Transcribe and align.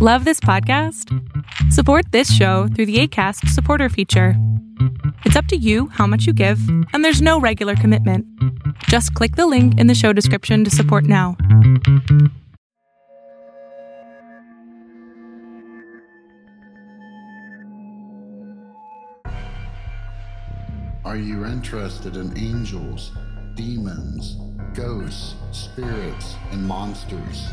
Love 0.00 0.24
this 0.24 0.38
podcast? 0.38 1.12
Support 1.72 2.12
this 2.12 2.32
show 2.32 2.68
through 2.68 2.86
the 2.86 3.00
ACAST 3.00 3.48
supporter 3.48 3.88
feature. 3.88 4.34
It's 5.24 5.34
up 5.34 5.46
to 5.46 5.56
you 5.56 5.88
how 5.88 6.06
much 6.06 6.24
you 6.24 6.32
give, 6.32 6.60
and 6.92 7.04
there's 7.04 7.20
no 7.20 7.40
regular 7.40 7.74
commitment. 7.74 8.24
Just 8.84 9.12
click 9.14 9.34
the 9.34 9.48
link 9.48 9.76
in 9.76 9.88
the 9.88 9.96
show 9.96 10.12
description 10.12 10.62
to 10.62 10.70
support 10.70 11.02
now. 11.02 11.36
Are 21.04 21.16
you 21.16 21.44
interested 21.44 22.16
in 22.16 22.38
angels, 22.38 23.10
demons, 23.56 24.36
ghosts, 24.74 25.34
spirits, 25.50 26.36
and 26.52 26.64
monsters? 26.64 27.48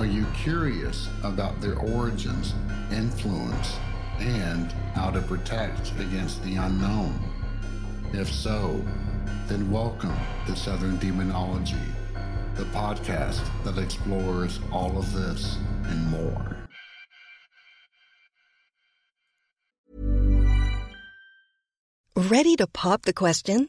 Are 0.00 0.06
you 0.06 0.24
curious 0.32 1.10
about 1.22 1.60
their 1.60 1.76
origins, 1.76 2.54
influence, 2.90 3.76
and 4.18 4.72
how 4.94 5.10
to 5.10 5.20
protect 5.20 5.92
against 6.00 6.42
the 6.42 6.56
unknown? 6.56 7.20
If 8.14 8.32
so, 8.32 8.82
then 9.46 9.70
welcome 9.70 10.16
to 10.46 10.56
Southern 10.56 10.96
Demonology, 10.96 11.76
the 12.54 12.64
podcast 12.72 13.42
that 13.62 13.76
explores 13.76 14.58
all 14.72 14.96
of 14.96 15.12
this 15.12 15.58
and 15.84 16.06
more. 16.06 16.56
Ready 22.16 22.56
to 22.56 22.66
pop 22.66 23.02
the 23.02 23.12
question? 23.12 23.68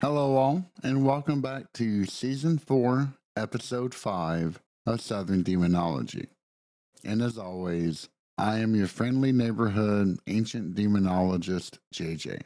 Hello, 0.00 0.34
all, 0.36 0.70
and 0.82 1.06
welcome 1.06 1.40
back 1.40 1.72
to 1.74 2.04
Season 2.04 2.58
4, 2.58 3.14
Episode 3.36 3.94
5 3.94 4.60
of 4.86 5.00
Southern 5.00 5.42
Demonology. 5.42 6.28
And 7.04 7.22
as 7.22 7.38
always, 7.38 8.08
I 8.36 8.58
am 8.58 8.74
your 8.74 8.88
friendly 8.88 9.30
neighborhood 9.32 10.18
ancient 10.26 10.74
demonologist, 10.74 11.78
JJ. 11.94 12.42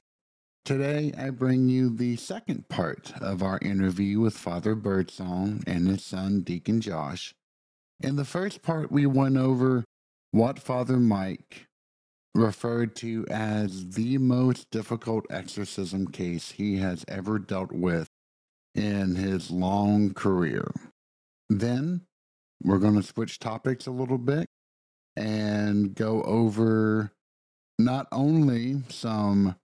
Today, 0.65 1.13
I 1.19 1.31
bring 1.31 1.69
you 1.69 1.89
the 1.89 2.17
second 2.17 2.69
part 2.69 3.13
of 3.21 3.43
our 3.43 3.59
interview 3.61 4.21
with 4.21 4.37
Father 4.37 4.75
Birdsong 4.75 5.65
and 5.67 5.89
his 5.89 6.05
son, 6.05 6.43
Deacon 6.43 6.83
Josh. 6.83 7.35
In 7.99 8.17
the 8.17 8.27
first 8.27 8.61
part, 8.63 8.93
we 8.93 9.07
went 9.07 9.39
over 9.39 9.85
what 10.31 10.59
Father 10.61 10.99
Mike 10.99 11.68
referred 12.35 12.95
to 12.97 13.27
as 13.31 13.91
the 13.91 14.19
most 14.19 14.71
difficult 14.71 15.27
exorcism 15.31 16.07
case 16.09 16.53
he 16.53 16.77
has 16.77 17.05
ever 17.09 17.39
dealt 17.39 17.73
with 17.73 18.09
in 18.75 19.17
his 19.17 19.51
long 19.51 20.15
career. 20.15 20.71
Then 21.49 22.03
we're 22.63 22.79
going 22.79 22.97
to 22.97 23.03
switch 23.03 23.39
topics 23.39 23.87
a 23.87 23.91
little 23.91 24.19
bit 24.19 24.49
and 25.17 25.95
go 25.95 26.23
over 26.23 27.13
not 27.79 28.07
only 28.13 28.83
some 28.89 29.57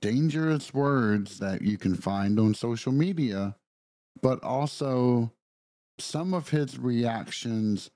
dangerous 0.00 0.72
words 0.72 1.38
that 1.38 1.62
you 1.62 1.78
can 1.78 1.94
find 1.94 2.38
on 2.38 2.54
social 2.54 2.92
media, 2.92 3.56
but 4.20 4.42
also 4.42 5.32
some 5.98 6.34
of 6.34 6.50
his 6.50 6.78
reactions 6.78 7.90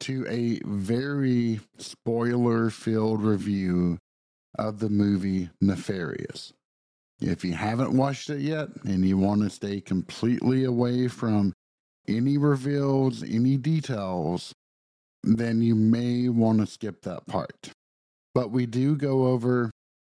to 0.00 0.26
a 0.28 0.60
very 0.64 1.60
spoiler 1.78 2.70
filled 2.70 3.22
review 3.22 3.98
of 4.58 4.78
the 4.78 4.88
movie 4.88 5.50
Nefarious. 5.60 6.52
If 7.20 7.44
you 7.44 7.54
haven't 7.54 7.96
watched 7.96 8.28
it 8.30 8.40
yet 8.40 8.68
and 8.84 9.06
you 9.06 9.16
want 9.16 9.42
to 9.42 9.50
stay 9.50 9.80
completely 9.80 10.64
away 10.64 11.08
from 11.08 11.52
any 12.06 12.36
reveals, 12.36 13.22
any 13.22 13.56
details, 13.56 14.52
then 15.22 15.62
you 15.62 15.74
may 15.74 16.28
want 16.28 16.60
to 16.60 16.66
skip 16.66 17.02
that 17.02 17.26
part. 17.26 17.70
But 18.34 18.50
we 18.50 18.66
do 18.66 18.96
go 18.96 19.26
over 19.28 19.70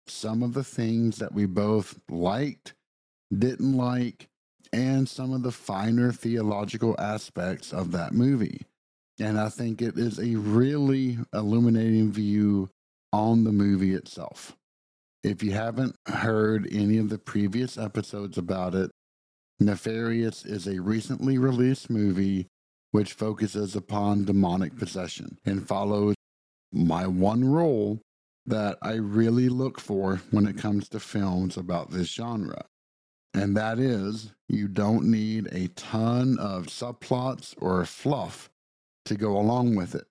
some 0.07 0.43
of 0.43 0.53
the 0.53 0.63
things 0.63 1.17
that 1.17 1.33
we 1.33 1.45
both 1.45 1.99
liked, 2.09 2.73
didn't 3.37 3.75
like, 3.75 4.27
and 4.71 5.07
some 5.07 5.33
of 5.33 5.43
the 5.43 5.51
finer 5.51 6.11
theological 6.11 6.95
aspects 6.99 7.73
of 7.73 7.91
that 7.91 8.13
movie. 8.13 8.61
And 9.21 9.39
I 9.39 9.49
think 9.49 9.83
it 9.83 9.99
is 9.99 10.17
a 10.17 10.35
really 10.35 11.19
illuminating 11.31 12.11
view 12.11 12.69
on 13.13 13.43
the 13.43 13.51
movie 13.51 13.93
itself. 13.93 14.55
If 15.23 15.43
you 15.43 15.51
haven't 15.51 15.95
heard 16.07 16.67
any 16.71 16.97
of 16.97 17.09
the 17.09 17.19
previous 17.19 17.77
episodes 17.77 18.39
about 18.39 18.73
it, 18.73 18.89
Nefarious 19.59 20.43
is 20.43 20.65
a 20.65 20.81
recently 20.81 21.37
released 21.37 21.87
movie 21.87 22.47
which 22.89 23.13
focuses 23.13 23.75
upon 23.75 24.25
demonic 24.25 24.75
possession 24.75 25.37
and 25.45 25.67
follows 25.67 26.15
my 26.73 27.05
one 27.05 27.45
rule 27.45 27.99
that 28.47 28.79
I 28.81 28.93
really 28.93 29.49
look 29.49 29.79
for 29.79 30.19
when 30.31 30.47
it 30.47 30.57
comes 30.57 30.89
to 30.89 30.99
films 30.99 31.57
about 31.57 31.91
this 31.91 32.07
genre. 32.11 32.65
And 33.35 33.55
that 33.55 33.77
is, 33.77 34.33
you 34.49 34.67
don't 34.67 35.05
need 35.05 35.47
a 35.51 35.67
ton 35.69 36.39
of 36.39 36.65
subplots 36.65 37.53
or 37.61 37.85
fluff 37.85 38.50
to 39.05 39.15
go 39.15 39.37
along 39.37 39.75
with 39.75 39.95
it. 39.95 40.07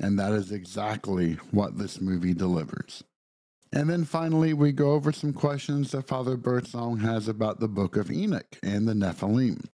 And 0.00 0.18
that 0.18 0.32
is 0.32 0.50
exactly 0.50 1.34
what 1.50 1.78
this 1.78 2.00
movie 2.00 2.34
delivers. 2.34 3.04
And 3.72 3.90
then 3.90 4.04
finally, 4.04 4.52
we 4.52 4.72
go 4.72 4.92
over 4.92 5.12
some 5.12 5.32
questions 5.32 5.90
that 5.92 6.06
Father 6.06 6.36
Birdsong 6.36 6.98
has 6.98 7.26
about 7.26 7.60
the 7.60 7.68
book 7.68 7.96
of 7.96 8.10
Enoch 8.10 8.58
and 8.62 8.86
the 8.86 8.92
Nephilim. 8.92 9.64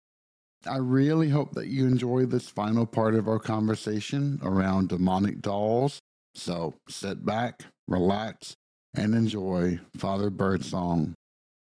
I 0.66 0.76
really 0.76 1.30
hope 1.30 1.52
that 1.52 1.68
you 1.68 1.86
enjoy 1.86 2.26
this 2.26 2.48
final 2.48 2.86
part 2.86 3.14
of 3.14 3.28
our 3.28 3.38
conversation 3.38 4.38
around 4.42 4.88
demonic 4.88 5.40
dolls. 5.40 6.00
So 6.34 6.74
sit 6.88 7.24
back, 7.24 7.64
relax, 7.88 8.56
and 8.94 9.14
enjoy 9.14 9.80
Father 9.96 10.30
Birdsong, 10.30 11.14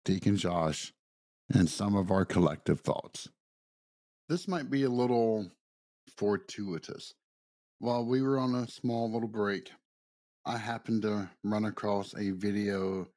Deacon 0.05 0.37
Josh, 0.37 0.91
and 1.53 1.69
some 1.69 1.95
of 1.95 2.11
our 2.11 2.25
collective 2.25 2.81
thoughts. 2.81 3.29
This 4.29 4.47
might 4.47 4.69
be 4.69 4.83
a 4.83 4.89
little 4.89 5.51
fortuitous. 6.17 7.13
While 7.79 8.05
we 8.05 8.21
were 8.21 8.39
on 8.39 8.55
a 8.55 8.67
small 8.67 9.11
little 9.11 9.27
break, 9.27 9.71
I 10.45 10.57
happened 10.57 11.03
to 11.03 11.29
run 11.43 11.65
across 11.65 12.13
a 12.15 12.31
video 12.31 13.07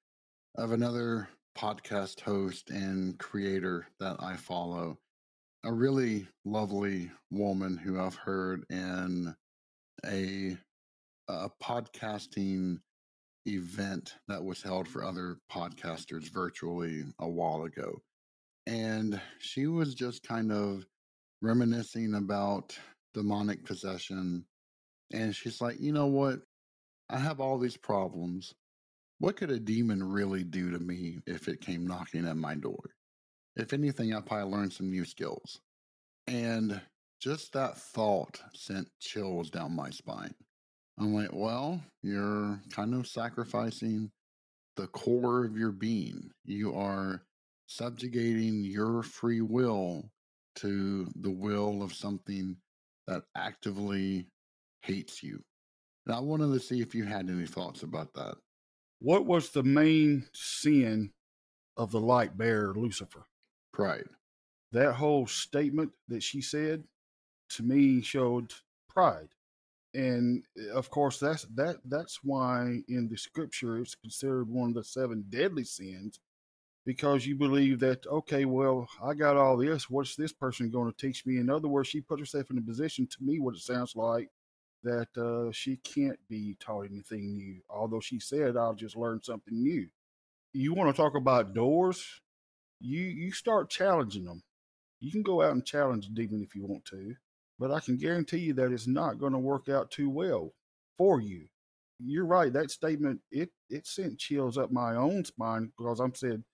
of 0.57 0.73
another 0.73 1.29
podcast 1.57 2.21
host 2.21 2.71
and 2.71 3.19
creator 3.19 3.87
that 4.01 4.17
I 4.21 4.37
follow. 4.37 4.99
A 5.65 5.73
really 5.73 6.29
lovely 6.45 7.11
woman 7.31 7.77
who 7.77 8.01
I've 8.01 8.15
heard 8.15 8.65
in 8.71 9.35
a, 10.05 10.57
a 11.29 11.51
podcasting 11.63 12.79
event 13.47 14.15
that 14.29 14.45
was 14.45 14.63
held 14.63 14.87
for 14.87 15.05
other 15.05 15.39
podcasters 15.51 16.31
virtually 16.33 17.05
a 17.19 17.29
while 17.29 17.65
ago. 17.65 18.01
And 18.67 19.21
she 19.39 19.67
was 19.67 19.95
just 19.95 20.23
kind 20.23 20.53
of 20.53 20.87
reminiscing 21.43 22.15
about 22.15 22.77
demonic 23.15 23.65
possession. 23.65 24.45
And 25.13 25.35
she's 25.35 25.61
like, 25.61 25.81
you 25.81 25.93
know 25.93 26.07
what? 26.07 26.41
I 27.09 27.19
have 27.19 27.41
all 27.41 27.59
these 27.59 27.77
problems. 27.77 28.55
What 29.19 29.37
could 29.37 29.51
a 29.51 29.59
demon 29.59 30.03
really 30.03 30.45
do 30.45 30.71
to 30.71 30.79
me 30.79 31.21
if 31.27 31.49
it 31.49 31.61
came 31.61 31.87
knocking 31.87 32.27
at 32.27 32.37
my 32.37 32.55
door? 32.55 32.91
If 33.57 33.73
anything, 33.73 34.15
I 34.15 34.21
probably 34.21 34.53
learned 34.53 34.73
some 34.73 34.91
new 34.91 35.05
skills. 35.05 35.61
And 36.27 36.81
just 37.21 37.53
that 37.55 37.79
thought 37.79 38.41
sent 38.55 38.89
chills 39.01 39.49
down 39.51 39.75
my 39.75 39.91
spine. 39.91 40.35
I'm 40.99 41.15
like, 41.15 41.33
well, 41.33 41.81
you're 42.03 42.61
kind 42.71 42.95
of 42.95 43.07
sacrificing 43.07 44.11
the 44.77 44.87
core 44.89 45.45
of 45.45 45.57
your 45.57 45.73
being. 45.73 46.31
You 46.45 46.75
are 46.75 47.23
subjugating 47.67 48.65
your 48.65 49.03
free 49.03 49.41
will 49.41 50.11
to 50.57 51.07
the 51.21 51.31
will 51.31 51.83
of 51.83 51.95
something 51.95 52.57
that 53.07 53.23
actively 53.37 54.27
hates 54.83 55.23
you. 55.23 55.43
And 56.07 56.15
I 56.15 56.21
wanted 56.21 56.53
to 56.53 56.61
see 56.61 56.81
if 56.81 56.95
you 56.95 57.05
had 57.05 57.29
any 57.29 57.47
thoughts 57.47 57.83
about 57.83 58.15
that. 58.15 58.37
What 59.01 59.27
was 59.27 59.51
the 59.51 59.63
main 59.63 60.27
sin 60.33 61.11
of 61.77 61.91
the 61.91 62.01
light 62.01 62.37
bearer, 62.37 62.75
Lucifer? 62.75 63.27
Pride. 63.73 64.09
That 64.73 64.95
whole 64.95 65.27
statement 65.27 65.93
that 66.09 66.23
she 66.23 66.41
said 66.41 66.85
to 67.51 67.63
me 67.63 68.03
showed 68.03 68.53
pride. 68.89 69.29
And 69.95 70.45
eh, 70.59 70.73
of 70.73 70.91
course, 70.91 71.19
that's 71.19 71.43
that 71.55 71.77
that's 71.87 72.21
why 72.23 72.83
in 72.89 73.09
the 73.09 73.17
scripture 73.17 73.79
it's 73.79 73.95
considered 73.95 74.49
one 74.49 74.71
of 74.71 74.75
the 74.75 74.85
seven 74.85 75.25
deadly 75.29 75.65
sins, 75.65 76.21
because 76.87 77.27
you 77.27 77.35
believe 77.35 77.81
that 77.81 78.07
okay, 78.07 78.45
well, 78.47 78.89
I 79.03 79.13
got 79.13 79.37
all 79.37 79.57
this. 79.57 79.91
What's 79.91 80.15
this 80.15 80.33
person 80.33 80.71
going 80.71 80.91
to 80.91 80.97
teach 80.97 81.27
me? 81.27 81.39
In 81.39 81.51
other 81.51 81.69
words, 81.69 81.89
she 81.89 82.01
put 82.01 82.21
herself 82.21 82.51
in 82.51 82.59
a 82.59 82.63
position 82.63 83.07
to 83.09 83.17
me 83.21 83.41
what 83.41 83.57
it 83.57 83.61
sounds 83.61 83.97
like 83.97 84.31
that 84.85 85.09
uh, 85.19 85.51
she 85.51 85.77
can't 85.79 86.19
be 86.31 86.57
taught 86.61 86.87
anything 86.87 87.35
new. 87.37 87.61
Although 87.69 88.01
she 88.01 88.21
said, 88.21 88.57
"I'll 88.57 88.75
just 88.75 88.97
learn 88.97 89.21
something 89.23 89.61
new." 89.61 89.89
You 90.53 90.73
want 90.73 90.95
to 90.95 91.03
talk 91.03 91.17
about 91.17 91.55
doors? 91.55 92.23
You 92.81 93.03
you 93.03 93.33
start 93.33 93.69
challenging 93.69 94.25
them. 94.25 94.45
You 95.01 95.11
can 95.11 95.23
go 95.23 95.43
out 95.43 95.53
and 95.53 95.67
challenge 95.67 96.07
a 96.07 96.11
demon 96.11 96.43
if 96.43 96.55
you 96.55 96.65
want 96.65 96.85
to, 96.87 97.17
but 97.59 97.73
I 97.73 97.81
can 97.81 97.97
guarantee 97.97 98.39
you 98.39 98.55
that 98.55 98.73
it's 98.73 98.87
not 98.87 99.19
going 99.19 99.33
to 99.33 99.39
work 99.39 99.69
out 99.69 99.91
too 99.91 100.09
well 100.09 100.55
for 100.97 101.21
you. 101.21 101.49
You're 101.99 102.27
right. 102.27 102.53
That 102.53 102.71
statement 102.71 103.21
it 103.33 103.51
it 103.69 103.89
sent 103.89 104.19
chills 104.19 104.57
up 104.57 104.71
my 104.71 104.95
own 104.95 105.25
spine 105.25 105.73
because 105.77 105.99
I'm 105.99 106.15
saying 106.15 106.45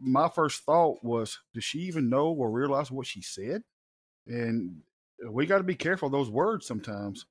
my 0.00 0.28
first 0.28 0.64
thought 0.64 1.04
was, 1.04 1.40
does 1.54 1.64
she 1.64 1.80
even 1.80 2.08
know 2.08 2.32
or 2.32 2.50
realize 2.50 2.90
what 2.90 3.06
she 3.06 3.22
said? 3.22 3.64
And 4.26 4.82
we 5.30 5.46
got 5.46 5.58
to 5.58 5.64
be 5.64 5.76
careful 5.76 6.06
of 6.06 6.12
those 6.12 6.30
words 6.30 6.66
sometimes. 6.66 7.26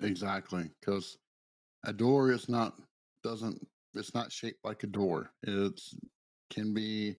Exactly, 0.00 0.70
because 0.80 1.18
a 1.84 1.92
door 1.92 2.32
is 2.32 2.48
not 2.48 2.80
doesn't 3.24 3.68
it's 3.94 4.14
not 4.14 4.32
shaped 4.32 4.64
like 4.64 4.84
a 4.84 4.88
door. 4.88 5.32
It's 5.44 5.96
can 6.50 6.74
be. 6.74 7.18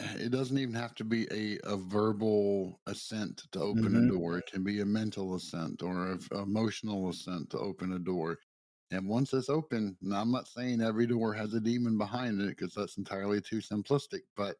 It 0.00 0.30
doesn't 0.32 0.58
even 0.58 0.74
have 0.74 0.94
to 0.96 1.04
be 1.04 1.26
a, 1.32 1.58
a 1.64 1.76
verbal 1.76 2.80
assent 2.86 3.44
to 3.52 3.60
open 3.60 3.94
hmm 3.94 3.96
a 3.96 4.02
door. 4.02 4.38
It 4.38 4.46
can 4.46 4.64
be 4.64 4.80
a 4.80 4.86
mental 4.86 5.34
assent 5.36 5.82
or 5.82 6.12
an 6.12 6.20
emotional 6.32 7.08
assent 7.10 7.50
to 7.50 7.58
open 7.60 7.92
a 7.92 7.98
door. 8.00 8.38
And 8.90 9.08
once 9.08 9.32
it's 9.32 9.48
open, 9.48 9.96
now 10.00 10.20
I'm 10.20 10.30
not 10.30 10.46
saying 10.46 10.80
every 10.80 11.06
door 11.06 11.32
has 11.34 11.54
a 11.54 11.60
demon 11.60 11.98
behind 11.98 12.40
it 12.40 12.48
because 12.56 12.74
that's 12.74 12.96
entirely 12.96 13.40
too 13.40 13.58
simplistic, 13.58 14.20
but 14.36 14.56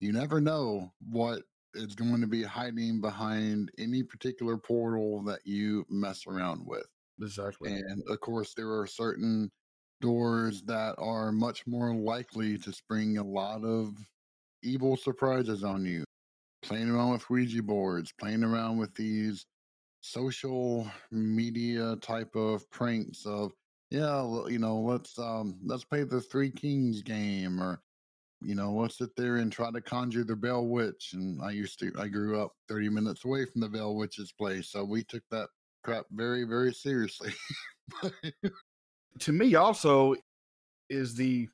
you 0.00 0.12
never 0.12 0.40
know 0.40 0.92
what 1.10 1.42
is 1.74 1.94
going 1.94 2.20
to 2.20 2.26
be 2.26 2.42
hiding 2.42 3.00
behind 3.00 3.70
any 3.78 4.02
particular 4.02 4.58
portal 4.58 5.22
that 5.22 5.40
you 5.44 5.86
mess 5.88 6.26
around 6.26 6.66
with. 6.66 6.86
Exactly. 7.20 7.72
And 7.72 8.02
of 8.08 8.20
course, 8.20 8.52
there 8.54 8.78
are 8.78 8.86
certain 8.86 9.50
doors 10.00 10.62
that 10.62 10.96
are 10.98 11.32
much 11.32 11.66
more 11.66 11.94
likely 11.94 12.58
to 12.58 12.72
spring 12.72 13.18
a 13.18 13.24
lot 13.24 13.64
of 13.64 13.96
evil 14.62 14.96
surprises 14.96 15.64
on 15.64 15.84
you. 15.84 16.04
Playing 16.62 16.90
around 16.90 17.12
with 17.12 17.28
Ouija 17.30 17.62
boards, 17.62 18.12
playing 18.20 18.44
around 18.44 18.78
with 18.78 18.94
these 18.94 19.46
social 20.02 20.86
media 21.10 21.96
type 21.96 22.34
of 22.36 22.68
pranks 22.70 23.24
of 23.24 23.52
yeah 23.90 24.22
you 24.48 24.58
know 24.58 24.78
let's 24.78 25.18
um 25.18 25.58
let's 25.64 25.84
play 25.84 26.02
the 26.02 26.20
three 26.20 26.50
kings 26.50 27.02
game 27.02 27.62
or 27.62 27.80
you 28.42 28.54
know 28.54 28.72
let's 28.72 28.98
sit 28.98 29.14
there 29.16 29.36
and 29.36 29.52
try 29.52 29.70
to 29.70 29.80
conjure 29.80 30.24
the 30.24 30.36
bell 30.36 30.66
witch 30.66 31.10
and 31.14 31.40
i 31.40 31.50
used 31.50 31.78
to 31.78 31.92
i 31.98 32.08
grew 32.08 32.40
up 32.40 32.52
30 32.68 32.88
minutes 32.88 33.24
away 33.24 33.44
from 33.46 33.60
the 33.60 33.68
bell 33.68 33.94
witch's 33.94 34.32
place 34.32 34.68
so 34.68 34.84
we 34.84 35.04
took 35.04 35.22
that 35.30 35.48
crap 35.84 36.04
very 36.10 36.44
very 36.44 36.74
seriously 36.74 37.32
To 39.20 39.32
me, 39.32 39.54
also, 39.54 40.14
is 40.88 41.14
the 41.14 41.48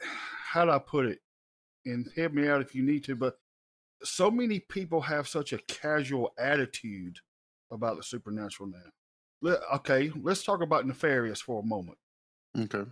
how 0.00 0.64
do 0.64 0.70
I 0.70 0.78
put 0.78 1.06
it? 1.06 1.20
And 1.84 2.10
help 2.16 2.32
me 2.32 2.48
out 2.48 2.62
if 2.62 2.74
you 2.74 2.82
need 2.82 3.04
to, 3.04 3.14
but 3.14 3.38
so 4.02 4.30
many 4.30 4.60
people 4.60 5.00
have 5.00 5.28
such 5.28 5.52
a 5.52 5.58
casual 5.68 6.32
attitude 6.38 7.18
about 7.70 7.96
the 7.96 8.02
supernatural 8.02 8.68
now. 8.68 8.90
Let- 9.42 9.60
Okay, 9.74 10.10
let's 10.16 10.42
talk 10.44 10.62
about 10.62 10.86
nefarious 10.86 11.40
for 11.40 11.60
a 11.60 11.66
moment. 11.66 11.98
okay 12.58 12.84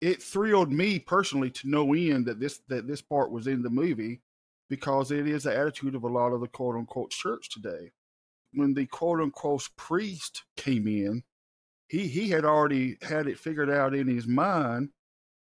It 0.00 0.22
thrilled 0.22 0.72
me 0.72 0.98
personally 0.98 1.50
to 1.52 1.68
no 1.68 1.94
end 1.94 2.26
that 2.26 2.40
this 2.40 2.60
that 2.68 2.86
this 2.86 3.02
part 3.02 3.30
was 3.30 3.46
in 3.46 3.62
the 3.62 3.70
movie 3.70 4.22
because 4.68 5.10
it 5.10 5.26
is 5.26 5.44
the 5.44 5.56
attitude 5.56 5.94
of 5.94 6.04
a 6.04 6.08
lot 6.08 6.32
of 6.32 6.40
the 6.40 6.48
quote 6.48 6.76
unquote 6.76 7.10
church 7.10 7.50
today. 7.50 7.90
When 8.54 8.74
the 8.74 8.86
quote 8.86 9.20
unquote 9.20 9.68
priest 9.76 10.44
came 10.56 10.86
in, 10.88 11.24
he 11.88 12.06
he 12.08 12.28
had 12.28 12.44
already 12.44 12.96
had 13.02 13.26
it 13.26 13.38
figured 13.38 13.70
out 13.70 13.94
in 13.94 14.06
his 14.08 14.26
mind 14.26 14.90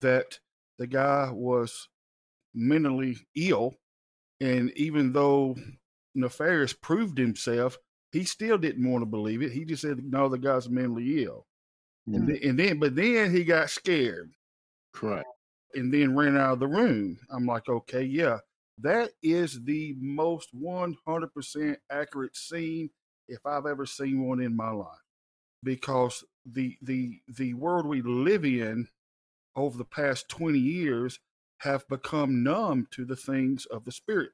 that 0.01 0.39
the 0.79 0.87
guy 0.87 1.31
was 1.33 1.89
mentally 2.55 3.17
ill 3.35 3.75
and 4.41 4.71
even 4.73 5.13
though 5.13 5.57
nefarious 6.15 6.73
proved 6.73 7.19
himself 7.19 7.79
he 8.17 8.25
still 8.25 8.59
didn't 8.59 8.91
want 8.91 9.03
to 9.03 9.07
believe 9.07 9.43
it. 9.43 9.53
He 9.53 9.65
just 9.65 9.83
said 9.83 10.03
no 10.05 10.29
the 10.29 10.39
guy's 10.39 10.69
mentally 10.69 11.25
ill. 11.25 11.47
And, 12.07 12.23
Mm, 12.23 12.27
then, 12.27 12.39
and 12.51 12.59
then 12.59 12.79
but 12.79 12.95
then 12.97 13.33
he 13.35 13.45
got 13.45 13.71
scared. 13.71 14.33
Correct. 14.93 15.29
And 15.75 15.93
then 15.93 16.17
ran 16.17 16.37
out 16.37 16.55
of 16.55 16.61
the 16.61 16.69
room. 16.69 17.19
I'm 17.31 17.47
like 17.47 17.69
okay 17.69 18.03
yeah 18.03 18.39
that 18.79 19.11
is 19.23 19.65
the 19.65 19.95
most 19.99 20.51
100% 20.55 21.77
accurate 21.91 22.37
scene 22.37 22.91
if 23.29 23.39
i've 23.47 23.67
ever 23.67 23.87
seen 23.87 24.27
one 24.27 24.41
in 24.41 24.55
my 24.57 24.71
life. 24.71 24.89
Because 25.65 26.25
the 26.45 26.77
the 26.83 27.21
the 27.29 27.55
world 27.55 27.87
we 27.87 28.03
live 28.03 28.45
in 28.45 28.89
over 29.57 29.77
the 29.79 29.85
past 29.85 30.29
20 30.29 30.59
years 30.59 31.19
have 31.59 31.89
become 31.89 32.43
numb 32.43 32.87
to 32.93 33.05
the 33.05 33.17
things 33.17 33.67
of 33.67 33.85
the 33.85 33.93
spirit. 33.93 34.31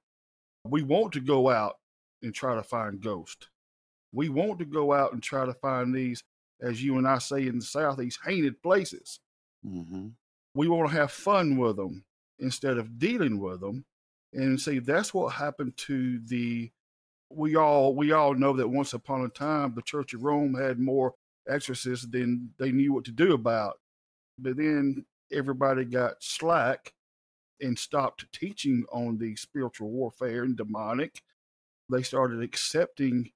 We 0.65 0.83
want 0.83 1.13
to 1.15 1.21
go 1.21 1.49
out 1.49 1.77
and 2.23 2.35
try 2.35 2.55
to 2.55 2.63
find 2.63 3.01
ghosts. 3.01 3.49
We 4.13 4.29
want 4.29 4.59
to 4.59 4.65
go 4.65 4.93
out 4.93 5.13
and 5.13 5.23
try 5.23 5.47
to 5.47 5.55
find 5.55 5.95
these, 5.95 6.23
as 6.61 6.83
you 6.83 6.99
and 6.99 7.09
I 7.09 7.19
say 7.19 7.47
in 7.47 7.59
the 7.59 7.65
South, 7.65 7.99
these 7.99 8.19
haunted 8.23 8.63
places. 8.63 9.21
hmm 9.65 10.09
We 10.55 10.69
want 10.69 10.91
to 10.91 10.97
have 10.97 11.11
fun 11.13 11.57
with 11.57 11.77
them 11.77 12.05
instead 12.39 12.79
of 12.79 12.99
dealing 12.99 13.41
with 13.41 13.61
them. 13.61 13.85
And 14.35 14.61
see, 14.61 14.79
that's 14.79 15.13
what 15.15 15.33
happened 15.33 15.77
to 15.89 16.19
the. 16.27 16.71
We 17.31 17.57
all 17.57 17.95
we 17.97 18.13
all 18.13 18.35
know 18.35 18.53
that 18.55 18.69
once 18.69 18.93
upon 18.93 19.25
a 19.25 19.29
time 19.29 19.75
the 19.75 19.83
Church 19.83 20.13
of 20.13 20.23
Rome 20.23 20.55
had 20.55 20.79
more 20.79 21.15
exorcists 21.49 22.07
than 22.07 22.51
they 22.59 22.73
knew 22.73 22.93
what 22.93 23.05
to 23.07 23.13
do 23.13 23.33
about. 23.33 23.79
But 24.39 24.57
then 24.59 25.07
everybody 25.33 25.85
got 25.85 26.23
slack 26.23 26.93
and 27.61 27.79
stopped 27.79 28.31
teaching 28.33 28.85
on 28.93 29.19
the 29.19 29.37
spiritual 29.37 29.91
warfare 29.91 30.43
and 30.43 30.57
demonic. 30.57 31.23
They 31.91 32.03
started 32.03 32.43
accepting 32.43 33.31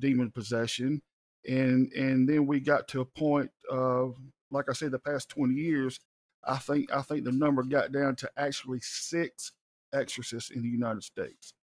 demon 0.00 0.30
possession, 0.30 1.02
and 1.48 1.92
and 1.92 2.28
then 2.28 2.46
we 2.46 2.60
got 2.60 2.88
to 2.88 3.00
a 3.00 3.04
point 3.04 3.50
of, 3.70 4.16
like 4.50 4.66
I 4.68 4.72
said, 4.72 4.90
the 4.90 4.98
past 4.98 5.28
twenty 5.28 5.54
years. 5.54 6.00
I 6.44 6.58
think 6.58 6.92
I 6.92 7.02
think 7.02 7.24
the 7.24 7.32
number 7.32 7.62
got 7.62 7.92
down 7.92 8.16
to 8.16 8.30
actually 8.36 8.80
six 8.80 9.52
exorcists 9.92 10.50
in 10.50 10.62
the 10.62 10.68
United 10.68 11.02
States. 11.02 11.54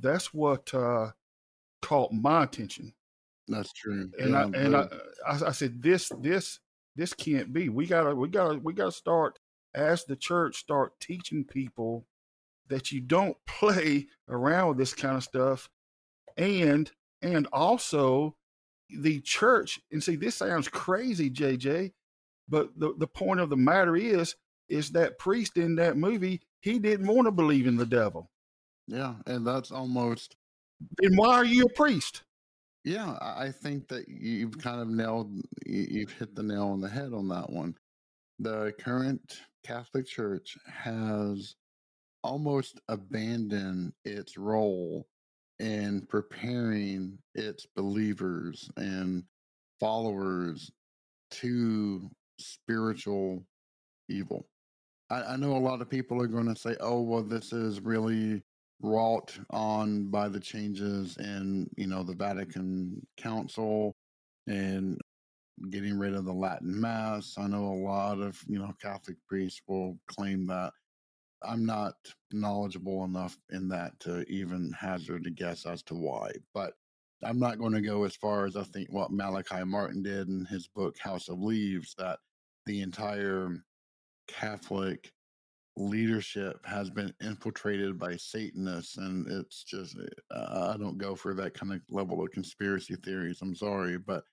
That's 0.00 0.34
what 0.34 0.72
uh, 0.74 1.10
caught 1.82 2.12
my 2.12 2.44
attention 2.44 2.92
that's 3.50 3.72
true 3.72 4.10
and 4.18 4.32
yeah 4.32 4.40
I 4.40 4.42
and 4.42 4.76
I, 4.76 4.88
I 5.26 5.46
I 5.46 5.52
said 5.52 5.82
this 5.82 6.12
this 6.20 6.60
this 6.98 7.14
can't 7.14 7.52
be. 7.52 7.68
We 7.68 7.86
gotta 7.86 8.14
we 8.14 8.28
gotta 8.28 8.58
we 8.58 8.72
gotta 8.72 8.92
start 8.92 9.38
as 9.74 10.04
the 10.04 10.16
church 10.16 10.56
start 10.56 10.98
teaching 11.00 11.44
people 11.44 12.04
that 12.68 12.90
you 12.90 13.00
don't 13.00 13.36
play 13.46 14.08
around 14.28 14.68
with 14.68 14.78
this 14.78 14.94
kind 14.94 15.16
of 15.16 15.22
stuff, 15.22 15.70
and 16.36 16.90
and 17.22 17.46
also 17.52 18.36
the 18.90 19.20
church. 19.20 19.80
And 19.92 20.02
see, 20.02 20.16
this 20.16 20.36
sounds 20.36 20.68
crazy, 20.68 21.30
JJ, 21.30 21.92
but 22.48 22.70
the 22.78 22.94
the 22.98 23.06
point 23.06 23.40
of 23.40 23.50
the 23.50 23.56
matter 23.56 23.96
is 23.96 24.34
is 24.68 24.90
that 24.92 25.18
priest 25.18 25.56
in 25.56 25.76
that 25.76 25.96
movie 25.96 26.40
he 26.60 26.78
didn't 26.78 27.06
want 27.06 27.26
to 27.26 27.30
believe 27.32 27.66
in 27.66 27.76
the 27.76 27.86
devil. 27.86 28.30
yeah 28.86 29.14
and 29.26 29.46
that's 29.46 29.70
almost 29.70 30.36
Then 30.98 31.16
why 31.16 31.34
are 31.36 31.44
you 31.44 31.64
a 31.64 31.68
priest? 31.72 32.22
Yeah, 32.84 33.16
I 33.20 33.46
I 33.46 33.52
think 33.52 33.88
that 33.88 34.08
you've 34.08 34.58
kind 34.58 34.80
of 34.80 34.88
nailed, 34.88 35.32
you've 35.66 36.12
hit 36.12 36.34
the 36.34 36.42
nail 36.42 36.68
on 36.68 36.80
the 36.80 36.88
head 36.88 37.12
on 37.12 37.28
that 37.28 37.50
one. 37.50 37.74
The 38.38 38.72
current 38.78 39.40
Catholic 39.64 40.06
Church 40.06 40.56
has 40.66 41.56
almost 42.22 42.80
abandoned 42.88 43.92
its 44.04 44.36
role 44.38 45.06
in 45.58 46.06
preparing 46.08 47.18
its 47.34 47.66
believers 47.74 48.70
and 48.76 49.24
followers 49.80 50.70
to 51.30 52.10
spiritual 52.38 53.44
evil. 54.08 54.46
I, 55.10 55.22
I 55.22 55.36
know 55.36 55.56
a 55.56 55.58
lot 55.58 55.80
of 55.80 55.90
people 55.90 56.22
are 56.22 56.28
going 56.28 56.52
to 56.52 56.58
say, 56.58 56.76
oh, 56.80 57.00
well, 57.00 57.22
this 57.22 57.52
is 57.52 57.80
really 57.80 58.42
wrought 58.80 59.36
on 59.50 60.06
by 60.06 60.28
the 60.28 60.40
changes 60.40 61.16
in, 61.18 61.68
you 61.76 61.86
know, 61.86 62.02
the 62.02 62.14
Vatican 62.14 63.04
Council 63.16 63.96
and 64.46 64.98
getting 65.70 65.98
rid 65.98 66.14
of 66.14 66.24
the 66.24 66.32
Latin 66.32 66.80
Mass. 66.80 67.34
I 67.36 67.48
know 67.48 67.64
a 67.64 67.82
lot 67.84 68.20
of, 68.20 68.40
you 68.46 68.58
know, 68.58 68.72
Catholic 68.80 69.16
priests 69.28 69.60
will 69.66 69.98
claim 70.06 70.46
that. 70.46 70.72
I'm 71.42 71.64
not 71.64 71.94
knowledgeable 72.32 73.04
enough 73.04 73.38
in 73.50 73.68
that 73.68 73.98
to 74.00 74.22
even 74.22 74.72
hazard 74.72 75.26
a 75.26 75.30
guess 75.30 75.66
as 75.66 75.82
to 75.84 75.94
why. 75.94 76.32
But 76.54 76.74
I'm 77.22 77.38
not 77.38 77.58
going 77.58 77.72
to 77.72 77.80
go 77.80 78.04
as 78.04 78.16
far 78.16 78.46
as 78.46 78.56
I 78.56 78.62
think 78.64 78.92
what 78.92 79.12
Malachi 79.12 79.64
Martin 79.64 80.02
did 80.02 80.28
in 80.28 80.44
his 80.46 80.68
book 80.68 80.96
House 80.98 81.28
of 81.28 81.40
Leaves, 81.40 81.94
that 81.98 82.18
the 82.66 82.80
entire 82.80 83.64
Catholic 84.28 85.12
leadership 85.76 86.64
has 86.66 86.90
been 86.90 87.14
infiltrated 87.22 87.98
by 87.98 88.16
Satanists, 88.16 88.96
and 88.96 89.26
it's 89.30 89.62
just 89.64 89.96
uh, 90.30 90.72
I 90.74 90.76
don't 90.76 90.98
go 90.98 91.14
for 91.14 91.34
that 91.34 91.54
kind 91.54 91.72
of 91.72 91.80
level 91.88 92.22
of 92.22 92.30
conspiracy 92.30 92.96
theories. 92.96 93.38
I'm 93.42 93.54
sorry, 93.54 93.98
but 93.98 94.24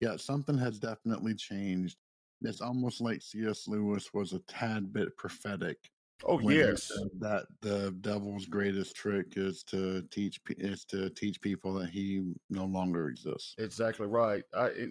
yeah, 0.00 0.16
something 0.16 0.58
has 0.58 0.78
definitely 0.78 1.34
changed. 1.34 1.96
It's 2.40 2.60
almost 2.60 3.00
like 3.00 3.22
C.S. 3.22 3.68
Lewis 3.68 4.12
was 4.12 4.32
a 4.32 4.40
tad 4.40 4.92
bit 4.92 5.16
prophetic. 5.16 5.78
Oh 6.24 6.38
yes, 6.38 6.90
that 7.18 7.46
the 7.60 7.94
devil's 8.00 8.46
greatest 8.46 8.94
trick 8.94 9.34
is 9.36 9.62
to 9.64 10.02
teach 10.10 10.40
is 10.50 10.84
to 10.86 11.10
teach 11.10 11.40
people 11.40 11.74
that 11.74 11.90
he 11.90 12.32
no 12.48 12.64
longer 12.64 13.08
exists. 13.08 13.54
Exactly 13.58 14.06
right. 14.06 14.44
I 14.54 14.90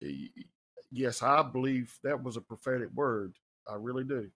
it, 0.00 0.30
yes, 0.90 1.22
I 1.22 1.42
believe 1.42 1.98
that 2.04 2.22
was 2.22 2.36
a 2.36 2.42
prophetic 2.42 2.90
word. 2.94 3.34
I 3.68 3.74
really 3.76 4.04
do. 4.04 4.30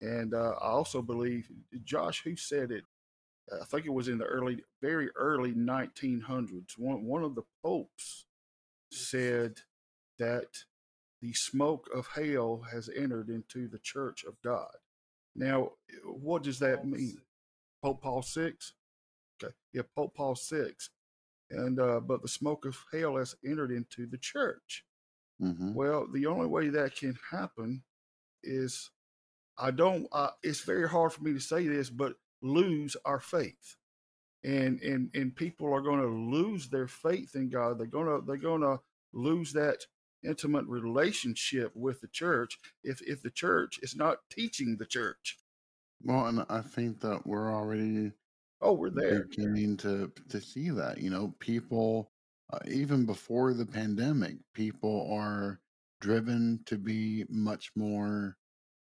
And 0.00 0.34
uh, 0.34 0.54
I 0.60 0.68
also 0.68 1.00
believe, 1.02 1.48
Josh, 1.84 2.22
who 2.24 2.36
said 2.36 2.70
it? 2.72 2.84
I 3.60 3.64
think 3.64 3.86
it 3.86 3.92
was 3.92 4.08
in 4.08 4.18
the 4.18 4.24
early, 4.24 4.62
very 4.80 5.08
early 5.16 5.52
1900s. 5.52 6.78
One, 6.78 7.04
one 7.04 7.22
of 7.22 7.34
the 7.34 7.42
popes 7.62 8.24
said 8.90 9.58
that 10.18 10.48
the 11.20 11.32
smoke 11.32 11.88
of 11.94 12.08
hell 12.08 12.64
has 12.72 12.88
entered 12.96 13.28
into 13.28 13.68
the 13.68 13.78
church 13.78 14.24
of 14.24 14.34
God. 14.42 14.74
Now, 15.34 15.72
what 16.04 16.42
does 16.42 16.58
that 16.60 16.86
mean? 16.86 17.18
Pope 17.82 18.02
Paul 18.02 18.22
VI? 18.22 18.52
Okay. 19.42 19.52
Yeah, 19.72 19.82
Pope 19.96 20.14
Paul 20.14 20.34
VI. 20.34 20.72
And, 21.50 21.78
uh, 21.80 22.00
but 22.00 22.22
the 22.22 22.28
smoke 22.28 22.64
of 22.64 22.76
hell 22.92 23.16
has 23.16 23.34
entered 23.44 23.70
into 23.70 24.06
the 24.06 24.18
church. 24.18 24.84
Mm-hmm. 25.42 25.74
Well, 25.74 26.06
the 26.12 26.26
only 26.26 26.46
way 26.46 26.68
that 26.68 26.96
can 26.96 27.18
happen 27.30 27.82
is 28.42 28.90
I 29.58 29.70
don't. 29.70 30.06
Uh, 30.12 30.30
it's 30.42 30.62
very 30.62 30.88
hard 30.88 31.12
for 31.12 31.22
me 31.22 31.32
to 31.32 31.40
say 31.40 31.66
this, 31.66 31.90
but 31.90 32.14
lose 32.42 32.96
our 33.04 33.20
faith, 33.20 33.76
and 34.44 34.80
and 34.80 35.10
and 35.14 35.34
people 35.34 35.72
are 35.72 35.82
going 35.82 36.00
to 36.00 36.06
lose 36.06 36.68
their 36.68 36.88
faith 36.88 37.34
in 37.34 37.50
God. 37.50 37.78
They're 37.78 37.86
gonna 37.86 38.20
they're 38.22 38.36
gonna 38.36 38.78
lose 39.12 39.52
that 39.52 39.84
intimate 40.24 40.66
relationship 40.66 41.72
with 41.74 42.00
the 42.00 42.08
church 42.08 42.58
if 42.84 43.00
if 43.02 43.22
the 43.22 43.30
church 43.30 43.78
is 43.82 43.96
not 43.96 44.18
teaching 44.30 44.76
the 44.76 44.86
church. 44.86 45.38
Well, 46.02 46.26
and 46.26 46.44
I 46.48 46.60
think 46.60 47.00
that 47.00 47.26
we're 47.26 47.52
already 47.52 48.12
oh 48.60 48.72
we're 48.72 48.90
there 48.90 49.24
beginning 49.24 49.76
to 49.78 50.12
to 50.28 50.40
see 50.40 50.70
that. 50.70 50.98
You 50.98 51.10
know, 51.10 51.34
people 51.38 52.10
uh, 52.52 52.58
even 52.66 53.06
before 53.06 53.54
the 53.54 53.66
pandemic, 53.66 54.36
people 54.54 55.10
are 55.12 55.60
driven 56.00 56.60
to 56.66 56.76
be 56.76 57.24
much 57.28 57.70
more 57.76 58.36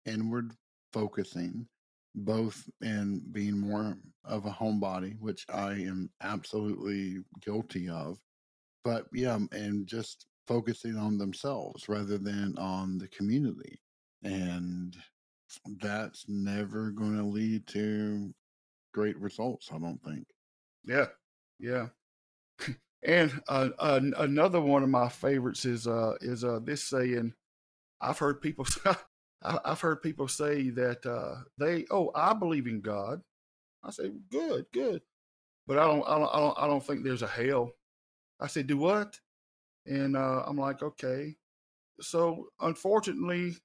inward 0.05 0.53
focusing, 0.93 1.67
both 2.15 2.69
in 2.83 3.23
being 3.33 3.59
more 3.59 3.97
of 4.25 4.47
a 4.47 4.51
homebody, 4.51 5.19
which 5.21 5.45
I 5.53 5.73
am 5.73 6.11
absolutely 6.23 7.19
guilty 7.41 7.89
of, 7.89 8.19
but 8.85 9.07
yeah, 9.13 9.39
and 9.53 9.87
just 9.87 10.27
focusing 10.47 10.97
on 10.97 11.19
themselves 11.19 11.89
rather 11.89 12.19
than 12.19 12.57
on 12.59 12.99
the 12.99 13.09
community. 13.09 13.81
And 14.23 14.97
that's 15.81 16.25
never 16.29 16.91
going 16.91 17.17
to 17.17 17.25
lead 17.25 17.67
to 17.69 18.35
great 18.93 19.19
results, 19.19 19.71
I 19.73 19.79
don't 19.79 20.03
think. 20.03 20.27
Yeah. 20.85 21.07
Yeah. 21.59 21.89
and 23.03 23.33
uh, 23.49 23.71
uh, 23.79 24.01
another 24.19 24.61
one 24.61 24.83
of 24.83 24.89
my 24.89 25.09
favorites 25.09 25.65
is 25.65 25.87
uh, 25.87 26.15
is 26.21 26.45
uh, 26.45 26.61
this 26.63 26.85
saying. 26.85 27.33
I've 28.01 28.19
heard 28.19 28.43
people 28.43 28.67
I, 29.43 29.59
have 29.65 29.81
heard 29.81 30.03
people 30.03 30.29
say 30.29 30.71
that 30.71 31.05
uh, 31.07 31.43
they, 31.59 31.87
oh, 31.91 32.11
I 32.15 32.35
believe 32.35 32.67
in 32.67 32.81
God. 32.81 33.21
I 33.85 33.91
say, 33.91 34.11
good, 34.31 34.67
good, 34.73 35.03
but 35.67 35.79
I 35.79 35.87
don't, 35.87 36.07
I 36.07 36.19
don't, 36.19 36.35
I 36.35 36.41
don't, 36.41 36.59
I 36.59 36.67
don't 36.67 36.85
think 36.85 37.05
there's 37.05 37.23
a 37.23 37.29
hell. 37.29 37.71
I 38.41 38.49
say, 38.49 38.63
do 38.63 38.77
what? 38.79 39.19
And 39.87 40.17
uh, 40.17 40.43
I'm 40.47 40.57
like, 40.57 40.83
okay. 40.83 41.35
So 42.01 42.49
unfortunately, 42.61 43.57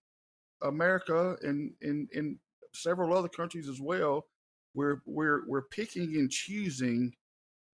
America 0.61 1.35
and 1.41 1.73
in 1.81 2.39
several 2.73 3.15
other 3.15 3.27
countries 3.27 3.67
as 3.67 3.81
well, 3.81 4.25
we're 4.73 5.01
we're 5.05 5.41
we're 5.47 5.63
picking 5.63 6.15
and 6.15 6.29
choosing 6.29 7.13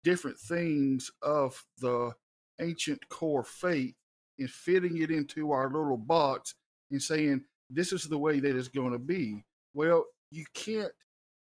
different 0.04 0.38
things 0.38 1.10
of 1.22 1.62
the 1.80 2.12
ancient 2.60 3.06
core 3.08 3.44
faith 3.44 3.94
and 4.38 4.50
fitting 4.50 5.02
it 5.02 5.10
into 5.10 5.50
our 5.50 5.66
little 5.66 5.96
box 5.96 6.54
and 6.90 7.02
saying 7.02 7.42
this 7.70 7.92
is 7.92 8.04
the 8.04 8.18
way 8.18 8.40
that 8.40 8.56
it's 8.56 8.68
going 8.68 8.92
to 8.92 8.98
be. 8.98 9.44
Well, 9.74 10.04
you 10.30 10.44
can't 10.54 10.92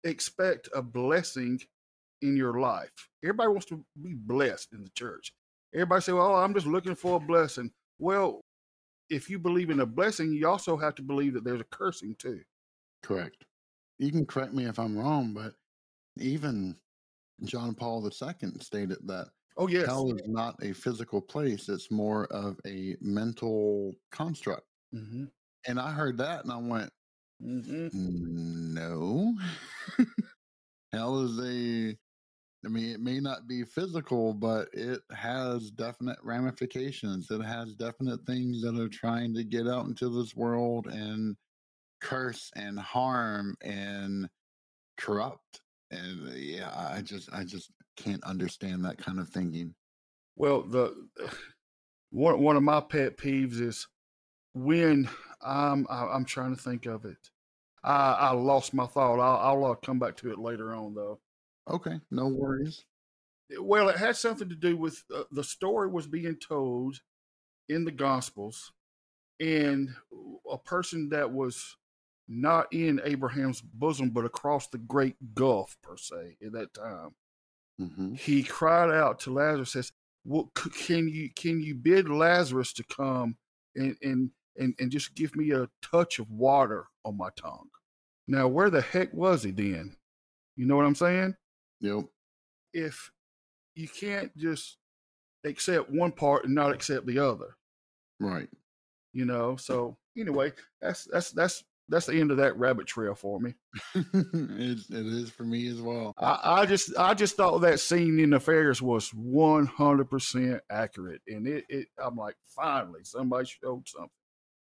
expect 0.04 0.68
a 0.74 0.82
blessing 0.82 1.60
in 2.22 2.36
your 2.36 2.60
life. 2.60 3.08
Everybody 3.22 3.48
wants 3.48 3.66
to 3.66 3.84
be 4.02 4.14
blessed 4.14 4.72
in 4.72 4.82
the 4.82 4.90
church. 4.90 5.32
Everybody 5.74 6.02
say, 6.02 6.12
"Well, 6.12 6.36
I'm 6.36 6.54
just 6.54 6.66
looking 6.66 6.94
for 6.94 7.16
a 7.16 7.20
blessing." 7.20 7.70
Well, 7.98 8.40
if 9.10 9.28
you 9.28 9.38
believe 9.38 9.70
in 9.70 9.80
a 9.80 9.86
blessing, 9.86 10.32
you 10.32 10.48
also 10.48 10.76
have 10.76 10.94
to 10.96 11.02
believe 11.02 11.34
that 11.34 11.44
there's 11.44 11.60
a 11.60 11.64
cursing 11.64 12.14
too. 12.18 12.40
Correct. 13.02 13.44
You 13.98 14.10
can 14.10 14.26
correct 14.26 14.52
me 14.52 14.66
if 14.66 14.78
I'm 14.78 14.96
wrong, 14.96 15.32
but 15.34 15.54
even 16.18 16.76
John 17.44 17.74
Paul 17.74 18.04
II 18.04 18.50
stated 18.60 18.98
that 19.06 19.28
oh 19.56 19.68
yes, 19.68 19.86
hell 19.86 20.12
is 20.12 20.26
not 20.26 20.56
a 20.62 20.72
physical 20.72 21.20
place; 21.20 21.68
it's 21.68 21.90
more 21.90 22.26
of 22.26 22.58
a 22.66 22.96
mental 23.00 23.94
construct. 24.10 24.66
Mm-hmm. 24.94 25.24
And 25.66 25.80
I 25.80 25.92
heard 25.92 26.18
that 26.18 26.44
and 26.44 26.52
I 26.52 26.56
went, 26.56 26.90
mm-hmm. 27.42 28.74
no. 28.74 29.34
Hell 30.92 31.20
is 31.20 31.38
a, 31.40 31.96
I 32.68 32.70
mean, 32.70 32.90
it 32.90 33.00
may 33.00 33.18
not 33.18 33.48
be 33.48 33.64
physical, 33.64 34.34
but 34.34 34.68
it 34.74 35.00
has 35.10 35.70
definite 35.70 36.18
ramifications. 36.22 37.30
It 37.30 37.40
has 37.40 37.74
definite 37.74 38.26
things 38.26 38.60
that 38.60 38.78
are 38.78 38.90
trying 38.90 39.32
to 39.36 39.42
get 39.42 39.66
out 39.66 39.86
into 39.86 40.10
this 40.10 40.36
world 40.36 40.86
and 40.86 41.34
curse 42.02 42.50
and 42.56 42.78
harm 42.78 43.56
and 43.62 44.28
corrupt. 44.98 45.62
And 45.90 46.28
uh, 46.28 46.32
yeah, 46.34 46.70
I 46.76 47.00
just, 47.00 47.32
I 47.32 47.44
just 47.44 47.70
can't 47.96 48.22
understand 48.24 48.84
that 48.84 48.98
kind 48.98 49.18
of 49.18 49.30
thinking. 49.30 49.74
Well, 50.36 50.60
the 50.60 50.94
one 52.10 52.38
one 52.42 52.56
of 52.56 52.62
my 52.62 52.80
pet 52.80 53.16
peeves 53.16 53.62
is 53.62 53.88
when 54.52 55.08
I'm 55.40 55.86
I'm 55.88 56.26
trying 56.26 56.54
to 56.54 56.60
think 56.60 56.84
of 56.84 57.06
it. 57.06 57.30
I 57.82 58.12
I 58.12 58.30
lost 58.32 58.74
my 58.74 58.84
thought. 58.84 59.20
I'll, 59.20 59.64
I'll 59.64 59.72
uh, 59.72 59.74
come 59.76 59.98
back 59.98 60.18
to 60.18 60.30
it 60.30 60.38
later 60.38 60.74
on 60.74 60.94
though. 60.94 61.18
Okay, 61.68 62.00
no 62.10 62.28
worries. 62.28 62.84
Well, 63.60 63.88
it 63.88 63.96
had 63.96 64.16
something 64.16 64.48
to 64.48 64.54
do 64.54 64.76
with 64.76 65.02
uh, 65.14 65.24
the 65.30 65.44
story 65.44 65.88
was 65.88 66.06
being 66.06 66.36
told 66.36 67.00
in 67.68 67.84
the 67.84 67.92
Gospels, 67.92 68.72
and 69.40 69.94
a 70.50 70.58
person 70.58 71.10
that 71.10 71.32
was 71.32 71.76
not 72.28 72.72
in 72.72 73.00
Abraham's 73.04 73.60
bosom, 73.60 74.10
but 74.10 74.24
across 74.24 74.68
the 74.68 74.78
great 74.78 75.34
gulf 75.34 75.76
per 75.82 75.96
se 75.96 76.36
at 76.44 76.52
that 76.52 76.74
time. 76.74 77.14
Mm-hmm. 77.80 78.14
He 78.14 78.42
cried 78.42 78.90
out 78.90 79.20
to 79.20 79.32
Lazarus, 79.32 79.72
says, 79.72 79.92
"Well, 80.24 80.50
can 80.54 81.08
you 81.08 81.30
can 81.34 81.60
you 81.60 81.74
bid 81.74 82.08
Lazarus 82.08 82.72
to 82.74 82.84
come 82.84 83.36
and 83.74 83.96
and 84.02 84.30
and, 84.58 84.74
and 84.78 84.90
just 84.90 85.14
give 85.14 85.34
me 85.36 85.52
a 85.52 85.68
touch 85.82 86.18
of 86.18 86.30
water 86.30 86.86
on 87.04 87.16
my 87.16 87.30
tongue. 87.36 87.68
Now, 88.26 88.48
where 88.48 88.70
the 88.70 88.80
heck 88.80 89.14
was 89.14 89.42
he 89.42 89.52
then? 89.52 89.96
You 90.56 90.66
know 90.66 90.76
what 90.76 90.84
I'm 90.84 90.94
saying? 90.94 91.36
Yep. 91.80 92.04
If 92.72 93.10
you 93.74 93.88
can't 93.88 94.36
just 94.36 94.76
accept 95.44 95.90
one 95.90 96.12
part 96.12 96.44
and 96.44 96.54
not 96.54 96.72
accept 96.72 97.06
the 97.06 97.18
other. 97.18 97.56
Right. 98.20 98.48
You 99.12 99.24
know, 99.24 99.56
so 99.56 99.96
anyway, 100.16 100.52
that's 100.80 101.04
that's 101.04 101.30
that's 101.30 101.64
that's 101.88 102.06
the 102.06 102.20
end 102.20 102.30
of 102.30 102.36
that 102.36 102.58
rabbit 102.58 102.86
trail 102.86 103.14
for 103.14 103.40
me. 103.40 103.54
it, 103.94 104.78
it 104.90 105.06
is 105.06 105.30
for 105.30 105.44
me 105.44 105.68
as 105.68 105.80
well. 105.80 106.12
I, 106.18 106.38
I, 106.42 106.66
just 106.66 106.96
I 106.98 107.14
just 107.14 107.36
thought 107.36 107.60
that 107.60 107.80
scene 107.80 108.20
in 108.20 108.30
Nefarious 108.30 108.82
was 108.82 109.08
one 109.14 109.66
hundred 109.66 110.10
percent 110.10 110.60
accurate, 110.70 111.22
and 111.26 111.46
it, 111.46 111.64
it 111.68 111.88
I'm 112.02 112.16
like, 112.16 112.36
finally 112.44 113.00
somebody 113.04 113.46
showed 113.46 113.88
something. 113.88 114.10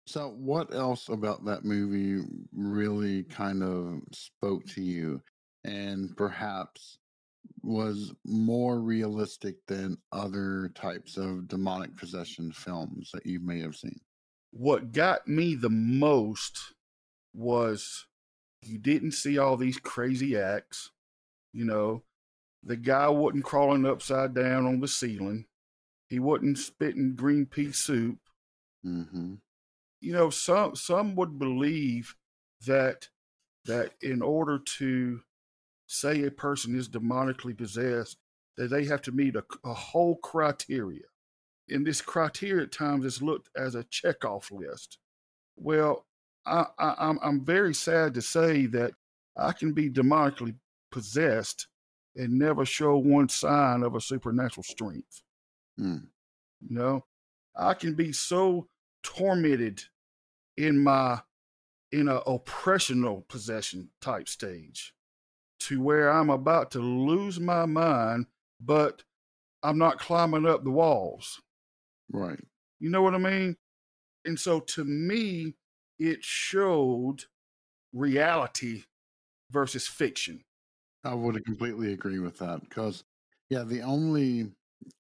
So, 0.08 0.30
what 0.38 0.74
else 0.74 1.10
about 1.10 1.46
that 1.46 1.66
movie 1.66 2.26
really 2.54 3.24
kind 3.24 3.62
of 3.62 4.02
spoke 4.12 4.66
to 4.68 4.82
you 4.82 5.22
and 5.64 6.16
perhaps 6.16 6.98
was 7.64 8.14
more 8.26 8.80
realistic 8.80 9.56
than 9.68 9.98
other 10.12 10.72
types 10.76 11.18
of 11.18 11.48
demonic 11.48 11.96
possession 11.98 12.52
films 12.52 13.12
that 13.14 13.26
you 13.26 13.40
may 13.40 13.60
have 13.60 13.76
seen? 13.76 14.00
What 14.52 14.92
got 14.92 15.28
me 15.28 15.56
the 15.56 15.70
most 15.70 16.58
was 17.34 18.08
you 18.62 18.78
didn't 18.78 19.12
see 19.12 19.38
all 19.38 19.58
these 19.58 19.78
crazy 19.78 20.38
acts, 20.38 20.92
you 21.54 21.66
know. 21.66 22.04
The 22.64 22.76
guy 22.76 23.08
wasn't 23.08 23.46
crawling 23.46 23.86
upside 23.86 24.34
down 24.34 24.66
on 24.66 24.82
the 24.82 24.88
ceiling. 24.88 25.46
He 26.10 26.20
wasn't 26.20 26.58
spitting 26.58 27.16
green 27.16 27.46
pea 27.46 27.72
soup. 27.72 28.18
Mm-hmm. 28.86 29.36
You 30.02 30.14
know, 30.14 30.30
some 30.30 30.76
some 30.76 31.16
would 31.16 31.40
believe 31.40 32.16
that 32.66 33.08
that 33.66 33.94
in 34.02 34.22
order 34.22 34.60
to 34.78 35.22
say 35.90 36.24
a 36.24 36.32
person 36.32 36.76
is 36.76 36.88
demonically 36.88 37.58
possessed, 37.58 38.18
that 38.58 38.70
they 38.70 38.86
have 38.86 39.02
to 39.02 39.12
meet 39.12 39.36
a, 39.36 39.44
a 39.64 39.74
whole 39.74 40.16
criteria. 40.18 41.06
And 41.68 41.86
this 41.86 42.00
criteria 42.02 42.64
at 42.64 42.72
times 42.72 43.06
is 43.06 43.22
looked 43.22 43.50
as 43.58 43.74
a 43.74 43.84
checkoff 43.86 44.52
list. 44.52 45.00
Well, 45.56 46.06
I, 46.46 46.66
I, 46.78 46.96
I'm 47.00 47.20
I'm 47.22 47.44
very 47.44 47.74
sad 47.74 48.14
to 48.14 48.22
say 48.22 48.66
that 48.68 48.92
I 49.36 49.52
can 49.52 49.74
be 49.74 49.90
demonically 49.90 50.56
possessed 50.92 51.68
and 52.16 52.38
never 52.38 52.66
show 52.66 52.98
one 52.98 53.30
sign 53.30 53.84
of 53.84 53.96
a 53.96 54.02
supernatural 54.02 54.64
strength. 54.64 55.22
Mm. 55.80 56.08
You 56.62 56.76
know, 56.76 57.06
I 57.56 57.74
can 57.74 57.96
be 57.96 58.12
so 58.12 58.68
tormented 59.04 59.82
in 60.58 60.84
my 60.84 61.22
in 61.92 62.08
a 62.08 62.18
oppressional 62.18 63.26
possession 63.28 63.90
type 64.02 64.30
stage 64.30 64.94
to 65.62 65.82
where 65.82 66.12
I'm 66.12 66.30
about 66.30 66.72
to 66.72 66.80
lose 66.80 67.40
my 67.40 67.66
mind, 67.66 68.28
but 68.62 69.04
I'm 69.64 69.78
not 69.78 70.00
climbing 70.00 70.46
up 70.46 70.64
the 70.64 70.72
walls. 70.72 71.42
Right. 72.12 72.40
You 72.80 72.90
know 72.90 73.02
what 73.02 73.16
I 73.16 73.18
mean? 73.18 73.58
And 74.26 74.40
so 74.40 74.60
to 74.62 74.84
me, 74.84 75.56
it 76.00 76.24
showed 76.24 77.26
reality 77.94 78.84
versus 79.52 79.88
fiction. 79.88 80.42
I 81.04 81.14
would 81.14 81.44
completely 81.46 81.94
agree 81.94 82.20
with 82.20 82.38
that 82.40 82.62
because, 82.62 83.04
yeah, 83.50 83.64
the 83.64 83.82
only 83.82 84.52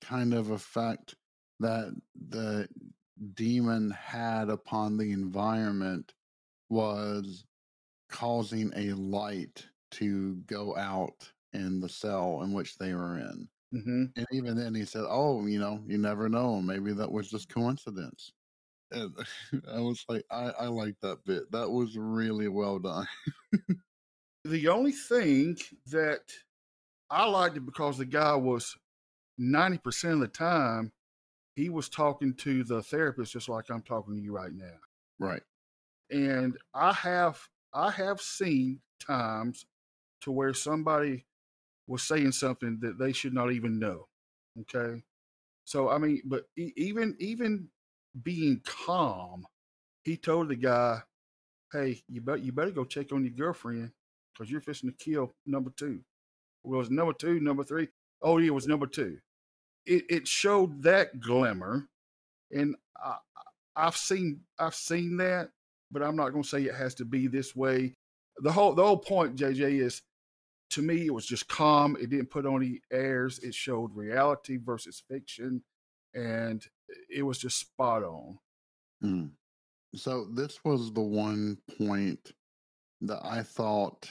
kind 0.01 0.33
of 0.33 0.49
effect 0.49 1.15
that 1.59 1.93
the 2.29 2.67
demon 3.33 3.91
had 3.91 4.49
upon 4.49 4.97
the 4.97 5.11
environment 5.11 6.13
was 6.69 7.43
causing 8.09 8.71
a 8.75 8.93
light 8.93 9.65
to 9.91 10.35
go 10.47 10.75
out 10.75 11.31
in 11.53 11.79
the 11.79 11.89
cell 11.89 12.41
in 12.43 12.53
which 12.53 12.77
they 12.77 12.93
were 12.93 13.17
in. 13.19 13.47
Mm-hmm. 13.73 14.05
And 14.15 14.25
even 14.31 14.55
then, 14.57 14.73
he 14.75 14.85
said, 14.85 15.05
"Oh, 15.07 15.45
you 15.45 15.59
know, 15.59 15.81
you 15.87 15.97
never 15.97 16.29
know. 16.29 16.61
Maybe 16.61 16.91
that 16.93 17.11
was 17.11 17.29
just 17.29 17.49
coincidence." 17.49 18.31
And 18.91 19.13
I 19.71 19.79
was 19.79 20.03
like, 20.09 20.23
"I, 20.31 20.51
I 20.59 20.67
like 20.67 20.95
that 21.01 21.23
bit. 21.25 21.51
That 21.51 21.69
was 21.69 21.97
really 21.97 22.47
well 22.47 22.79
done." 22.79 23.07
The 24.45 24.69
only 24.69 24.93
thing 24.93 25.57
that 25.87 26.21
I 27.09 27.25
liked 27.27 27.57
it 27.57 27.65
because 27.65 27.97
the 27.97 28.05
guy 28.05 28.33
was 28.35 28.75
90% 29.39 30.13
of 30.13 30.19
the 30.21 30.27
time, 30.27 30.91
he 31.55 31.69
was 31.69 31.89
talking 31.89 32.33
to 32.35 32.63
the 32.63 32.81
therapist 32.81 33.33
just 33.33 33.49
like 33.49 33.65
I'm 33.69 33.81
talking 33.81 34.15
to 34.15 34.21
you 34.21 34.31
right 34.33 34.53
now. 34.53 34.77
right. 35.19 35.41
and 36.09 36.57
i 36.73 36.93
have 36.93 37.39
i 37.73 37.91
have 37.91 38.19
seen 38.21 38.79
times 38.99 39.65
to 40.21 40.31
where 40.31 40.53
somebody 40.53 41.25
was 41.87 42.03
saying 42.03 42.31
something 42.31 42.77
that 42.81 42.99
they 42.99 43.11
should 43.11 43.33
not 43.33 43.51
even 43.51 43.79
know 43.79 44.07
okay? 44.61 45.01
So 45.65 45.89
i 45.89 45.97
mean 45.97 46.21
but 46.25 46.45
even 46.57 47.15
even 47.19 47.67
being 48.23 48.61
calm 48.65 49.45
he 50.03 50.17
told 50.17 50.49
the 50.49 50.55
guy 50.55 50.99
hey 51.71 52.01
you 52.07 52.21
better 52.21 52.37
you 52.37 52.51
better 52.51 52.71
go 52.71 52.83
check 52.83 53.11
on 53.11 53.23
your 53.23 53.33
girlfriend 53.33 53.91
because 54.33 54.51
you're 54.51 54.61
fixing 54.61 54.89
to 54.89 54.95
kill 54.97 55.33
number 55.45 55.71
two. 55.77 55.99
Well, 56.63 56.75
it 56.75 56.79
was 56.79 56.91
number 56.91 57.13
two 57.13 57.39
number 57.39 57.63
three? 57.63 57.89
Oh 58.21 58.37
yeah 58.37 58.47
it 58.47 58.53
was 58.53 58.67
number 58.67 58.87
two. 58.87 59.17
It, 59.85 60.05
it 60.09 60.27
showed 60.27 60.81
that 60.83 61.19
glimmer 61.19 61.87
and 62.51 62.75
I, 62.97 63.17
I've 63.75 63.97
seen 63.97 64.41
I've 64.57 64.75
seen 64.75 65.17
that, 65.17 65.49
but 65.91 66.03
I'm 66.03 66.15
not 66.15 66.29
going 66.31 66.43
to 66.43 66.49
say 66.49 66.63
it 66.63 66.75
has 66.75 66.95
to 66.95 67.05
be 67.05 67.27
this 67.27 67.55
way. 67.55 67.95
The 68.39 68.51
whole 68.51 68.73
the 68.73 68.83
whole 68.83 68.97
point, 68.97 69.35
JJ, 69.35 69.81
is 69.81 70.01
to 70.71 70.81
me 70.81 71.05
it 71.07 71.13
was 71.13 71.25
just 71.25 71.47
calm. 71.47 71.97
It 71.99 72.09
didn't 72.09 72.29
put 72.29 72.45
on 72.45 72.63
any 72.63 72.81
airs. 72.91 73.39
It 73.39 73.53
showed 73.53 73.95
reality 73.95 74.57
versus 74.57 75.01
fiction, 75.07 75.63
and 76.13 76.65
it 77.09 77.23
was 77.23 77.37
just 77.37 77.59
spot 77.59 78.03
on. 78.03 78.37
Mm. 79.03 79.31
So 79.95 80.25
this 80.25 80.59
was 80.63 80.93
the 80.93 81.01
one 81.01 81.57
point 81.77 82.33
that 83.01 83.19
I 83.23 83.41
thought 83.41 84.09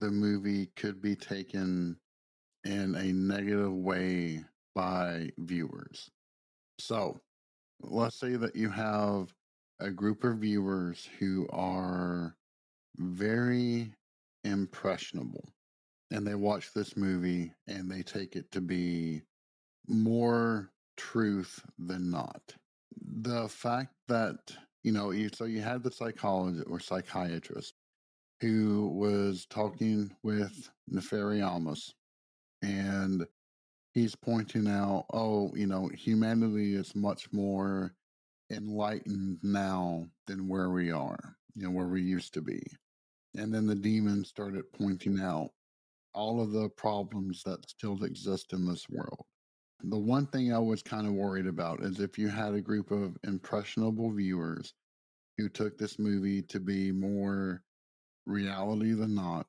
the 0.00 0.10
movie 0.10 0.70
could 0.76 1.00
be 1.00 1.14
taken 1.14 1.96
in 2.64 2.94
a 2.96 3.12
negative 3.12 3.72
way 3.72 4.44
by 4.74 5.30
viewers. 5.38 6.10
So 6.78 7.20
let's 7.80 8.18
say 8.18 8.36
that 8.36 8.56
you 8.56 8.68
have 8.70 9.32
a 9.80 9.90
group 9.90 10.24
of 10.24 10.38
viewers 10.38 11.08
who 11.18 11.46
are 11.50 12.34
very 12.98 13.92
impressionable 14.44 15.52
and 16.10 16.26
they 16.26 16.34
watch 16.34 16.72
this 16.72 16.96
movie 16.96 17.52
and 17.66 17.90
they 17.90 18.02
take 18.02 18.36
it 18.36 18.50
to 18.52 18.60
be 18.60 19.22
more 19.88 20.70
truth 20.96 21.60
than 21.78 22.10
not. 22.10 22.54
The 23.22 23.48
fact 23.48 23.94
that, 24.08 24.36
you 24.82 24.92
know, 24.92 25.10
you, 25.10 25.30
so 25.34 25.44
you 25.44 25.60
had 25.60 25.82
the 25.82 25.90
psychologist 25.90 26.66
or 26.68 26.80
psychiatrist 26.80 27.74
who 28.40 28.88
was 28.94 29.46
talking 29.46 30.14
with 30.22 30.70
Nefarious 30.88 31.92
and 32.62 33.26
he's 33.94 34.14
pointing 34.14 34.68
out, 34.68 35.06
oh, 35.12 35.50
you 35.54 35.66
know, 35.66 35.88
humanity 35.88 36.74
is 36.74 36.94
much 36.94 37.32
more 37.32 37.94
enlightened 38.50 39.38
now 39.42 40.06
than 40.26 40.48
where 40.48 40.70
we 40.70 40.92
are, 40.92 41.36
you 41.54 41.64
know, 41.64 41.70
where 41.70 41.88
we 41.88 42.02
used 42.02 42.34
to 42.34 42.42
be. 42.42 42.62
And 43.34 43.52
then 43.52 43.66
the 43.66 43.74
demon 43.74 44.24
started 44.24 44.70
pointing 44.72 45.20
out 45.20 45.50
all 46.16 46.40
of 46.40 46.50
the 46.50 46.68
problems 46.70 47.42
that 47.44 47.68
still 47.68 48.02
exist 48.02 48.52
in 48.52 48.66
this 48.66 48.88
world. 48.88 49.24
The 49.84 49.98
one 49.98 50.26
thing 50.26 50.52
I 50.52 50.58
was 50.58 50.82
kind 50.82 51.06
of 51.06 51.12
worried 51.12 51.46
about 51.46 51.82
is 51.82 52.00
if 52.00 52.18
you 52.18 52.28
had 52.28 52.54
a 52.54 52.60
group 52.60 52.90
of 52.90 53.16
impressionable 53.24 54.10
viewers 54.10 54.72
who 55.36 55.48
took 55.50 55.76
this 55.76 55.98
movie 55.98 56.42
to 56.42 56.58
be 56.58 56.90
more 56.90 57.62
reality 58.24 58.92
than 58.94 59.14
not, 59.14 59.46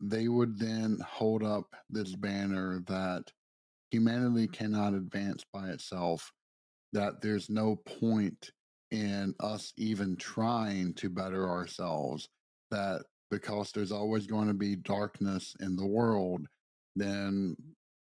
they 0.00 0.28
would 0.28 0.58
then 0.58 0.98
hold 1.06 1.44
up 1.44 1.74
this 1.88 2.14
banner 2.16 2.82
that 2.88 3.30
humanity 3.90 4.46
mm-hmm. 4.46 4.52
cannot 4.52 4.94
advance 4.94 5.44
by 5.52 5.68
itself, 5.68 6.32
that 6.92 7.22
there's 7.22 7.48
no 7.48 7.76
point 7.76 8.50
in 8.90 9.34
us 9.40 9.72
even 9.76 10.16
trying 10.16 10.92
to 10.94 11.08
better 11.08 11.48
ourselves, 11.48 12.28
that 12.70 13.02
because 13.30 13.72
there's 13.72 13.92
always 13.92 14.26
going 14.26 14.48
to 14.48 14.54
be 14.54 14.76
darkness 14.76 15.54
in 15.60 15.76
the 15.76 15.86
world, 15.86 16.46
then 16.94 17.56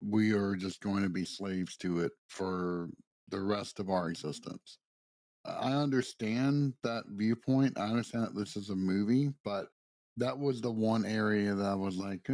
we 0.02 0.32
are 0.34 0.56
just 0.56 0.82
going 0.82 1.04
to 1.04 1.10
be 1.10 1.26
slaves 1.26 1.76
to 1.78 2.02
it 2.02 2.12
for 2.28 2.90
the 3.30 3.40
rest 3.40 3.80
of 3.80 3.90
our 3.90 4.10
existence. 4.10 4.78
I 5.46 5.72
understand 5.72 6.74
that 6.84 7.06
viewpoint. 7.10 7.80
I 7.80 7.88
understand 7.88 8.26
that 8.26 8.36
this 8.36 8.56
is 8.56 8.70
a 8.70 8.76
movie, 8.76 9.30
but 9.44 9.68
that 10.18 10.38
was 10.38 10.62
the 10.62 10.72
one 10.72 11.06
area 11.06 11.54
that 11.54 11.66
I 11.66 11.76
was 11.76 11.96
like, 11.96 12.22
eh, 12.30 12.34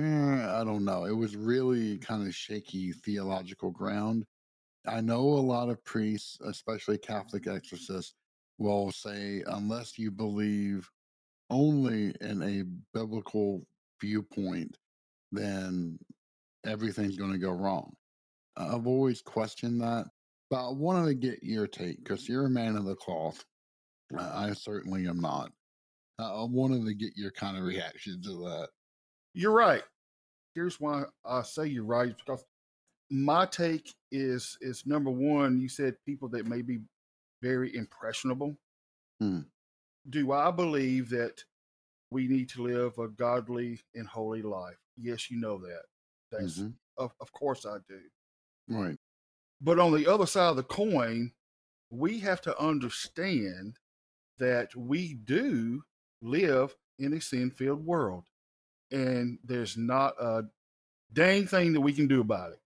I 0.60 0.64
don't 0.64 0.86
know. 0.86 1.06
It 1.06 1.16
was 1.16 1.36
really 1.36 1.98
kind 1.98 2.26
of 2.26 2.34
shaky 2.34 2.92
theological 2.92 3.72
ground. 3.72 4.26
I 4.88 5.02
know 5.02 5.22
a 5.22 5.22
lot 5.22 5.70
of 5.70 5.84
priests, 5.86 6.38
especially 6.46 6.98
Catholic 6.98 7.48
exorcists, 7.48 8.16
will 8.58 8.92
say, 8.92 9.44
unless 9.48 9.98
you 9.98 10.12
believe 10.12 10.90
only 11.54 12.14
in 12.22 12.42
a 12.42 12.64
biblical 12.98 13.66
viewpoint, 14.02 14.78
then 15.32 15.98
everything's 16.66 17.18
going 17.18 17.32
to 17.32 17.38
go 17.38 17.52
wrong. 17.52 17.94
I've 18.58 18.88
always 18.88 19.22
questioned 19.22 19.82
that, 19.82 20.06
but 20.50 20.68
I 20.68 20.72
wanted 20.72 21.08
to 21.08 21.14
get 21.16 21.44
your 21.44 21.68
take 21.68 22.04
because 22.04 22.28
you're 22.28 22.46
a 22.46 22.50
man 22.50 22.76
of 22.76 22.86
the 22.86 22.96
cloth. 22.96 23.44
I 24.18 24.54
certainly 24.54 25.08
am 25.08 25.20
not. 25.20 25.52
I 26.20 26.26
I 26.26 26.44
wanted 26.44 26.86
to 26.86 26.94
get 26.94 27.14
your 27.16 27.32
kind 27.32 27.58
of 27.58 27.64
reaction 27.64 28.22
to 28.24 28.30
that. 28.30 28.70
You're 29.34 29.54
right. 29.54 29.82
Here's 30.54 30.80
why 30.80 31.06
I 31.26 31.42
say 31.42 31.66
you're 31.66 31.84
right 31.84 32.16
because 32.16 32.46
my 33.10 33.46
take 33.46 33.94
is 34.12 34.58
is 34.62 34.84
number 34.86 35.10
one. 35.10 35.60
You 35.60 35.70
said 35.70 35.96
people 36.06 36.30
that 36.30 36.46
may 36.46 36.62
be 36.62 36.80
very 37.42 37.76
impressionable. 37.76 38.56
Hmm. 39.20 39.42
Do 40.10 40.32
I 40.32 40.52
believe 40.52 41.10
that 41.10 41.44
we 42.12 42.28
need 42.28 42.50
to 42.50 42.64
live 42.64 42.98
a 43.00 43.08
godly 43.08 43.80
and 43.96 44.08
holy 44.08 44.42
life? 44.42 44.78
Yes, 44.98 45.32
you 45.32 45.40
know 45.40 45.58
that. 45.60 45.84
That's 46.32 46.60
Mhm. 46.60 46.74
of, 46.98 47.14
of 47.20 47.32
course 47.32 47.66
I 47.66 47.78
do. 47.88 48.02
Right. 48.68 48.98
But 49.62 49.80
on 49.80 49.94
the 49.94 50.08
other 50.08 50.26
side 50.26 50.50
of 50.50 50.56
the 50.58 50.64
coin, 50.64 51.34
we 51.90 52.20
have 52.20 52.42
to 52.42 52.60
understand 52.60 53.80
that 54.38 54.76
we 54.76 55.14
do 55.14 55.84
live 56.22 56.76
in 57.00 57.14
a 57.14 57.22
sin 57.22 57.52
filled 57.52 57.86
world. 57.86 58.26
And 58.92 59.40
there's 59.44 59.78
not 59.78 60.16
a 60.22 60.50
dang 61.14 61.48
thing 61.48 61.74
that 61.74 61.82
we 61.82 61.94
can 61.94 62.08
do 62.08 62.22
about 62.22 62.54
it. 62.54 62.60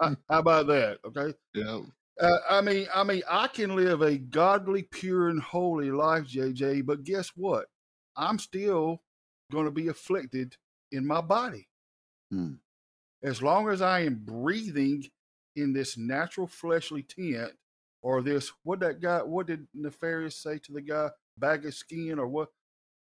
how 0.00 0.16
about 0.38 0.66
that? 0.68 1.00
Okay. 1.04 1.34
Yeah. 1.54 1.82
Uh, 2.20 2.38
I 2.48 2.60
mean, 2.62 2.86
I 2.94 3.04
mean, 3.04 3.22
I 3.28 3.46
can 3.48 3.76
live 3.76 4.00
a 4.02 4.16
godly, 4.16 4.82
pure, 4.84 5.28
and 5.28 5.40
holy 5.42 5.90
life, 5.90 6.24
JJ. 6.24 6.84
But 6.86 7.04
guess 7.04 7.30
what? 7.36 7.66
I'm 8.16 8.38
still 8.38 9.02
going 9.52 9.66
to 9.66 9.70
be 9.70 9.88
afflicted 9.88 10.56
in 10.92 11.06
my 11.06 11.20
body. 11.20 11.68
Hmm. 12.30 12.54
As 13.22 13.42
long 13.42 13.68
as 13.68 13.82
I 13.82 14.00
am 14.00 14.20
breathing 14.24 15.04
in 15.56 15.72
this 15.72 15.96
natural 15.98 16.46
fleshly 16.46 17.02
tent, 17.02 17.52
or 18.02 18.22
this 18.22 18.52
what 18.62 18.80
that 18.80 19.00
guy, 19.00 19.22
what 19.22 19.46
did 19.46 19.66
Nefarious 19.74 20.36
say 20.42 20.58
to 20.58 20.72
the 20.72 20.80
guy, 20.80 21.10
bag 21.38 21.66
of 21.66 21.74
skin, 21.74 22.18
or 22.18 22.26
what? 22.28 22.48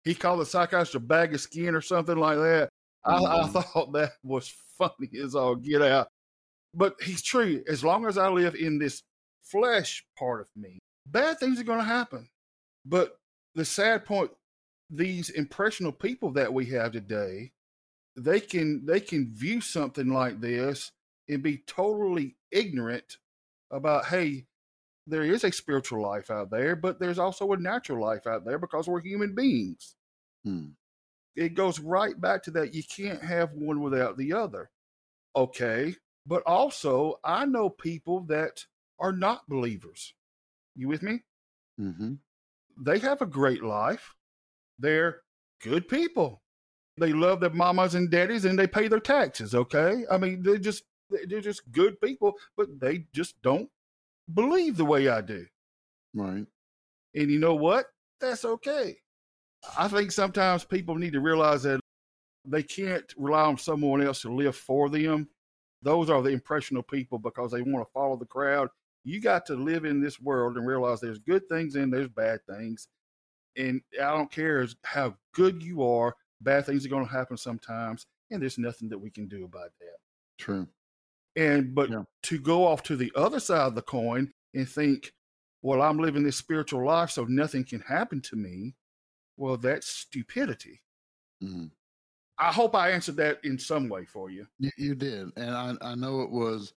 He 0.04 0.16
called 0.16 0.40
the 0.40 0.46
psychiatrist 0.46 0.96
a 0.96 1.00
bag 1.00 1.34
of 1.34 1.42
skin 1.42 1.76
or 1.76 1.82
something 1.82 2.18
like 2.18 2.38
that. 2.38 2.70
I, 3.04 3.16
I 3.18 3.44
Mhm. 3.48 3.52
thought 3.52 3.92
that 3.94 4.14
was 4.24 4.54
funny 4.78 5.10
as 5.24 5.36
all 5.36 5.56
get 5.56 5.82
out. 5.82 6.08
But 6.76 6.96
he's 7.02 7.22
true. 7.22 7.64
As 7.68 7.84
long 7.84 8.06
as 8.06 8.18
I 8.18 8.28
live 8.30 8.56
in 8.56 8.78
this 8.78 9.02
flesh 9.44 10.06
part 10.18 10.42
of 10.42 10.48
me, 10.56 10.80
bad 11.08 11.40
things 11.40 11.60
are 11.60 11.64
going 11.64 11.80
to 11.80 11.86
happen. 11.86 12.28
But 12.86 13.18
the 13.56 13.66
sad 13.66 14.06
point, 14.06 14.32
these 14.90 15.30
impressionable 15.30 15.98
people 15.98 16.32
that 16.34 16.54
we 16.54 16.66
have 16.68 16.92
today, 16.92 17.52
they 18.18 18.40
can 18.40 18.86
they 18.86 19.00
can 19.00 19.34
view 19.34 19.62
something 19.62 20.10
like 20.10 20.40
this 20.40 20.92
and 21.30 21.42
be 21.44 21.58
totally 21.68 22.36
ignorant 22.52 23.18
about 23.72 24.06
hey 24.06 24.46
there 25.08 25.24
is 25.24 25.44
a 25.44 25.52
spiritual 25.52 26.02
life 26.02 26.32
out 26.32 26.50
there 26.50 26.76
but 26.76 27.00
there's 27.00 27.20
also 27.20 27.52
a 27.52 27.58
natural 27.58 28.00
life 28.00 28.26
out 28.28 28.46
there 28.46 28.58
because 28.58 28.88
we're 28.88 29.02
human 29.02 29.36
beings 29.36 29.96
Hmm. 30.46 30.68
it 31.36 31.56
goes 31.56 31.80
right 31.80 32.20
back 32.20 32.44
to 32.44 32.52
that 32.52 32.74
you 32.74 32.84
can't 32.84 33.22
have 33.22 33.52
one 33.54 33.82
without 33.82 34.18
the 34.18 34.32
other 34.34 34.70
okay 35.36 35.96
but 36.26 36.44
also 36.46 37.20
i 37.24 37.46
know 37.46 37.70
people 37.70 38.22
that 38.22 38.66
are 39.00 39.12
not 39.12 39.48
believers. 39.48 40.14
You 40.76 40.88
with 40.88 41.02
me? 41.02 41.24
Mm-hmm. 41.80 42.14
they 42.78 43.00
have 43.00 43.22
a 43.22 43.26
great 43.26 43.62
life. 43.62 44.16
They're 44.80 45.24
good 45.62 45.90
people. 45.90 46.42
They 46.98 47.12
love 47.12 47.42
their 47.42 47.50
mamas 47.50 47.96
and 47.96 48.10
daddies 48.10 48.46
and 48.46 48.58
they 48.58 48.68
pay 48.68 48.88
their 48.88 49.02
taxes 49.02 49.54
okay? 49.54 50.04
I 50.10 50.18
mean 50.18 50.42
they're 50.42 50.58
just 50.58 50.84
they're 51.28 51.42
just 51.42 51.70
good 51.72 52.00
people 52.02 52.34
but 52.58 52.80
they 52.80 53.06
just 53.14 53.42
don't 53.42 53.70
believe 54.34 54.78
the 54.78 54.86
way 54.86 55.10
i 55.10 55.22
do. 55.22 55.46
Right. 56.14 56.46
and 57.14 57.32
you 57.32 57.40
know 57.40 57.56
what? 57.56 57.88
That's 58.22 58.46
okay. 58.46 58.96
I 59.78 59.90
think 59.90 60.12
sometimes 60.12 60.64
people 60.64 60.96
need 60.96 61.14
to 61.14 61.20
realize 61.20 61.64
that 61.64 61.82
they 62.46 62.64
can't 62.64 63.14
rely 63.18 63.44
on 63.44 63.58
someone 63.58 64.02
else 64.02 64.22
to 64.22 64.34
live 64.34 64.56
for 64.56 64.90
them 64.90 65.28
those 65.82 66.10
are 66.10 66.22
the 66.22 66.30
impressionable 66.30 66.84
people 66.84 67.20
because 67.20 67.52
they 67.52 67.62
want 67.62 67.86
to 67.86 67.92
follow 67.94 68.16
the 68.18 68.26
crowd 68.26 68.70
you 69.04 69.22
got 69.22 69.46
to 69.46 69.54
live 69.56 69.86
in 69.86 70.02
this 70.02 70.20
world 70.20 70.58
and 70.58 70.66
realize 70.66 71.00
there's 71.00 71.20
good 71.20 71.48
things 71.48 71.76
and 71.76 71.94
there's 71.94 72.10
bad 72.10 72.40
things 72.50 72.88
and 73.58 73.82
i 74.02 74.12
don't 74.16 74.32
care 74.32 74.66
how 74.84 75.16
good 75.34 75.62
you 75.64 75.84
are 75.84 76.16
bad 76.42 76.66
things 76.66 76.86
are 76.86 76.90
going 76.90 77.06
to 77.06 77.12
happen 77.12 77.38
sometimes 77.38 78.06
and 78.32 78.42
there's 78.42 78.58
nothing 78.58 78.90
that 78.90 78.98
we 78.98 79.10
can 79.10 79.28
do 79.28 79.46
about 79.46 79.72
that 79.80 79.98
True. 80.40 80.68
and 81.36 81.74
but 81.76 81.90
Yeah. 81.90 82.04
to 82.24 82.40
go 82.40 82.66
off 82.66 82.84
to 82.84 82.96
the 82.96 83.12
other 83.16 83.40
side 83.40 83.68
of 83.68 83.76
the 83.76 83.82
coin 83.82 84.32
and 84.54 84.68
think 84.68 85.14
well 85.62 85.82
i'm 85.82 85.98
living 86.00 86.24
this 86.24 86.38
spiritual 86.38 86.86
life 86.86 87.12
so 87.12 87.26
nothing 87.26 87.64
can 87.64 87.82
happen 87.82 88.22
to 88.22 88.36
me 88.36 88.76
well 89.38 89.58
that's 89.58 89.88
stupidity 89.88 90.82
Mhm. 91.44 91.72
I 92.40 92.52
hope 92.52 92.76
i 92.76 92.90
answered 92.92 93.16
that 93.16 93.40
in 93.44 93.58
some 93.58 93.88
way 93.90 94.06
for 94.06 94.30
you 94.30 94.46
You, 94.60 94.72
you 94.78 94.96
did, 94.96 95.32
and 95.38 95.52
I 95.52 95.74
I 95.82 95.96
know 95.96 96.22
it 96.22 96.32
was 96.32 96.74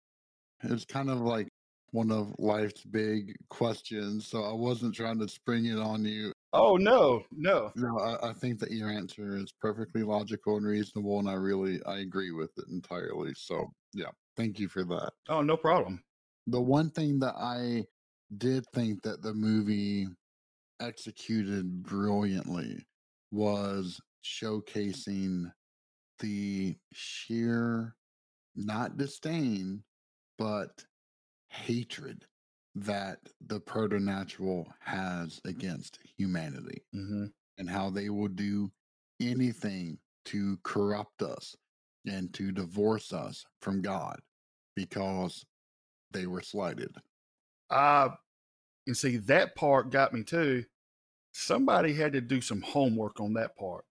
it's 0.62 0.84
kind 0.84 1.10
of 1.10 1.20
like 1.20 1.48
one 1.92 2.10
of 2.12 2.34
life's 2.38 2.84
big 2.84 3.34
questions. 3.48 4.26
So 4.26 4.42
I 4.44 4.52
wasn't 4.52 4.94
trying 4.94 5.18
to 5.20 5.28
spring 5.28 5.64
it 5.66 5.78
on 5.78 6.04
you. 6.04 6.32
oh 6.52 6.76
no 6.76 7.22
no 7.30 7.72
No, 7.76 7.98
I, 7.98 8.30
I 8.30 8.32
think 8.34 8.58
that 8.60 8.70
your 8.72 8.90
answer 8.90 9.36
is 9.36 9.52
perfectly 9.60 10.02
logical 10.02 10.56
and 10.58 10.66
reasonable, 10.66 11.18
and 11.18 11.28
I 11.28 11.34
really 11.34 11.80
I 11.84 11.98
agree 12.00 12.32
with 12.32 12.50
it 12.58 12.66
entirely. 12.70 13.32
So 13.36 13.66
yeah, 13.94 14.10
thank 14.36 14.58
you 14.58 14.68
for 14.68 14.84
that. 14.84 15.12
oh 15.28 15.40
no 15.42 15.56
problem 15.56 16.02
The 16.46 16.60
one 16.60 16.90
thing 16.90 17.18
that 17.20 17.36
I 17.36 17.84
did 18.36 18.64
think 18.74 19.02
that 19.02 19.22
the 19.22 19.32
movie 19.32 20.08
executed 20.80 21.82
brilliantly 21.82 22.84
was 23.30 24.00
showcasing 24.24 25.50
the 26.20 26.76
sheer 26.92 27.94
not 28.56 28.96
disdain 28.96 29.82
but 30.38 30.84
hatred 31.48 32.24
that 32.74 33.18
the 33.46 33.60
preternatural 33.60 34.66
has 34.80 35.40
against 35.44 35.98
humanity 36.16 36.82
hmm 36.92 37.26
and 37.58 37.68
how 37.68 37.90
they 37.90 38.08
will 38.08 38.28
do 38.28 38.70
anything 39.20 39.98
to 40.24 40.56
corrupt 40.62 41.22
us 41.22 41.56
and 42.06 42.32
to 42.32 42.52
divorce 42.52 43.12
us 43.12 43.44
from 43.60 43.82
God 43.82 44.18
because 44.76 45.44
they 46.12 46.26
were 46.26 46.42
slighted. 46.42 46.94
uh 47.70 48.10
and 48.86 48.96
see 48.96 49.16
that 49.18 49.54
part 49.54 49.90
got 49.90 50.14
me 50.14 50.22
too. 50.22 50.64
Somebody 51.32 51.92
had 51.92 52.14
to 52.14 52.22
do 52.22 52.40
some 52.40 52.62
homework 52.62 53.20
on 53.20 53.34
that 53.34 53.54
part 53.56 53.84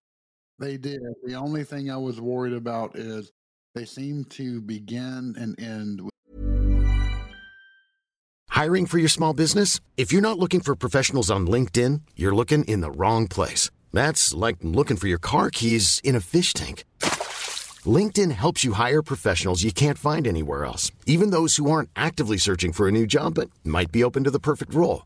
They 0.60 0.78
did. 0.78 1.02
The 1.24 1.36
only 1.36 1.64
thing 1.64 1.92
I 1.92 1.98
was 1.98 2.20
worried 2.20 2.54
about 2.54 2.96
is 2.96 3.32
they 3.76 3.86
seem 3.86 4.26
to 4.26 4.60
begin 4.62 5.36
and 5.38 5.60
end 5.60 6.02
with 6.02 6.12
Hiring 8.50 8.88
for 8.88 8.98
your 8.98 9.08
small 9.08 9.36
business? 9.36 9.80
If 9.98 10.12
you're 10.12 10.30
not 10.30 10.40
looking 10.40 10.62
for 10.62 10.76
professionals 10.76 11.30
on 11.30 11.46
LinkedIn, 11.46 12.02
you're 12.16 12.36
looking 12.36 12.64
in 12.64 12.82
the 12.82 12.90
wrong 12.90 13.28
place. 13.28 13.70
That's 13.94 14.34
like 14.34 14.58
looking 14.64 14.98
for 14.98 15.08
your 15.08 15.20
car 15.20 15.52
keys 15.52 16.02
in 16.04 16.16
a 16.16 16.20
fish 16.20 16.54
tank. 16.54 16.84
LinkedIn 17.86 18.32
helps 18.32 18.64
you 18.64 18.74
hire 18.74 19.04
professionals 19.04 19.64
you 19.64 19.72
can't 19.72 20.00
find 20.00 20.26
anywhere 20.26 20.66
else, 20.66 20.92
even 21.06 21.30
those 21.30 21.58
who 21.58 21.70
aren't 21.70 21.92
actively 21.96 22.38
searching 22.38 22.74
for 22.74 22.88
a 22.88 22.92
new 22.92 23.06
job 23.06 23.36
but 23.36 23.52
might 23.64 23.92
be 23.92 24.04
open 24.04 24.24
to 24.24 24.32
the 24.32 24.40
perfect 24.40 24.74
role. 24.74 25.06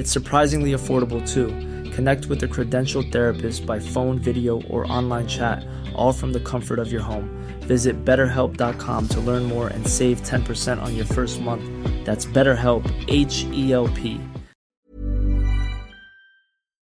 It's 0.00 0.10
surprisingly 0.10 0.72
affordable 0.72 1.20
too. 1.28 1.48
Connect 1.90 2.24
with 2.24 2.42
a 2.42 2.48
credentialed 2.48 3.12
therapist 3.12 3.66
by 3.66 3.78
phone, 3.78 4.18
video, 4.18 4.62
or 4.62 4.90
online 4.90 5.28
chat, 5.28 5.62
all 5.94 6.10
from 6.10 6.32
the 6.32 6.40
comfort 6.40 6.78
of 6.78 6.90
your 6.90 7.02
home. 7.02 7.28
Visit 7.64 8.02
betterhelp.com 8.02 9.08
to 9.08 9.20
learn 9.20 9.42
more 9.42 9.68
and 9.68 9.86
save 9.86 10.22
10% 10.22 10.80
on 10.80 10.96
your 10.96 11.04
first 11.04 11.42
month. 11.42 11.62
That's 12.06 12.24
BetterHelp, 12.24 12.90
H 13.08 13.44
E 13.52 13.74
L 13.74 13.88
P. 13.88 14.18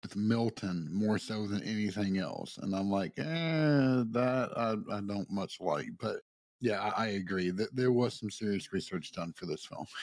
With 0.02 0.16
Milton 0.16 0.88
more 0.92 1.18
so 1.18 1.46
than 1.46 1.62
anything 1.62 2.18
else. 2.18 2.58
And 2.60 2.74
I'm 2.74 2.90
like, 2.90 3.12
eh, 3.18 3.22
that 3.22 4.50
I, 4.56 4.74
I 4.92 5.00
don't 5.00 5.30
much 5.30 5.60
like. 5.60 5.90
But 6.00 6.22
yeah, 6.60 6.80
I, 6.80 7.04
I 7.04 7.06
agree 7.10 7.50
that 7.50 7.76
there 7.76 7.92
was 7.92 8.14
some 8.14 8.32
serious 8.32 8.72
research 8.72 9.12
done 9.12 9.32
for 9.32 9.46
this 9.46 9.64
film. 9.64 9.86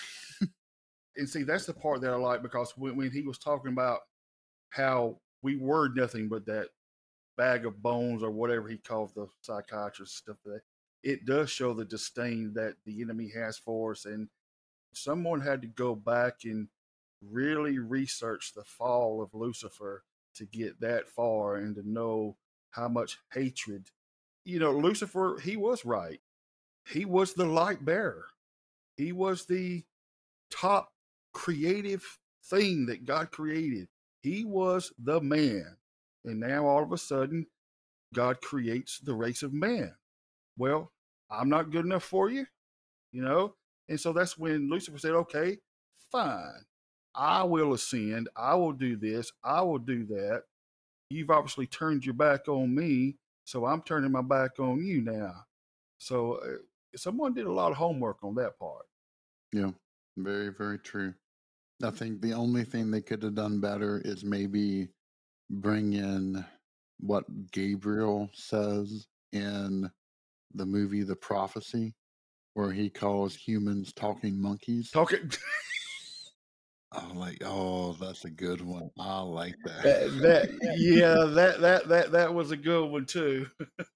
and 1.18 1.30
see 1.30 1.44
that's 1.44 1.66
the 1.66 1.74
part 1.74 2.02
that 2.02 2.14
I 2.14 2.16
like 2.16 2.42
because 2.42 2.74
when, 2.78 2.96
when 2.96 3.12
he 3.12 3.22
was 3.22 3.38
talking 3.38 3.72
about 3.72 4.00
how 4.70 5.18
we 5.42 5.58
were 5.58 5.90
nothing 5.90 6.28
but 6.28 6.46
that 6.46 6.70
bag 7.38 7.66
of 7.66 7.82
bones 7.82 8.24
or 8.24 8.32
whatever 8.32 8.68
he 8.68 8.78
called 8.78 9.12
the 9.16 9.28
psychiatrist 9.42 10.18
stuff 10.18 10.38
that 10.46 10.62
it 11.04 11.26
does 11.26 11.50
show 11.50 11.74
the 11.74 11.86
disdain 11.86 12.54
that 12.54 12.76
the 12.86 13.02
enemy 13.02 13.32
has 13.36 13.58
for 13.58 13.92
us 13.92 14.06
and 14.06 14.28
someone 14.94 15.42
had 15.42 15.62
to 15.62 15.68
go 15.68 15.96
back 15.96 16.36
and 16.46 16.68
really 17.22 17.80
research 17.80 18.54
the 18.56 18.64
fall 18.64 19.22
of 19.22 19.34
Lucifer 19.34 20.04
to 20.36 20.46
get 20.46 20.80
that 20.80 21.08
far 21.08 21.56
and 21.56 21.76
to 21.76 21.88
know 21.88 22.36
how 22.72 22.88
much 22.88 23.18
hatred 23.34 23.90
you 24.46 24.60
know 24.60 24.72
Lucifer 24.72 25.40
he 25.42 25.58
was 25.58 25.86
right. 25.86 26.20
He 26.88 27.06
was 27.06 27.34
the 27.34 27.46
light 27.46 27.86
bearer. 27.86 28.26
He 28.98 29.12
was 29.12 29.46
the 29.46 29.84
top 30.52 30.93
creative 31.34 32.20
thing 32.46 32.86
that 32.88 33.06
God 33.06 33.32
created. 33.32 33.88
He 34.22 34.46
was 34.46 34.92
the 34.98 35.20
man. 35.22 35.78
And 36.26 36.40
now 36.40 36.66
all 36.66 36.84
of 36.84 36.92
a 36.92 36.98
sudden, 36.98 37.46
God 38.14 38.42
creates 38.42 39.00
the 39.00 39.14
race 39.14 39.44
of 39.44 39.54
man. 39.54 39.94
Well, 40.58 40.92
I'm 41.30 41.50
not 41.50 41.72
good 41.72 41.86
enough 41.86 42.04
for 42.04 42.30
you, 42.30 42.46
you 43.12 43.24
know? 43.24 43.56
And 43.90 44.00
so 44.00 44.14
that's 44.14 44.38
when 44.38 44.70
Lucifer 44.70 44.98
said, 44.98 45.12
okay, 45.12 45.58
fine. 46.12 46.64
I 47.16 47.44
will 47.44 47.74
ascend. 47.74 48.30
I 48.36 48.56
will 48.56 48.72
do 48.72 48.96
this. 48.96 49.32
I 49.44 49.62
will 49.62 49.80
do 49.80 50.06
that. 50.06 50.44
You've 51.10 51.30
obviously 51.30 51.68
turned 51.68 52.06
your 52.06 52.16
back 52.16 52.48
on 52.48 52.74
me. 52.74 53.18
So 53.46 53.66
I'm 53.66 53.82
turning 53.82 54.12
my 54.12 54.22
back 54.22 54.60
on 54.60 54.86
you 54.86 55.02
now. 55.02 55.34
So 55.98 56.36
uh, 56.36 56.58
someone 56.96 57.34
did 57.34 57.46
a 57.46 57.52
lot 57.52 57.72
of 57.72 57.78
homework 57.78 58.24
on 58.24 58.36
that 58.36 58.58
part. 58.58 58.86
Yeah, 59.52 59.72
very, 60.18 60.50
very 60.50 60.80
true. 60.80 61.14
I 61.84 61.92
think 61.92 62.22
the 62.22 62.34
only 62.34 62.64
thing 62.64 62.90
they 62.90 63.02
could 63.02 63.24
have 63.24 63.36
done 63.36 63.60
better 63.60 64.02
is 64.04 64.24
maybe 64.24 64.90
bring 65.50 65.94
in 65.94 66.44
what 67.00 67.26
Gabriel 67.52 68.30
says 68.34 69.08
in 69.32 69.90
the 70.54 70.66
movie 70.66 71.04
The 71.04 71.16
Prophecy, 71.16 71.94
where 72.54 72.72
he 72.72 72.90
calls 72.90 73.36
humans 73.36 73.94
talking 73.94 74.42
monkeys. 74.42 74.92
Talking. 74.92 75.32
I'm 76.92 77.16
like, 77.16 77.42
oh, 77.44 77.94
that's 77.94 78.26
a 78.26 78.30
good 78.30 78.62
one. 78.62 78.92
I 79.00 79.22
like 79.22 79.56
that. 79.66 79.84
that, 79.84 80.20
that 80.22 80.76
yeah, 80.78 81.26
that 81.34 81.60
that 81.62 81.88
that 81.88 82.12
that 82.12 82.34
was 82.34 82.52
a 82.52 82.58
good 82.58 82.86
one 82.86 83.06
too. 83.06 83.48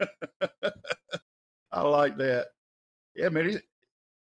I 1.71 1.82
like 1.82 2.17
that. 2.17 2.47
Yeah, 3.15 3.30
man. 3.30 3.62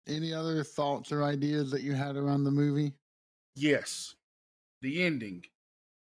Any 0.08 0.34
other 0.34 0.64
thoughts 0.64 1.12
or 1.12 1.22
ideas 1.22 1.70
that 1.70 1.82
you 1.82 1.92
had 1.92 2.16
around 2.16 2.44
the 2.44 2.50
movie? 2.50 2.92
Yes, 3.56 4.14
the 4.82 5.02
ending, 5.02 5.44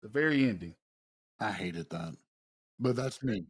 the 0.03 0.09
very 0.09 0.49
ending. 0.49 0.75
I 1.41 1.53
hated 1.53 1.91
that, 1.91 2.15
but 2.81 2.97
that's 2.97 3.23
me. 3.23 3.45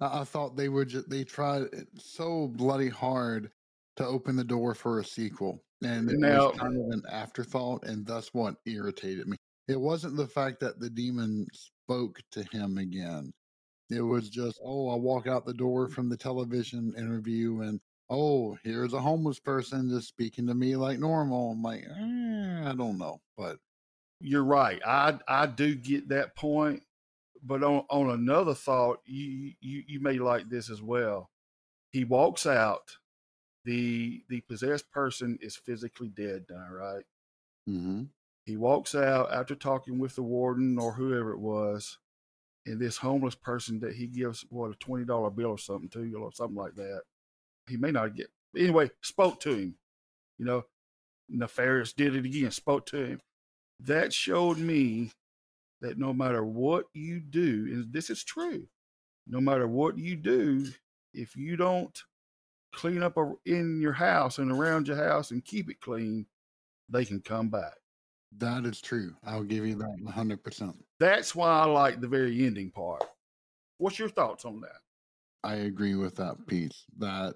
I, 0.00 0.20
I 0.20 0.24
thought 0.24 0.56
they 0.56 0.68
would 0.68 0.88
just 0.88 1.08
they 1.08 1.24
tried 1.24 1.64
so 1.96 2.48
bloody 2.48 2.88
hard 2.88 3.50
to 3.96 4.06
open 4.06 4.36
the 4.36 4.44
door 4.44 4.74
for 4.74 5.00
a 5.00 5.04
sequel, 5.04 5.62
and 5.82 6.10
it 6.10 6.18
Now- 6.18 6.50
was 6.50 6.58
kind 6.58 6.76
of 6.76 6.90
an 6.90 7.02
afterthought, 7.10 7.84
and 7.86 8.06
that's 8.06 8.34
what 8.34 8.56
irritated 8.66 9.26
me. 9.26 9.36
It 9.68 9.80
wasn't 9.80 10.16
the 10.16 10.26
fact 10.26 10.58
that 10.60 10.80
the 10.80 10.90
demon 10.90 11.46
spoke 11.52 12.20
to 12.32 12.42
him 12.52 12.78
again. 12.78 13.30
It 13.88 14.00
was 14.02 14.28
just, 14.28 14.60
oh, 14.64 14.88
I 14.90 14.96
walk 14.96 15.26
out 15.26 15.46
the 15.46 15.54
door 15.54 15.88
from 15.88 16.08
the 16.08 16.16
television 16.16 16.92
interview, 16.96 17.60
and 17.62 17.80
oh, 18.10 18.58
here's 18.64 18.92
a 18.94 19.00
homeless 19.00 19.40
person 19.40 19.90
just 19.90 20.08
speaking 20.08 20.46
to 20.48 20.54
me 20.54 20.76
like 20.76 20.98
normal. 21.00 21.52
I'm 21.52 21.62
like, 21.62 21.84
eh, 21.84 22.70
I 22.70 22.74
don't 22.76 22.98
know, 22.98 23.22
but 23.36 23.58
You're 24.20 24.44
right. 24.44 24.80
I 24.86 25.20
I 25.28 25.46
do 25.46 25.74
get 25.76 26.08
that 26.10 26.36
point, 26.36 26.84
but 27.42 27.64
on 27.64 27.86
on 27.90 28.10
another 28.10 28.54
thought, 28.54 29.00
you 29.06 29.54
you 29.60 29.84
you 29.88 30.00
may 30.00 30.18
like 30.20 30.48
this 30.50 30.70
as 30.70 30.82
well. 30.82 31.30
He 31.92 32.04
walks 32.04 32.46
out. 32.46 32.98
The 33.64 34.24
the 34.28 34.42
possessed 34.42 34.90
person 34.92 35.38
is 35.42 35.56
physically 35.56 36.08
dead 36.10 36.46
now, 36.50 36.68
right? 36.72 37.04
hmm 37.66 38.12
He 38.44 38.54
walks 38.58 38.94
out 38.94 39.32
after 39.32 39.54
talking 39.54 39.98
with 39.98 40.14
the 40.14 40.22
warden 40.22 40.78
or 40.78 40.92
whoever 40.92 41.32
it 41.32 41.38
was, 41.38 41.98
and 42.66 42.80
this 42.80 42.98
homeless 42.98 43.34
person 43.36 43.80
that 43.80 43.96
he 43.96 44.08
gives 44.08 44.42
what 44.50 44.72
a 44.72 44.76
twenty 44.76 45.04
dollar 45.06 45.30
bill 45.30 45.50
or 45.52 45.58
something 45.58 45.90
to, 45.90 46.04
you 46.04 46.18
or 46.18 46.32
something 46.32 46.56
like 46.56 46.76
that. 46.76 47.04
He 47.70 47.76
may 47.76 47.90
not 47.92 48.14
get 48.16 48.28
anyway. 48.56 48.90
Spoke 49.02 49.40
to 49.40 49.54
him, 49.54 49.74
you 50.38 50.44
know. 50.44 50.64
Nefarious 51.28 51.92
did 51.92 52.16
it 52.16 52.24
again. 52.26 52.50
Spoke 52.50 52.86
to 52.86 52.96
him. 53.04 53.20
That 53.78 54.12
showed 54.12 54.58
me 54.58 55.12
that 55.80 55.96
no 55.96 56.12
matter 56.12 56.44
what 56.44 56.86
you 56.92 57.20
do, 57.20 57.68
and 57.72 57.92
this 57.92 58.10
is 58.10 58.24
true, 58.24 58.66
no 59.28 59.40
matter 59.40 59.68
what 59.68 59.96
you 59.96 60.16
do, 60.16 60.66
if 61.14 61.36
you 61.36 61.56
don't 61.56 61.96
clean 62.72 63.02
up 63.02 63.16
a- 63.16 63.34
in 63.46 63.80
your 63.80 63.92
house 63.92 64.38
and 64.38 64.50
around 64.50 64.88
your 64.88 64.96
house 64.96 65.30
and 65.30 65.44
keep 65.44 65.70
it 65.70 65.80
clean, 65.80 66.26
they 66.88 67.04
can 67.04 67.20
come 67.20 67.48
back. 67.48 67.74
that 68.38 68.64
is 68.64 68.80
true. 68.80 69.16
I'll 69.24 69.42
give 69.42 69.66
you 69.66 69.74
that 69.74 69.96
100%. 70.04 70.76
That's 71.00 71.34
why 71.34 71.48
I 71.50 71.64
like 71.64 72.00
the 72.00 72.06
very 72.06 72.46
ending 72.46 72.70
part. 72.70 73.02
What's 73.78 73.98
your 73.98 74.08
thoughts 74.08 74.44
on 74.44 74.60
that? 74.60 74.80
I 75.42 75.54
agree 75.56 75.96
with 75.96 76.14
that 76.16 76.46
piece 76.46 76.84
that 76.98 77.34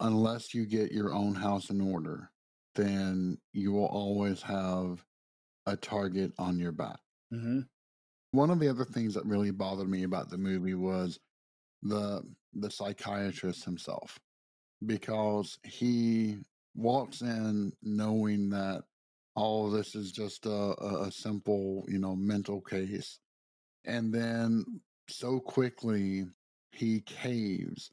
unless 0.00 0.54
you 0.54 0.66
get 0.66 0.92
your 0.92 1.12
own 1.12 1.34
house 1.34 1.70
in 1.70 1.80
order, 1.80 2.30
then 2.74 3.38
you 3.52 3.72
will 3.72 3.86
always 3.86 4.42
have 4.42 5.04
a 5.66 5.76
target 5.76 6.32
on 6.38 6.58
your 6.58 6.72
back. 6.72 7.00
Mm-hmm. 7.32 7.60
One 8.32 8.50
of 8.50 8.60
the 8.60 8.68
other 8.68 8.84
things 8.84 9.14
that 9.14 9.24
really 9.24 9.50
bothered 9.50 9.88
me 9.88 10.04
about 10.04 10.30
the 10.30 10.38
movie 10.38 10.74
was 10.74 11.18
the 11.82 12.22
the 12.54 12.70
psychiatrist 12.70 13.64
himself 13.64 14.18
because 14.84 15.58
he 15.62 16.38
walks 16.74 17.20
in 17.20 17.72
knowing 17.82 18.50
that 18.50 18.82
all 19.34 19.70
this 19.70 19.94
is 19.94 20.12
just 20.12 20.46
a, 20.46 20.50
a, 20.50 21.04
a 21.06 21.12
simple, 21.12 21.84
you 21.88 21.98
know, 21.98 22.16
mental 22.16 22.60
case. 22.60 23.18
And 23.84 24.12
then 24.12 24.64
so 25.08 25.38
quickly 25.38 26.24
he 26.72 27.00
caves 27.00 27.90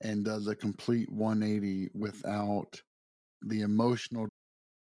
and 0.00 0.24
does 0.24 0.46
a 0.46 0.54
complete 0.54 1.10
180 1.10 1.90
without 1.94 2.80
the 3.42 3.62
emotional 3.62 4.28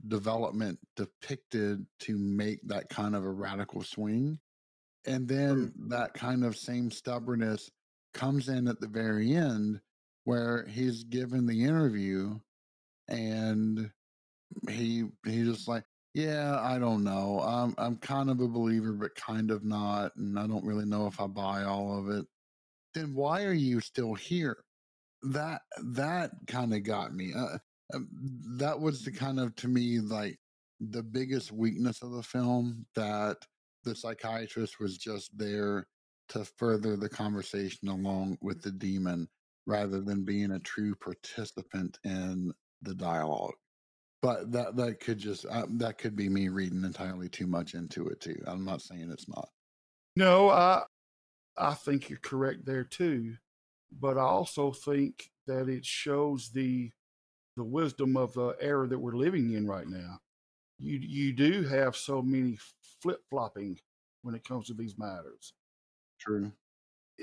development 0.08 0.80
depicted 0.96 1.86
to 2.00 2.17
make 2.17 2.60
that 2.67 2.89
kind 2.89 3.15
of 3.15 3.24
a 3.24 3.30
radical 3.30 3.82
swing. 3.82 4.39
And 5.06 5.28
then 5.28 5.74
that 5.89 6.13
kind 6.13 6.43
of 6.43 6.58
same 6.58 6.91
stubbornness 6.91 7.70
comes 8.13 8.50
in 8.50 8.67
at 8.67 8.80
the 8.80 8.88
very 8.88 9.36
end 9.36 9.80
where 10.26 10.65
he's 10.67 11.04
given 11.04 11.46
the 11.46 11.63
interview 11.63 12.38
and 13.08 13.89
he 14.70 15.06
he 15.26 15.43
just 15.43 15.67
like 15.67 15.84
yeah 16.13 16.60
i 16.62 16.78
don't 16.80 17.04
know. 17.04 17.39
I'm 17.39 17.76
i'm 17.78 17.98
kind 17.98 18.30
of 18.30 18.41
a 18.41 18.48
believer 18.48 18.91
but 18.93 19.15
kind 19.15 19.52
of 19.52 19.63
not 19.63 20.15
and 20.17 20.38
i 20.38 20.48
don't 20.48 20.65
really 20.65 20.86
know 20.86 21.08
if 21.08 21.22
i 21.22 21.28
buy 21.28 21.63
all 21.63 21.98
of 21.98 22.10
it. 22.10 22.26
Then 22.93 23.13
why 23.13 23.43
are 23.43 23.54
you 23.54 23.80
still 23.80 24.15
here 24.15 24.58
that 25.23 25.62
that 25.84 26.32
kind 26.47 26.73
of 26.73 26.84
got 26.84 27.13
me 27.13 27.34
uh, 27.36 27.58
um, 27.93 28.08
that 28.58 28.80
was 28.80 29.03
the 29.03 29.12
kind 29.12 29.39
of 29.39 29.56
to 29.56 29.67
me 29.67 29.99
like 29.99 30.38
the 30.80 31.03
biggest 31.03 31.51
weakness 31.51 32.01
of 32.01 32.12
the 32.12 32.23
film 32.23 32.86
that 32.95 33.38
the 33.84 33.95
psychiatrist 33.95 34.80
was 34.80 34.97
just 34.97 35.36
there 35.38 35.88
to 36.30 36.45
further 36.58 36.95
the 36.97 37.10
conversation 37.10 37.88
along 37.88 38.38
with 38.41 38.62
the 38.62 38.71
demon 38.71 39.27
rather 39.65 40.01
than 40.01 40.23
being 40.25 40.51
a 40.51 40.60
true 40.60 40.93
participant 40.95 41.97
in 42.03 42.51
the 42.82 42.93
dialogue. 42.93 43.53
But 44.21 44.51
that 44.51 44.75
that 44.77 44.99
could 44.99 45.19
just 45.19 45.45
uh, 45.45 45.67
that 45.77 45.97
could 45.97 46.15
be 46.15 46.27
me 46.27 46.49
reading 46.49 46.84
entirely 46.84 47.30
too 47.30 47.47
much 47.47 47.75
into 47.75 48.08
it 48.08 48.19
too. 48.19 48.41
I'm 48.47 48.65
not 48.65 48.82
saying 48.82 49.10
it's 49.12 49.30
not. 49.30 49.49
No, 50.15 50.49
I 50.49 50.84
I 51.58 51.75
think 51.75 52.10
you're 52.10 52.19
correct 52.19 52.65
there 52.65 52.84
too, 52.84 53.36
but 53.91 54.17
I 54.17 54.21
also 54.21 54.71
think 54.71 55.32
that 55.47 55.69
it 55.69 55.86
shows 55.86 56.50
the 56.50 56.91
the 57.56 57.63
wisdom 57.63 58.17
of 58.17 58.34
the 58.34 58.56
era 58.62 58.88
that 58.88 59.00
we're 59.00 59.15
living 59.15 59.54
in 59.54 59.67
right 59.67 59.88
now. 59.88 60.19
You 60.80 61.00
you 61.00 61.34
do 61.34 61.63
have 61.63 61.95
so 61.95 62.21
many 62.21 62.58
flip 63.02 63.21
flopping 63.30 63.80
when 64.21 64.36
it 64.36 64.47
comes 64.47 64.67
to 64.67 64.73
these 64.73 64.97
matters. 64.97 65.54
true 66.19 66.52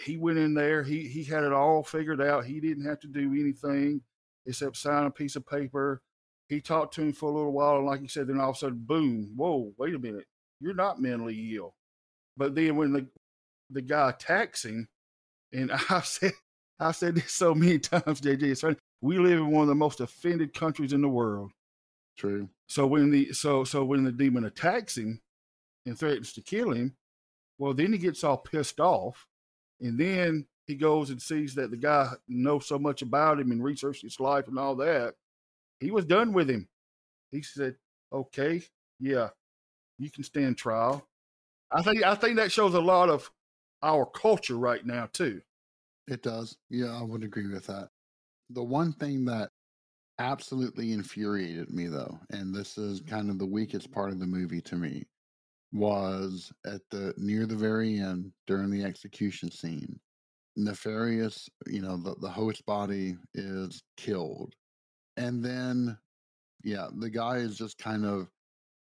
He 0.05 0.17
went 0.17 0.39
in 0.39 0.55
there. 0.55 0.83
He 0.83 1.09
he 1.09 1.25
had 1.25 1.45
it 1.45 1.53
all 1.53 1.85
figured 1.85 2.21
out. 2.23 2.47
He 2.47 2.61
didn't 2.61 2.87
have 2.87 3.01
to 3.01 3.09
do 3.09 3.33
anything 3.33 4.03
except 4.47 4.77
sign 4.77 5.05
a 5.07 5.11
piece 5.11 5.37
of 5.37 5.47
paper. 5.47 6.03
He 6.49 6.61
talked 6.61 6.95
to 6.95 7.03
him 7.03 7.13
for 7.13 7.31
a 7.31 7.35
little 7.35 7.53
while, 7.53 7.77
and 7.79 7.87
like 7.87 8.03
you 8.03 8.09
said, 8.09 8.29
then 8.29 8.41
all 8.41 8.51
of 8.51 8.57
a 8.57 8.59
sudden, 8.59 8.79
boom! 8.87 9.33
Whoa! 9.37 9.73
Wait 9.79 9.95
a 9.95 9.99
minute! 9.99 10.27
You're 10.61 10.75
not 10.75 11.01
mentally 11.01 11.55
ill. 11.57 11.75
But 12.37 12.55
then 12.55 12.77
when 12.77 12.93
the 12.93 13.09
the 13.71 13.83
guy 13.83 14.11
attacks 14.11 14.65
him, 14.65 14.89
and 15.53 15.73
I've 15.91 16.07
said 16.07 16.33
I've 16.81 16.97
said 16.97 17.15
this 17.15 17.33
so 17.33 17.55
many 17.55 17.79
times, 17.81 18.21
JJ. 18.21 18.61
Funny. 18.61 18.77
We 19.01 19.19
live 19.19 19.39
in 19.39 19.51
one 19.51 19.63
of 19.63 19.69
the 19.69 19.75
most 19.75 20.01
offended 20.01 20.55
countries 20.55 20.93
in 20.93 21.03
the 21.03 21.09
world. 21.09 21.53
true 22.17 22.49
So 22.69 22.87
when 22.87 23.11
the 23.11 23.33
so 23.33 23.65
so 23.65 23.85
when 23.85 24.05
the 24.05 24.13
demon 24.13 24.45
attacks 24.45 24.97
him 24.97 25.21
and 25.87 25.99
threatens 25.99 26.33
to 26.35 26.43
kill 26.43 26.73
him, 26.73 26.97
well 27.59 27.75
then 27.75 27.93
he 27.93 27.99
gets 27.99 28.25
all 28.25 28.39
pissed 28.39 28.81
off, 28.81 29.27
and 29.81 29.99
then 29.99 30.47
he 30.67 30.75
goes 30.75 31.11
and 31.11 31.21
sees 31.21 31.55
that 31.57 31.71
the 31.71 31.77
guy 31.77 32.11
knows 32.27 32.67
so 32.67 32.79
much 32.79 33.03
about 33.03 33.39
him 33.39 33.51
and 33.51 33.63
researched 33.63 34.03
his 34.03 34.19
life 34.19 34.49
and 34.49 34.59
all 34.59 34.75
that. 34.77 35.15
He 35.81 35.91
was 35.91 36.07
done 36.07 36.33
with 36.33 36.49
him. 36.49 36.69
He 37.31 37.43
said, 37.43 37.77
"Okay, 38.13 38.63
yeah, 38.99 39.31
you 39.99 40.11
can 40.11 40.25
stand 40.25 40.57
trial." 40.57 41.07
I 41.71 41.83
think 41.83 42.03
I 42.03 42.15
think 42.15 42.37
that 42.37 42.53
shows 42.53 42.75
a 42.75 42.81
lot 42.81 43.11
of 43.11 43.31
our 43.83 44.07
culture 44.07 44.57
right 44.57 44.85
now 44.87 45.07
too. 45.13 45.43
It 46.07 46.23
does. 46.23 46.57
Yeah, 46.71 46.99
I 46.99 47.03
would 47.03 47.25
agree 47.25 47.49
with 47.49 47.67
that. 47.67 47.91
The 48.51 48.63
one 48.65 48.93
thing 48.93 49.25
that 49.27 49.53
absolutely 50.19 50.93
infuriated 50.93 51.71
me, 51.71 51.87
though, 51.89 52.21
and 52.31 52.55
this 52.55 52.79
is 52.79 53.01
kind 53.03 53.31
of 53.31 53.39
the 53.39 53.47
weakest 53.47 53.93
part 53.93 54.13
of 54.13 54.21
the 54.21 54.27
movie 54.27 54.63
to 54.63 54.77
me, 54.77 55.05
was 55.73 56.53
at 56.67 56.83
the 56.91 57.15
near 57.19 57.47
the 57.47 57.57
very 57.57 57.99
end 57.99 58.33
during 58.47 58.71
the 58.71 58.85
execution 58.85 59.51
scene 59.51 60.01
nefarious 60.57 61.49
you 61.67 61.81
know 61.83 61.97
the, 61.97 62.15
the 62.17 62.31
host 62.31 62.65
body 62.67 63.17
is 63.35 63.83
killed 63.97 64.55
and 65.17 65.45
then 65.45 65.99
yeah 66.65 66.89
the 66.99 67.11
guy 67.11 67.37
is 67.37 67.57
just 67.59 67.79
kind 67.79 68.05
of 68.05 68.31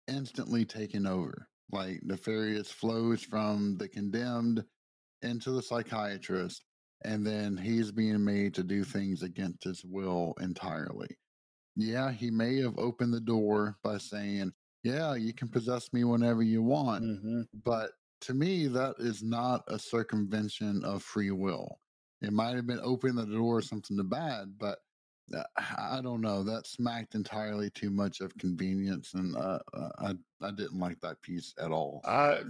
instantly 0.08 0.64
taken 0.64 1.06
over 1.06 1.48
like 1.72 2.00
nefarious 2.02 2.70
flows 2.70 3.22
from 3.22 3.76
the 3.78 3.88
condemned 3.88 4.64
into 5.22 5.52
the 5.52 5.62
psychiatrist 5.62 6.65
and 7.04 7.26
then 7.26 7.56
he's 7.56 7.92
being 7.92 8.24
made 8.24 8.54
to 8.54 8.62
do 8.62 8.84
things 8.84 9.22
against 9.22 9.64
his 9.64 9.84
will 9.84 10.34
entirely 10.40 11.08
yeah 11.76 12.10
he 12.10 12.30
may 12.30 12.56
have 12.60 12.78
opened 12.78 13.12
the 13.12 13.20
door 13.20 13.76
by 13.82 13.98
saying 13.98 14.52
yeah 14.82 15.14
you 15.14 15.32
can 15.32 15.48
possess 15.48 15.92
me 15.92 16.04
whenever 16.04 16.42
you 16.42 16.62
want 16.62 17.02
hmm 17.02 17.42
but 17.64 17.90
to 18.22 18.34
me, 18.34 18.66
that 18.68 18.96
is 18.98 19.22
not 19.22 19.64
a 19.68 19.78
circumvention 19.78 20.84
of 20.84 21.02
free 21.02 21.30
will. 21.30 21.80
It 22.22 22.32
might 22.32 22.56
have 22.56 22.66
been 22.66 22.80
opening 22.82 23.16
the 23.16 23.26
door 23.26 23.58
or 23.58 23.62
something 23.62 23.96
to 23.96 24.04
bad, 24.04 24.58
but 24.58 24.78
uh, 25.34 25.42
I 25.56 26.00
don't 26.02 26.20
know. 26.20 26.42
That 26.42 26.66
smacked 26.66 27.14
entirely 27.14 27.68
too 27.70 27.90
much 27.90 28.20
of 28.20 28.36
convenience, 28.38 29.14
and 29.14 29.36
uh, 29.36 29.58
uh, 29.74 29.88
I 29.98 30.14
I 30.40 30.50
didn't 30.52 30.78
like 30.78 31.00
that 31.00 31.20
piece 31.20 31.52
at 31.58 31.72
all. 31.72 32.00
I 32.04 32.40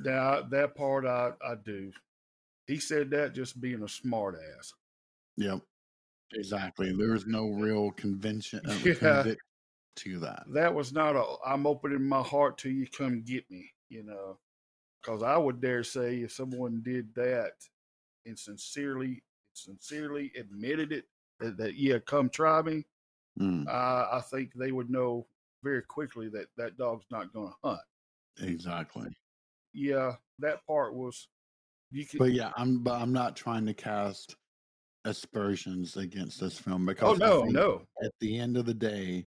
that 0.50 0.74
part 0.76 1.04
I 1.06 1.32
I 1.44 1.56
do. 1.56 1.90
He 2.66 2.78
said 2.78 3.10
that 3.10 3.32
just 3.34 3.60
being 3.60 3.82
a 3.82 3.88
smart 3.88 4.36
ass. 4.58 4.74
Yep, 5.36 5.60
exactly. 6.34 6.92
There's 6.96 7.26
no 7.26 7.50
real 7.50 7.92
convention 7.92 8.60
uh, 8.66 8.72
Yeah. 8.84 9.34
to 9.96 10.18
that. 10.20 10.44
That 10.48 10.74
was 10.74 10.92
not 10.92 11.16
a. 11.16 11.24
I'm 11.44 11.66
opening 11.66 12.02
my 12.02 12.22
heart 12.22 12.58
to 12.58 12.70
you. 12.70 12.86
Come 12.88 13.22
get 13.22 13.48
me. 13.50 13.70
You 13.88 14.02
know, 14.02 14.38
because 15.00 15.22
I 15.22 15.36
would 15.36 15.60
dare 15.60 15.84
say 15.84 16.18
if 16.22 16.32
someone 16.32 16.82
did 16.84 17.14
that 17.14 17.52
and 18.24 18.38
sincerely 18.38 19.22
sincerely 19.54 20.32
admitted 20.36 20.92
it 20.92 21.04
that, 21.40 21.56
that 21.56 21.74
yeah, 21.76 21.98
come 21.98 22.28
try 22.28 22.62
me. 22.62 22.84
Mm, 23.40 23.68
uh, 23.68 24.08
I 24.12 24.20
think 24.30 24.52
they 24.54 24.72
would 24.72 24.90
know 24.90 25.26
very 25.62 25.82
quickly 25.82 26.28
that 26.30 26.46
that 26.56 26.76
dog's 26.76 27.06
not 27.10 27.32
going 27.32 27.48
to 27.48 27.68
hunt. 27.68 27.80
exactly. 28.40 29.08
Yeah, 29.72 30.16
that 30.40 30.66
part 30.66 30.94
was 30.94 31.28
But 32.18 32.32
yeah, 32.32 32.52
I'm 32.56 32.82
but 32.82 33.00
I'm 33.00 33.12
not 33.12 33.36
trying 33.36 33.66
to 33.66 33.74
cast 33.74 34.36
aspersions 35.04 35.96
against 35.96 36.40
this 36.40 36.58
film 36.58 36.86
oh 37.00 37.14
because 37.14 37.20
I 37.22 37.28
no, 37.28 37.42
no, 37.44 37.86
at 38.04 38.12
the 38.20 38.38
end 38.38 38.56
of 38.56 38.66
the 38.66 38.74
day, 38.74 39.26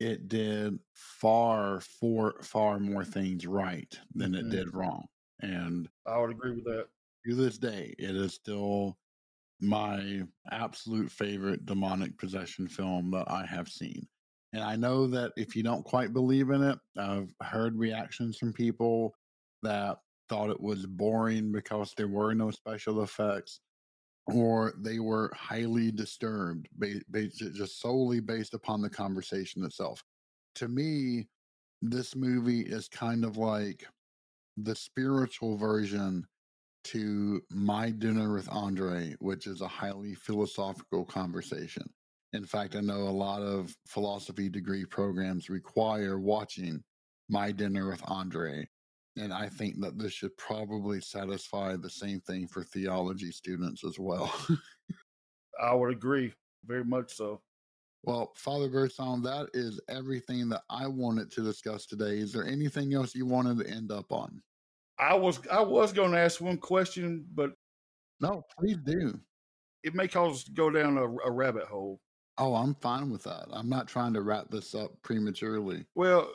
it 0.00 0.28
did 0.28 0.80
far 0.94 1.80
for 1.80 2.42
far 2.42 2.80
more 2.80 3.04
things 3.04 3.46
right 3.46 3.98
than 4.14 4.34
it 4.34 4.44
Mhm. 4.44 4.50
did 4.50 4.74
wrong. 4.74 5.06
And 5.40 5.90
I 6.06 6.18
would 6.18 6.30
agree 6.30 6.52
with 6.52 6.64
that. 6.64 6.88
to 7.26 7.34
this 7.34 7.58
day, 7.58 7.94
it 7.98 8.14
is 8.16 8.34
still 8.34 8.98
my 9.60 10.22
absolute 10.50 11.10
favorite 11.10 11.66
demonic 11.66 12.18
possession 12.18 12.68
film 12.68 13.10
that 13.12 13.30
I 13.30 13.46
have 13.46 13.68
seen. 13.70 14.08
And 14.52 14.64
I 14.64 14.76
know 14.76 15.06
that 15.08 15.32
if 15.36 15.56
you 15.56 15.62
don't 15.62 15.84
quite 15.84 16.12
believe 16.14 16.50
in 16.50 16.62
it, 16.62 16.78
I've 16.98 17.34
heard 17.42 17.78
reactions 17.78 18.38
from 18.38 18.52
people 18.52 19.14
that 19.62 19.98
thought 20.28 20.50
it 20.50 20.60
was 20.60 20.86
boring 20.86 21.52
because 21.52 21.94
there 21.96 22.08
were 22.08 22.34
no 22.34 22.50
special 22.50 23.02
effects 23.02 23.60
or 24.26 24.72
they 24.78 24.98
were 24.98 25.30
highly 25.34 25.90
disturbed 25.90 26.68
ba- 26.72 27.02
ba- 27.08 27.28
ju- 27.28 27.52
just 27.52 27.80
solely 27.80 28.20
based 28.20 28.54
upon 28.54 28.80
the 28.80 28.88
conversation 28.90 29.64
itself. 29.64 30.02
To 30.56 30.68
me, 30.68 31.28
this 31.82 32.16
movie 32.16 32.62
is 32.62 32.88
kind 32.88 33.24
of 33.24 33.36
like 33.36 33.86
the 34.56 34.74
spiritual 34.74 35.56
version 35.56 36.26
to 36.84 37.42
My 37.50 37.90
Dinner 37.90 38.32
with 38.32 38.48
Andre, 38.48 39.14
which 39.18 39.46
is 39.46 39.60
a 39.60 39.68
highly 39.68 40.14
philosophical 40.14 41.04
conversation. 41.04 41.84
In 42.32 42.44
fact, 42.44 42.76
I 42.76 42.80
know 42.80 43.02
a 43.02 43.10
lot 43.10 43.42
of 43.42 43.74
philosophy 43.86 44.48
degree 44.48 44.84
programs 44.84 45.48
require 45.50 46.18
watching 46.18 46.82
My 47.28 47.52
Dinner 47.52 47.88
with 47.90 48.02
Andre. 48.06 48.68
And 49.16 49.32
I 49.32 49.48
think 49.48 49.80
that 49.80 49.96
this 49.98 50.12
should 50.12 50.36
probably 50.36 51.00
satisfy 51.00 51.76
the 51.76 51.90
same 51.90 52.20
thing 52.20 52.48
for 52.48 52.64
theology 52.64 53.30
students 53.30 53.84
as 53.84 53.98
well. 53.98 54.32
I 55.62 55.72
would 55.74 55.92
agree 55.92 56.32
very 56.66 56.84
much 56.84 57.14
so. 57.14 57.40
well, 58.02 58.32
Father 58.36 58.68
Birdsong, 58.68 59.22
that 59.22 59.48
is 59.54 59.80
everything 59.88 60.48
that 60.48 60.62
I 60.68 60.86
wanted 60.88 61.30
to 61.32 61.42
discuss 61.42 61.86
today. 61.86 62.18
Is 62.18 62.32
there 62.32 62.46
anything 62.46 62.92
else 62.94 63.14
you 63.14 63.24
wanted 63.26 63.58
to 63.58 63.70
end 63.70 63.92
up 63.92 64.10
on? 64.10 64.42
I 64.98 65.14
was 65.14 65.40
I 65.50 65.60
was 65.62 65.92
going 65.92 66.12
to 66.12 66.18
ask 66.18 66.40
one 66.40 66.58
question, 66.58 67.24
but 67.34 67.52
No, 68.20 68.42
please 68.58 68.78
do. 68.84 69.18
it 69.84 69.94
may 69.94 70.08
cause 70.08 70.38
us 70.38 70.44
to 70.44 70.52
go 70.52 70.70
down 70.70 70.96
a, 70.98 71.04
a 71.04 71.30
rabbit 71.30 71.64
hole. 71.64 72.00
Oh, 72.38 72.54
I'm 72.54 72.74
fine 72.76 73.10
with 73.10 73.22
that. 73.24 73.46
I'm 73.52 73.68
not 73.68 73.86
trying 73.86 74.12
to 74.14 74.22
wrap 74.22 74.50
this 74.50 74.74
up 74.74 74.90
prematurely. 75.02 75.84
Well, 75.94 76.32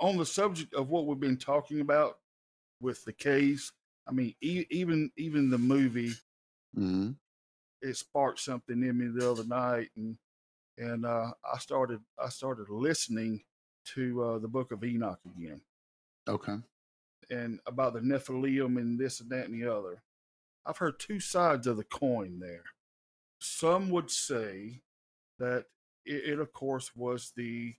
on 0.00 0.16
the 0.16 0.26
subject 0.26 0.74
of 0.74 0.88
what 0.88 1.06
we've 1.06 1.20
been 1.20 1.36
talking 1.36 1.80
about 1.80 2.18
with 2.80 3.04
the 3.04 3.12
case, 3.12 3.72
I 4.08 4.12
mean, 4.12 4.34
e- 4.40 4.66
even 4.70 5.10
even 5.16 5.50
the 5.50 5.58
movie, 5.58 6.12
hmm 6.74 7.10
it 7.82 7.96
sparked 7.96 8.40
something 8.40 8.82
in 8.82 8.98
me 8.98 9.08
the 9.08 9.30
other 9.30 9.44
night, 9.44 9.90
and 9.96 10.16
and 10.78 11.06
uh, 11.06 11.32
I 11.52 11.58
started 11.58 12.00
I 12.22 12.28
started 12.28 12.68
listening 12.70 13.42
to 13.94 14.22
uh, 14.22 14.38
the 14.38 14.48
Book 14.48 14.72
of 14.72 14.84
Enoch 14.84 15.20
again, 15.36 15.60
Okay. 16.28 16.58
and 17.30 17.60
about 17.66 17.94
the 17.94 18.00
Nephilim 18.00 18.78
and 18.78 18.98
this 18.98 19.20
and 19.20 19.30
that 19.30 19.48
and 19.48 19.54
the 19.62 19.72
other. 19.72 20.02
I've 20.66 20.76
heard 20.78 20.98
two 20.98 21.20
sides 21.20 21.66
of 21.66 21.76
the 21.78 21.84
coin 21.84 22.38
there. 22.40 22.64
Some 23.38 23.88
would 23.90 24.10
say 24.10 24.82
that 25.38 25.66
it, 26.04 26.32
it 26.34 26.38
of 26.40 26.52
course, 26.52 26.94
was 26.94 27.32
the 27.36 27.74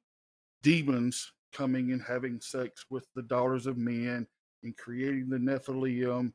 demons 0.63 1.31
coming 1.51 1.91
and 1.91 2.01
having 2.01 2.39
sex 2.41 2.85
with 2.89 3.07
the 3.15 3.23
daughters 3.23 3.67
of 3.67 3.77
men 3.77 4.27
and 4.63 4.77
creating 4.77 5.29
the 5.29 5.37
Nephilim 5.37 6.33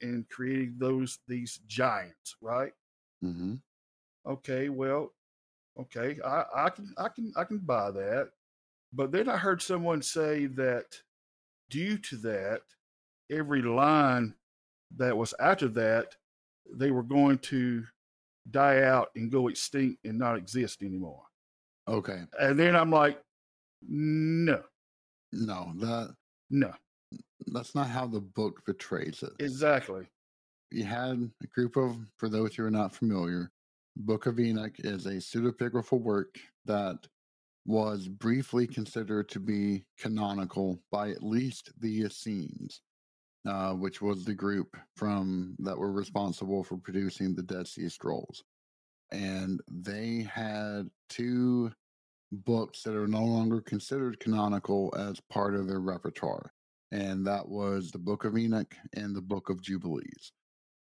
and 0.00 0.28
creating 0.28 0.74
those 0.78 1.18
these 1.28 1.60
giants, 1.66 2.36
right? 2.40 2.72
hmm 3.20 3.54
Okay, 4.24 4.68
well, 4.68 5.12
okay, 5.80 6.18
I, 6.24 6.44
I 6.54 6.70
can 6.70 6.94
I 6.96 7.08
can 7.08 7.32
I 7.36 7.44
can 7.44 7.58
buy 7.58 7.90
that. 7.90 8.30
But 8.92 9.10
then 9.10 9.28
I 9.28 9.36
heard 9.36 9.62
someone 9.62 10.02
say 10.02 10.46
that 10.46 10.86
due 11.70 11.96
to 11.98 12.16
that, 12.18 12.60
every 13.30 13.62
line 13.62 14.34
that 14.96 15.16
was 15.16 15.34
after 15.40 15.68
that, 15.68 16.14
they 16.70 16.90
were 16.90 17.02
going 17.02 17.38
to 17.38 17.84
die 18.50 18.82
out 18.82 19.08
and 19.16 19.30
go 19.30 19.48
extinct 19.48 20.04
and 20.04 20.18
not 20.18 20.36
exist 20.36 20.82
anymore. 20.82 21.22
Okay. 21.88 22.22
And 22.38 22.58
then 22.58 22.76
I'm 22.76 22.90
like, 22.90 23.20
no, 23.88 24.62
No, 25.32 25.72
that 25.76 26.14
no, 26.50 26.72
that's 27.48 27.74
not 27.74 27.88
how 27.88 28.06
the 28.06 28.20
book 28.20 28.64
portrays 28.64 29.22
it. 29.22 29.32
exactly. 29.38 30.06
You 30.70 30.84
had 30.84 31.30
a 31.42 31.46
group 31.48 31.76
of, 31.76 31.96
for 32.16 32.28
those 32.28 32.54
who 32.54 32.64
are 32.64 32.70
not 32.70 32.94
familiar, 32.94 33.50
Book 33.96 34.24
of 34.26 34.40
Enoch 34.40 34.74
is 34.78 35.04
a 35.06 35.16
pseudepigraphal 35.16 36.00
work 36.00 36.36
that 36.64 36.96
was 37.66 38.08
briefly 38.08 38.66
considered 38.66 39.28
to 39.28 39.38
be 39.40 39.84
canonical 39.98 40.82
by 40.90 41.10
at 41.10 41.22
least 41.22 41.70
the 41.78 42.00
Essenes, 42.02 42.80
uh, 43.46 43.72
which 43.74 44.00
was 44.00 44.24
the 44.24 44.34
group 44.34 44.76
from 44.96 45.54
that 45.58 45.76
were 45.78 45.92
responsible 45.92 46.64
for 46.64 46.76
producing 46.78 47.34
the 47.34 47.42
Dead 47.42 47.68
Sea 47.68 47.88
Scrolls. 47.90 48.42
And 49.10 49.60
they 49.70 50.26
had 50.32 50.88
two 51.10 51.70
books 52.32 52.82
that 52.82 52.96
are 52.96 53.06
no 53.06 53.22
longer 53.22 53.60
considered 53.60 54.18
canonical 54.18 54.92
as 54.96 55.20
part 55.30 55.54
of 55.54 55.68
their 55.68 55.80
repertoire. 55.80 56.52
And 56.90 57.26
that 57.26 57.48
was 57.48 57.90
the 57.90 57.98
Book 57.98 58.24
of 58.24 58.36
Enoch 58.36 58.74
and 58.94 59.14
the 59.14 59.22
Book 59.22 59.48
of 59.50 59.62
Jubilees, 59.62 60.32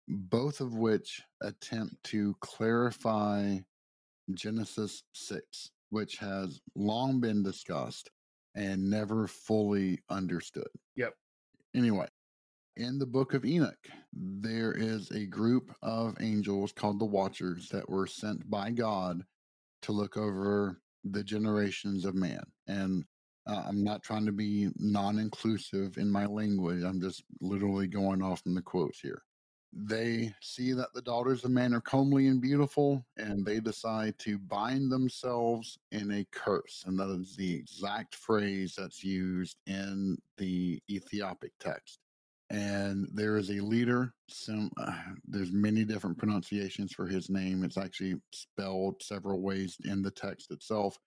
both 0.08 0.62
of 0.62 0.76
which 0.76 1.22
attempt 1.42 1.96
to 2.06 2.36
clarify 2.42 3.60
Genesis 4.34 5.04
6, 5.14 5.72
which 5.90 6.18
has 6.18 6.60
long 6.76 7.20
been 7.20 7.44
discussed 7.44 8.10
and 8.56 8.90
never 8.90 9.28
fully 9.28 10.00
understood. 10.10 10.68
Yep. 10.96 11.14
Anyway, 11.76 12.08
in 12.76 13.00
the 13.00 13.06
book 13.06 13.34
of 13.34 13.46
Enoch, 13.46 13.88
there 14.14 14.74
is 14.74 15.12
a 15.12 15.26
group 15.26 15.74
of 15.82 16.18
angels 16.20 16.72
called 16.74 17.00
the 17.00 17.06
Watchers 17.06 17.70
that 17.70 17.90
were 17.90 18.08
sent 18.08 18.50
by 18.50 18.72
God 18.72 19.24
to 19.84 19.92
look 19.92 20.18
over 20.18 20.81
the 21.04 21.24
generations 21.24 22.06
of 22.06 22.16
man. 22.16 22.44
And 22.68 23.04
uh, 23.48 23.64
I'm 23.68 23.84
not 23.84 24.04
trying 24.04 24.26
to 24.26 24.32
be 24.32 24.70
non 24.78 25.20
inclusive 25.20 25.98
in 25.98 26.10
my 26.12 26.26
language, 26.26 26.84
I'm 26.84 27.02
just 27.02 27.24
literally 27.40 27.88
going 27.88 28.22
off 28.22 28.42
from 28.42 28.54
the 28.54 28.62
quotes 28.62 29.00
here. 29.00 29.24
They 29.74 30.34
see 30.42 30.74
that 30.74 30.94
the 30.94 31.02
daughters 31.02 31.46
of 31.46 31.52
man 31.52 31.74
are 31.74 31.82
comely 31.82 32.28
and 32.28 32.42
beautiful, 32.42 33.06
and 33.18 33.46
they 33.46 33.62
decide 33.62 34.20
to 34.20 34.38
bind 34.38 34.92
themselves 34.92 35.80
in 35.92 36.12
a 36.12 36.26
curse. 36.32 36.84
And 36.86 37.00
that 37.00 37.10
is 37.10 37.36
the 37.38 37.56
exact 37.56 38.16
phrase 38.16 38.76
that's 38.78 39.04
used 39.04 39.58
in 39.68 40.18
the 40.38 40.82
Ethiopic 40.90 41.54
text. 41.60 42.00
And 42.52 43.08
there 43.14 43.38
is 43.38 43.50
a 43.50 43.62
leader. 43.62 44.14
Some 44.28 44.72
uh, 44.78 44.92
there's 45.26 45.54
many 45.54 45.86
different 45.86 46.18
pronunciations 46.18 46.92
for 46.92 47.08
his 47.08 47.30
name. 47.30 47.64
It's 47.64 47.78
actually 47.78 48.16
spelled 48.34 49.02
several 49.02 49.42
ways 49.42 49.78
in 49.86 50.02
the 50.02 50.12
text 50.12 50.52
itself, 50.52 50.98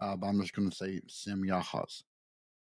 uh, 0.00 0.16
but 0.16 0.26
I'm 0.26 0.40
just 0.40 0.54
going 0.54 0.68
to 0.68 0.76
say 0.76 1.00
Semyahaz. 1.08 2.02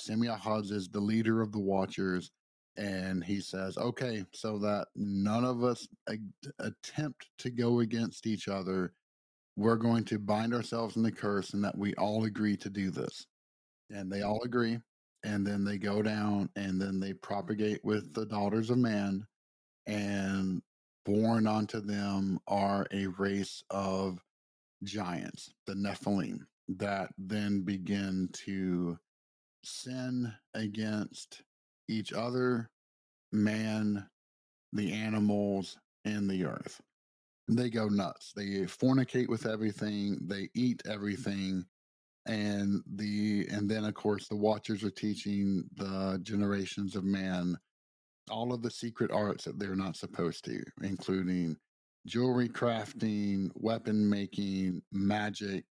Semyahaz 0.03 0.73
is 0.73 0.89
the 0.89 1.01
leader 1.01 1.41
of 1.41 1.53
the 1.53 1.61
Watchers, 1.61 2.33
and 2.77 3.23
he 3.23 3.41
says, 3.41 3.79
"Okay, 3.79 4.25
so 4.35 4.59
that 4.59 4.89
none 4.97 5.45
of 5.45 5.63
us 5.63 5.87
attempt 6.59 7.29
to 7.39 7.51
go 7.51 7.79
against 7.79 8.27
each 8.27 8.49
other, 8.49 8.93
we're 9.57 9.77
going 9.77 10.05
to 10.05 10.19
bind 10.19 10.53
ourselves 10.53 10.97
in 10.97 11.03
the 11.05 11.13
curse, 11.13 11.55
and 11.55 11.63
that 11.63 11.79
we 11.79 11.95
all 11.95 12.25
agree 12.25 12.57
to 12.57 12.71
do 12.71 12.91
this." 12.91 13.25
And 13.89 14.11
they 14.11 14.23
all 14.23 14.43
agree 14.43 14.81
and 15.27 15.47
then 15.47 15.65
they 15.65 15.79
go 15.79 16.03
down 16.03 16.51
and 16.57 16.81
then 16.81 17.01
they 17.01 17.13
propagate 17.13 17.85
with 17.85 18.15
the 18.15 18.27
daughters 18.27 18.71
of 18.71 18.79
man 18.79 19.27
and 19.87 20.63
born 21.05 21.47
onto 21.47 21.81
them 21.81 22.39
are 22.49 22.87
a 22.93 23.07
race 23.09 23.63
of 23.71 24.23
giants 24.85 25.53
the 25.67 25.75
nephilim 25.75 26.41
that 26.69 27.11
then 27.19 27.63
begin 27.63 28.29
to 28.33 28.99
sin 29.65 30.33
against 30.55 31.43
each 31.89 32.13
other 32.13 32.71
man 33.33 34.07
the 34.73 34.93
animals 34.93 35.79
and 36.05 36.31
the 36.31 36.45
earth. 36.45 36.81
They 37.49 37.71
go 37.71 37.89
nuts. 37.89 38.33
They 38.35 38.47
fornicate 38.63 39.29
with 39.29 39.47
everything. 39.47 40.19
They 40.27 40.51
eat 40.55 40.83
everything 40.87 41.67
and 42.27 42.83
the 42.97 43.47
and 43.51 43.69
then 43.69 43.85
of 43.85 43.95
course 43.95 44.29
the 44.29 44.37
watchers 44.37 44.83
are 44.83 44.91
teaching 44.91 45.65
the 45.77 46.19
generations 46.23 46.97
of 46.97 47.05
man 47.05 47.57
all 48.31 48.53
of 48.53 48.63
the 48.63 48.71
secret 48.71 49.11
arts 49.13 49.45
that 49.45 49.59
they're 49.59 49.77
not 49.77 49.97
supposed 49.97 50.45
to 50.45 50.63
including 50.83 51.57
jewelry 52.07 52.49
crafting 52.49 53.51
weapon 53.55 54.09
making 54.09 54.83
magic 54.93 55.65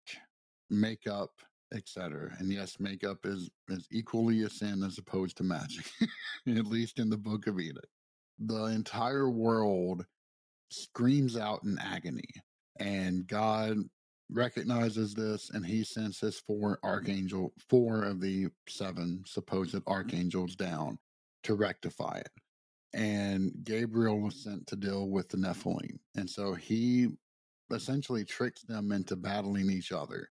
makeup 0.69 1.31
etc 1.73 2.31
and 2.39 2.51
yes 2.51 2.77
makeup 2.79 3.17
is 3.25 3.49
is 3.69 3.87
equally 3.91 4.43
a 4.43 4.49
sin 4.49 4.81
as 4.83 4.97
opposed 4.97 5.35
to 5.35 5.43
magic 5.43 5.85
at 6.47 6.65
least 6.65 6.99
in 6.99 7.09
the 7.09 7.17
book 7.17 7.47
of 7.47 7.59
enoch 7.59 7.83
the 8.39 8.65
entire 8.65 9.29
world 9.29 10.05
screams 10.69 11.37
out 11.37 11.63
in 11.63 11.77
agony 11.79 12.29
and 12.79 13.27
god 13.27 13.77
recognizes 14.31 15.13
this 15.13 15.51
and 15.51 15.65
he 15.65 15.83
sends 15.83 16.19
his 16.19 16.39
four 16.39 16.79
archangel 16.83 17.53
four 17.69 18.03
of 18.03 18.19
the 18.19 18.47
seven 18.67 19.23
supposed 19.25 19.75
mm. 19.75 19.83
archangels 19.87 20.55
down 20.55 20.97
to 21.43 21.55
rectify 21.55 22.17
it. 22.17 22.31
And 22.93 23.51
gabriel 23.63 24.19
was 24.19 24.43
sent 24.43 24.65
to 24.67 24.75
deal 24.75 25.09
with 25.09 25.29
the 25.29 25.37
nephilim. 25.37 25.99
And 26.15 26.29
so 26.29 26.53
he 26.53 27.09
essentially 27.71 28.23
tricks 28.23 28.63
them 28.63 28.91
into 28.91 29.15
battling 29.15 29.69
each 29.69 29.91
other. 29.91 30.29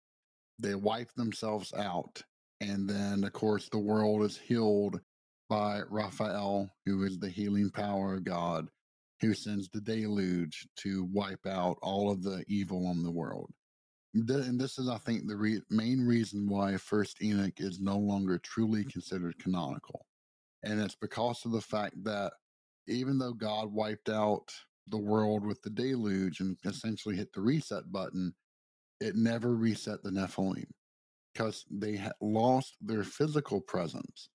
They 0.59 0.75
wipe 0.75 1.13
themselves 1.15 1.73
out 1.75 2.23
and 2.63 2.89
then 2.89 3.25
of 3.25 3.33
course 3.33 3.69
the 3.69 3.79
world 3.79 4.23
is 4.23 4.39
healed 4.39 5.01
by 5.51 5.81
raphael 5.91 6.71
who 6.87 7.03
is 7.03 7.19
the 7.19 7.29
healing 7.29 7.71
power 7.71 8.15
of 8.15 8.25
god 8.25 8.69
who 9.21 9.35
sends 9.35 9.69
the 9.69 9.81
deluge 9.81 10.67
to 10.77 11.09
wipe 11.13 11.45
out 11.47 11.77
all 11.83 12.11
of 12.11 12.23
the 12.23 12.45
evil 12.49 12.87
on 12.87 13.03
the 13.03 13.11
world 13.11 13.51
and 14.15 14.61
this 14.61 14.79
is, 14.79 14.89
I 14.89 14.99
think, 14.99 15.27
the 15.27 15.37
re- 15.37 15.63
main 15.71 16.01
reason 16.07 16.47
why 16.49 16.77
First 16.77 17.23
Enoch 17.23 17.55
is 17.59 17.81
no 17.81 17.97
longer 17.97 18.39
truly 18.39 18.85
considered 18.85 19.39
canonical, 19.39 20.07
and 20.63 20.81
it's 20.81 20.97
because 20.97 21.45
of 21.45 21.53
the 21.53 21.61
fact 21.61 22.03
that 22.05 22.33
even 22.89 23.19
though 23.19 23.33
God 23.33 23.73
wiped 23.73 24.09
out 24.09 24.49
the 24.89 24.99
world 24.99 25.47
with 25.47 25.63
the 25.63 25.71
deluge 25.71 26.41
and 26.41 26.57
essentially 26.65 27.17
hit 27.17 27.33
the 27.33 27.41
reset 27.41 27.91
button, 27.91 28.35
it 29.01 29.17
never 29.17 29.55
reset 29.55 30.03
the 30.03 30.11
Nephilim 30.11 30.67
because 31.33 31.65
they 31.71 31.97
had 31.97 32.13
lost 32.21 32.77
their 32.81 33.05
physical 33.05 33.61
presence. 33.61 34.29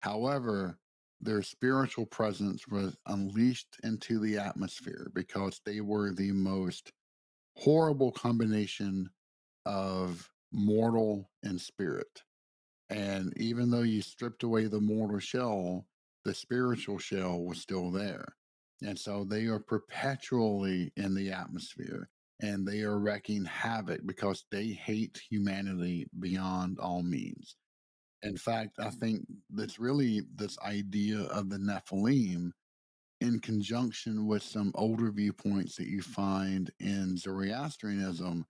However, 0.00 0.78
their 1.20 1.42
spiritual 1.42 2.06
presence 2.06 2.68
was 2.68 2.96
unleashed 3.06 3.76
into 3.82 4.20
the 4.20 4.38
atmosphere 4.38 5.10
because 5.14 5.60
they 5.64 5.80
were 5.80 6.12
the 6.12 6.30
most 6.30 6.92
horrible 7.58 8.12
combination 8.12 9.10
of 9.66 10.30
mortal 10.52 11.28
and 11.42 11.60
spirit. 11.60 12.22
And 12.88 13.32
even 13.36 13.70
though 13.70 13.82
you 13.82 14.00
stripped 14.00 14.44
away 14.44 14.66
the 14.66 14.80
mortal 14.80 15.18
shell, 15.18 15.86
the 16.24 16.34
spiritual 16.34 16.98
shell 16.98 17.40
was 17.40 17.60
still 17.60 17.90
there. 17.90 18.24
And 18.82 18.98
so 18.98 19.24
they 19.24 19.46
are 19.46 19.58
perpetually 19.58 20.92
in 20.96 21.14
the 21.14 21.32
atmosphere 21.32 22.08
and 22.40 22.66
they 22.66 22.82
are 22.82 22.98
wreaking 22.98 23.44
havoc 23.44 24.00
because 24.06 24.44
they 24.52 24.66
hate 24.68 25.20
humanity 25.28 26.06
beyond 26.20 26.78
all 26.78 27.02
means. 27.02 27.56
In 28.22 28.36
fact, 28.36 28.78
I 28.78 28.86
mm. 28.86 28.94
think 28.94 29.26
that's 29.50 29.78
really 29.78 30.22
this 30.34 30.58
idea 30.60 31.22
of 31.22 31.50
the 31.50 31.58
Nephilim 31.58 32.52
in 33.20 33.40
conjunction 33.40 34.26
with 34.26 34.42
some 34.42 34.72
older 34.74 35.10
viewpoints 35.10 35.76
that 35.76 35.88
you 35.88 36.02
find 36.02 36.70
in 36.80 37.16
Zoroastrianism, 37.16 38.46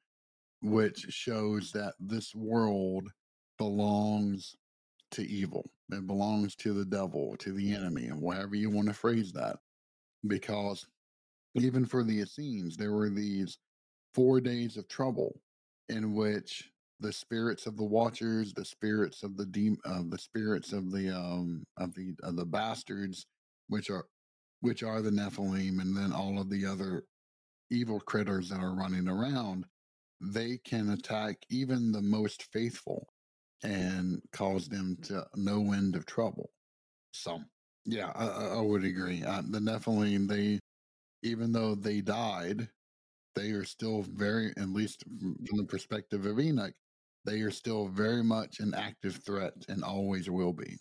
which 0.63 0.99
shows 1.09 1.73
that 1.73 1.95
this 1.99 2.35
world 2.35 3.09
belongs 3.57 4.57
to 5.13 5.27
evil. 5.27 5.65
It 5.91 6.07
belongs 6.07 6.55
to 6.57 6.75
the 6.75 6.85
devil, 6.85 7.37
to 7.39 7.53
the 7.53 7.75
enemy, 7.75 8.09
whatever 8.09 8.55
you 8.55 8.71
want 8.71 8.89
to 8.89 8.95
phrase 8.95 9.33
that. 9.33 9.57
Because 10.27 10.87
even 11.55 11.87
for 11.87 12.05
the 12.05 12.21
Essenes, 12.21 12.77
there 12.77 12.93
were 12.93 13.09
these 13.09 13.59
four 14.15 14.41
days 14.41 14.77
of 14.77 14.89
trouble 14.89 15.41
in 15.89 16.15
which 16.15 16.71
the 17.01 17.13
spirits 17.13 17.67
of 17.67 17.77
the 17.77 17.85
watchers, 17.85 18.53
the 18.53 18.65
spirits 18.65 19.23
of 19.23 19.37
the 19.37 19.47
de- 19.47 19.79
uh, 19.85 20.03
the 20.09 20.19
spirits 20.19 20.73
of 20.73 20.91
the 20.91 21.09
um 21.17 21.65
of 21.77 21.95
the 21.95 22.15
of 22.23 22.37
the 22.37 22.45
bastards, 22.45 23.27
which 23.69 23.89
are 23.89 24.07
which 24.61 24.83
are 24.83 25.03
the 25.03 25.11
Nephilim, 25.11 25.81
and 25.81 25.97
then 25.97 26.13
all 26.13 26.41
of 26.41 26.51
the 26.51 26.67
other 26.67 27.05
evil 27.71 28.01
critters 28.01 28.49
that 28.49 28.61
are 28.61 28.75
running 28.75 29.09
around, 29.09 29.65
they 30.21 30.59
can 30.65 30.91
attack 30.91 31.37
even 31.51 31.93
the 31.93 32.03
most 32.03 32.45
faithful 32.53 33.07
and 33.63 34.21
cause 34.33 34.69
them 34.69 34.97
to 35.03 35.25
no 35.35 35.73
end 35.73 35.97
of 35.97 36.07
trouble. 36.07 36.51
So, 37.13 37.41
yeah, 37.85 38.13
I, 38.15 38.57
I 38.59 38.61
would 38.61 38.85
agree. 38.85 39.23
Uh, 39.23 39.43
the 39.49 39.59
Nephilim, 39.59 40.29
they, 40.29 40.61
even 41.23 41.53
though 41.53 41.75
they 41.75 42.01
died, 42.01 42.69
they 43.35 43.51
are 43.51 43.65
still 43.65 44.03
very, 44.03 44.53
at 44.57 44.71
least 44.71 45.05
from 45.21 45.59
the 45.59 45.65
perspective 45.65 46.27
of 46.27 46.41
Enoch, 46.41 46.75
they 47.25 47.41
are 47.41 47.51
still 47.51 47.89
very 47.89 48.23
much 48.23 48.61
an 48.61 48.75
active 48.75 49.21
threat 49.25 49.53
and 49.69 49.85
always 49.85 50.31
will 50.31 50.53
be. 50.53 50.77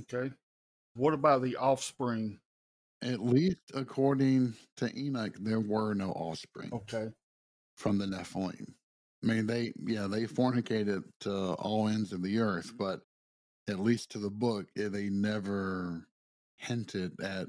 Okay. 0.00 0.32
What 0.94 1.14
about 1.14 1.42
the 1.42 1.56
offspring 1.56 2.38
at 3.02 3.20
least 3.20 3.58
according 3.74 4.54
to 4.76 4.96
Enoch, 4.98 5.34
there 5.40 5.60
were 5.60 5.94
no 5.94 6.10
offspring 6.12 6.70
Okay. 6.72 7.08
from 7.76 7.98
the 7.98 8.06
Nephilim. 8.06 8.74
I 9.22 9.26
mean, 9.26 9.46
they, 9.46 9.72
yeah, 9.86 10.06
they 10.08 10.24
fornicated 10.26 11.02
to 11.20 11.54
all 11.54 11.88
ends 11.88 12.12
of 12.12 12.22
the 12.22 12.38
earth, 12.38 12.68
Mm-hmm. 12.68 12.76
but 12.76 13.00
at 13.68 13.78
least 13.80 14.10
to 14.10 14.18
the 14.18 14.30
book, 14.30 14.66
eh, 14.76 14.88
they 14.88 15.08
never 15.08 16.08
hinted 16.56 17.12
at 17.20 17.48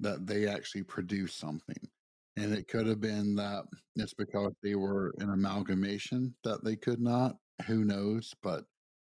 that 0.00 0.26
they 0.26 0.46
actually 0.46 0.84
produced 0.84 1.38
something. 1.38 1.88
And 2.36 2.52
it 2.52 2.68
could 2.68 2.86
have 2.86 3.00
been 3.00 3.34
that 3.36 3.64
it's 3.96 4.14
because 4.14 4.52
they 4.62 4.76
were 4.76 5.12
an 5.18 5.30
amalgamation 5.30 6.36
that 6.44 6.62
they 6.62 6.76
could 6.76 7.00
not. 7.00 7.36
Who 7.66 7.84
knows? 7.84 8.32
But 8.42 8.64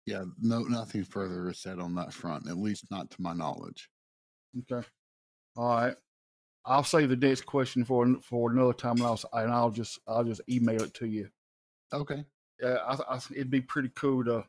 yeah, 0.06 0.24
no, 0.40 0.62
nothing 0.62 1.04
further 1.04 1.48
is 1.50 1.60
said 1.62 1.78
on 1.78 1.94
that 1.94 2.12
front, 2.12 2.48
at 2.48 2.56
least 2.56 2.90
not 2.90 3.08
to 3.10 3.22
my 3.22 3.32
knowledge. 3.34 3.88
Okay. 4.58 4.84
All 5.56 5.76
right. 5.76 5.96
I'll 6.64 6.84
save 6.84 7.08
the 7.08 7.16
next 7.16 7.46
question 7.46 7.84
for 7.84 8.06
for 8.22 8.50
another 8.50 8.72
time, 8.72 8.96
and 8.96 9.02
I'll 9.02 9.20
and 9.32 9.52
I'll 9.52 9.70
just 9.70 9.98
I'll 10.06 10.24
just 10.24 10.42
email 10.48 10.82
it 10.82 10.94
to 10.94 11.06
you. 11.06 11.28
Okay. 11.92 12.24
Yeah, 12.60 12.76
I, 12.86 13.14
I, 13.14 13.20
it'd 13.30 13.50
be 13.50 13.62
pretty 13.62 13.90
cool 13.94 14.24
to 14.24 14.44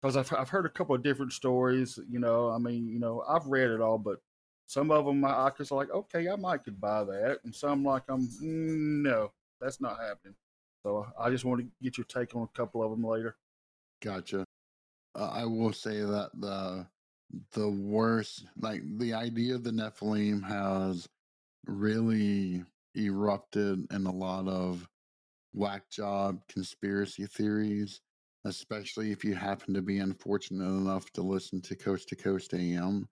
because 0.00 0.16
I've 0.16 0.32
I've 0.32 0.48
heard 0.48 0.66
a 0.66 0.70
couple 0.70 0.94
of 0.94 1.02
different 1.02 1.32
stories. 1.32 1.98
You 2.08 2.20
know, 2.20 2.50
I 2.50 2.58
mean, 2.58 2.88
you 2.88 3.00
know, 3.00 3.24
I've 3.28 3.46
read 3.46 3.70
it 3.70 3.80
all, 3.80 3.98
but 3.98 4.20
some 4.66 4.90
of 4.92 5.04
them 5.04 5.24
I, 5.24 5.30
I 5.30 5.50
was 5.58 5.70
like, 5.72 5.90
okay, 5.90 6.28
I 6.28 6.36
might 6.36 6.64
could 6.64 6.80
buy 6.80 7.04
that, 7.04 7.40
and 7.44 7.54
some 7.54 7.84
like 7.84 8.04
I'm 8.08 8.28
mm, 8.28 9.02
no, 9.02 9.32
that's 9.60 9.80
not 9.80 9.98
happening. 9.98 10.36
So 10.84 11.06
I 11.18 11.28
just 11.30 11.44
want 11.44 11.60
to 11.60 11.66
get 11.82 11.98
your 11.98 12.06
take 12.06 12.34
on 12.34 12.42
a 12.42 12.56
couple 12.56 12.82
of 12.82 12.90
them 12.90 13.04
later. 13.04 13.36
Gotcha. 14.00 14.44
Uh, 15.14 15.28
I 15.28 15.44
will 15.44 15.72
say 15.72 16.00
that 16.00 16.30
the 16.34 16.86
the 17.52 17.70
worst, 17.70 18.46
like 18.56 18.82
the 18.98 19.14
idea 19.14 19.54
of 19.54 19.64
the 19.64 19.70
Nephilim, 19.70 20.42
has 20.42 21.08
really 21.66 22.64
erupted 22.94 23.86
in 23.92 24.06
a 24.06 24.12
lot 24.12 24.48
of 24.48 24.88
whack 25.52 25.88
job 25.90 26.40
conspiracy 26.48 27.26
theories, 27.26 28.00
especially 28.44 29.12
if 29.12 29.24
you 29.24 29.34
happen 29.34 29.74
to 29.74 29.82
be 29.82 29.98
unfortunate 29.98 30.64
enough 30.64 31.10
to 31.12 31.22
listen 31.22 31.60
to 31.62 31.76
Coast 31.76 32.08
to 32.08 32.16
Coast 32.16 32.54
AM. 32.54 33.08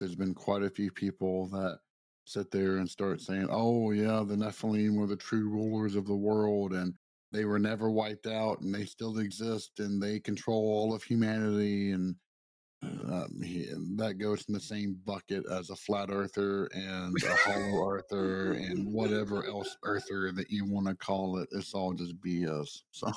there's 0.00 0.16
been 0.16 0.34
quite 0.34 0.62
a 0.62 0.70
few 0.70 0.90
people 0.90 1.46
that 1.48 1.80
sit 2.26 2.50
there 2.50 2.76
and 2.78 2.90
start 2.90 3.20
saying, 3.20 3.48
"Oh 3.50 3.92
yeah, 3.92 4.22
the 4.26 4.36
Nephilim 4.36 4.96
were 4.96 5.06
the 5.06 5.16
true 5.16 5.48
rulers 5.48 5.96
of 5.96 6.06
the 6.06 6.16
world, 6.16 6.74
and 6.74 6.94
they 7.32 7.44
were 7.44 7.58
never 7.58 7.90
wiped 7.90 8.26
out, 8.26 8.60
and 8.60 8.74
they 8.74 8.84
still 8.84 9.18
exist, 9.18 9.80
and 9.80 10.02
they 10.02 10.20
control 10.20 10.64
all 10.64 10.94
of 10.94 11.02
humanity." 11.02 11.92
And 11.92 12.16
um, 12.82 13.40
he, 13.42 13.68
that 13.96 14.18
goes 14.18 14.44
in 14.48 14.54
the 14.54 14.60
same 14.60 14.98
bucket 15.04 15.44
as 15.50 15.70
a 15.70 15.76
flat 15.76 16.10
earther 16.10 16.66
and 16.66 17.16
a 17.22 17.36
hollow 17.36 17.88
earther 17.88 18.52
and 18.52 18.86
whatever 18.92 19.46
else 19.46 19.76
earther 19.82 20.32
that 20.32 20.50
you 20.50 20.64
want 20.64 20.86
to 20.86 20.94
call 20.94 21.38
it. 21.38 21.48
It's 21.52 21.74
all 21.74 21.92
just 21.94 22.20
BS. 22.20 22.82
So. 22.90 23.10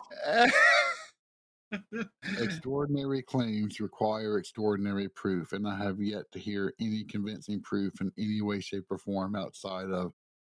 extraordinary 2.40 3.22
claims 3.22 3.80
require 3.80 4.38
extraordinary 4.38 5.10
proof, 5.10 5.54
and 5.54 5.68
I 5.68 5.78
have 5.78 6.02
yet 6.02 6.32
to 6.32 6.40
hear 6.40 6.74
any 6.80 7.04
convincing 7.04 7.62
proof 7.62 8.02
in 8.02 8.12
any 8.18 8.42
way, 8.42 8.60
shape, 8.60 8.86
or 8.90 8.98
form 8.98 9.36
outside 9.36 9.92
of 9.92 10.14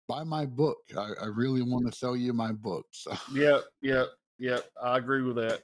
buy 0.09 0.25
my 0.25 0.47
book. 0.47 0.79
I, 0.97 1.11
I 1.23 1.27
really 1.27 1.63
want 1.63 1.87
to 1.87 1.97
sell 1.97 2.17
you 2.17 2.33
my 2.33 2.53
book. 2.53 2.87
So. 2.93 3.13
Yep, 3.35 3.65
yep, 3.83 4.09
yep. 4.39 4.65
I 4.83 4.99
agree 4.99 5.23
with 5.23 5.37
that. 5.37 5.63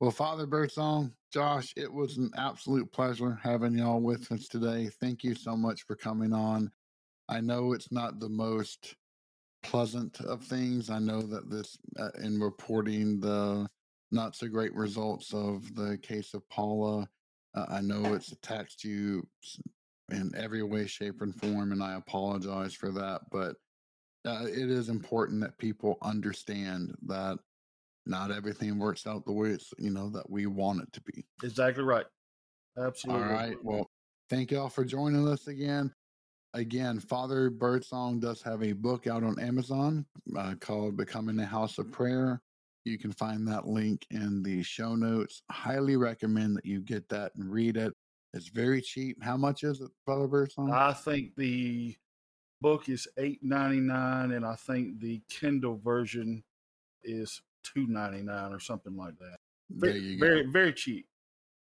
Well, 0.00 0.10
Father 0.10 0.46
Birdsong, 0.46 1.12
Josh, 1.32 1.72
it 1.76 1.92
was 1.92 2.16
an 2.16 2.30
absolute 2.36 2.90
pleasure 2.90 3.38
having 3.42 3.78
y'all 3.78 4.00
with 4.00 4.30
us 4.32 4.48
today. 4.48 4.90
Thank 5.00 5.22
you 5.22 5.36
so 5.36 5.56
much 5.56 5.84
for 5.86 5.94
coming 5.94 6.32
on. 6.32 6.72
I 7.28 7.40
know 7.40 7.72
it's 7.72 7.92
not 7.92 8.18
the 8.18 8.28
most 8.28 8.96
pleasant 9.62 10.20
of 10.20 10.42
things. 10.42 10.90
I 10.90 10.98
know 10.98 11.22
that 11.22 11.48
this, 11.48 11.78
uh, 11.96 12.10
in 12.20 12.40
reporting 12.40 13.20
the 13.20 13.68
not 14.10 14.34
so 14.34 14.48
great 14.48 14.74
results 14.74 15.32
of 15.32 15.74
the 15.76 15.96
case 15.98 16.34
of 16.34 16.48
Paula, 16.48 17.08
uh, 17.54 17.66
I 17.68 17.80
know 17.80 18.14
it's 18.14 18.32
attacked 18.32 18.82
you 18.82 19.26
in 20.10 20.32
every 20.36 20.64
way, 20.64 20.86
shape, 20.86 21.22
and 21.22 21.34
form, 21.34 21.70
and 21.70 21.82
I 21.82 21.94
apologize 21.94 22.74
for 22.74 22.90
that. 22.92 23.22
But 23.30 23.56
uh, 24.26 24.44
it 24.46 24.70
is 24.70 24.88
important 24.88 25.40
that 25.42 25.56
people 25.56 25.98
understand 26.02 26.94
that 27.06 27.38
not 28.06 28.30
everything 28.30 28.78
works 28.78 29.06
out 29.06 29.24
the 29.24 29.32
way 29.32 29.50
it's 29.50 29.72
you 29.78 29.90
know 29.90 30.10
that 30.10 30.28
we 30.28 30.46
want 30.46 30.82
it 30.82 30.92
to 30.92 31.00
be. 31.02 31.24
Exactly 31.42 31.84
right. 31.84 32.06
Absolutely. 32.78 33.22
All 33.22 33.28
right. 33.30 33.56
Well, 33.62 33.90
thank 34.28 34.50
y'all 34.50 34.68
for 34.68 34.84
joining 34.84 35.26
us 35.28 35.46
again. 35.46 35.92
Again, 36.54 37.00
Father 37.00 37.50
Birdsong 37.50 38.20
does 38.20 38.40
have 38.42 38.62
a 38.62 38.72
book 38.72 39.06
out 39.06 39.24
on 39.24 39.38
Amazon 39.40 40.06
uh, 40.36 40.54
called 40.60 40.96
"Becoming 40.96 41.38
a 41.40 41.46
House 41.46 41.78
of 41.78 41.90
Prayer." 41.90 42.40
You 42.84 42.98
can 42.98 43.12
find 43.12 43.48
that 43.48 43.66
link 43.66 44.06
in 44.10 44.42
the 44.42 44.62
show 44.62 44.94
notes. 44.94 45.42
Highly 45.50 45.96
recommend 45.96 46.56
that 46.56 46.66
you 46.66 46.80
get 46.80 47.08
that 47.08 47.32
and 47.36 47.50
read 47.50 47.76
it. 47.76 47.94
It's 48.34 48.48
very 48.48 48.82
cheap. 48.82 49.22
How 49.22 49.36
much 49.36 49.64
is 49.64 49.80
it, 49.80 49.90
Father 50.04 50.26
Birdsong? 50.26 50.70
I 50.70 50.92
think 50.92 51.34
the 51.36 51.96
book 52.60 52.88
is 52.88 53.08
eight 53.16 53.40
ninety 53.42 53.80
nine, 53.80 54.32
and 54.32 54.44
I 54.44 54.54
think 54.54 55.00
the 55.00 55.22
Kindle 55.30 55.80
version 55.82 56.44
is 57.02 57.40
two 57.64 57.86
ninety 57.86 58.22
nine 58.22 58.52
or 58.52 58.60
something 58.60 58.96
like 58.96 59.18
that. 59.18 59.38
Very, 59.70 60.18
very, 60.18 60.46
very 60.46 60.72
cheap, 60.72 61.06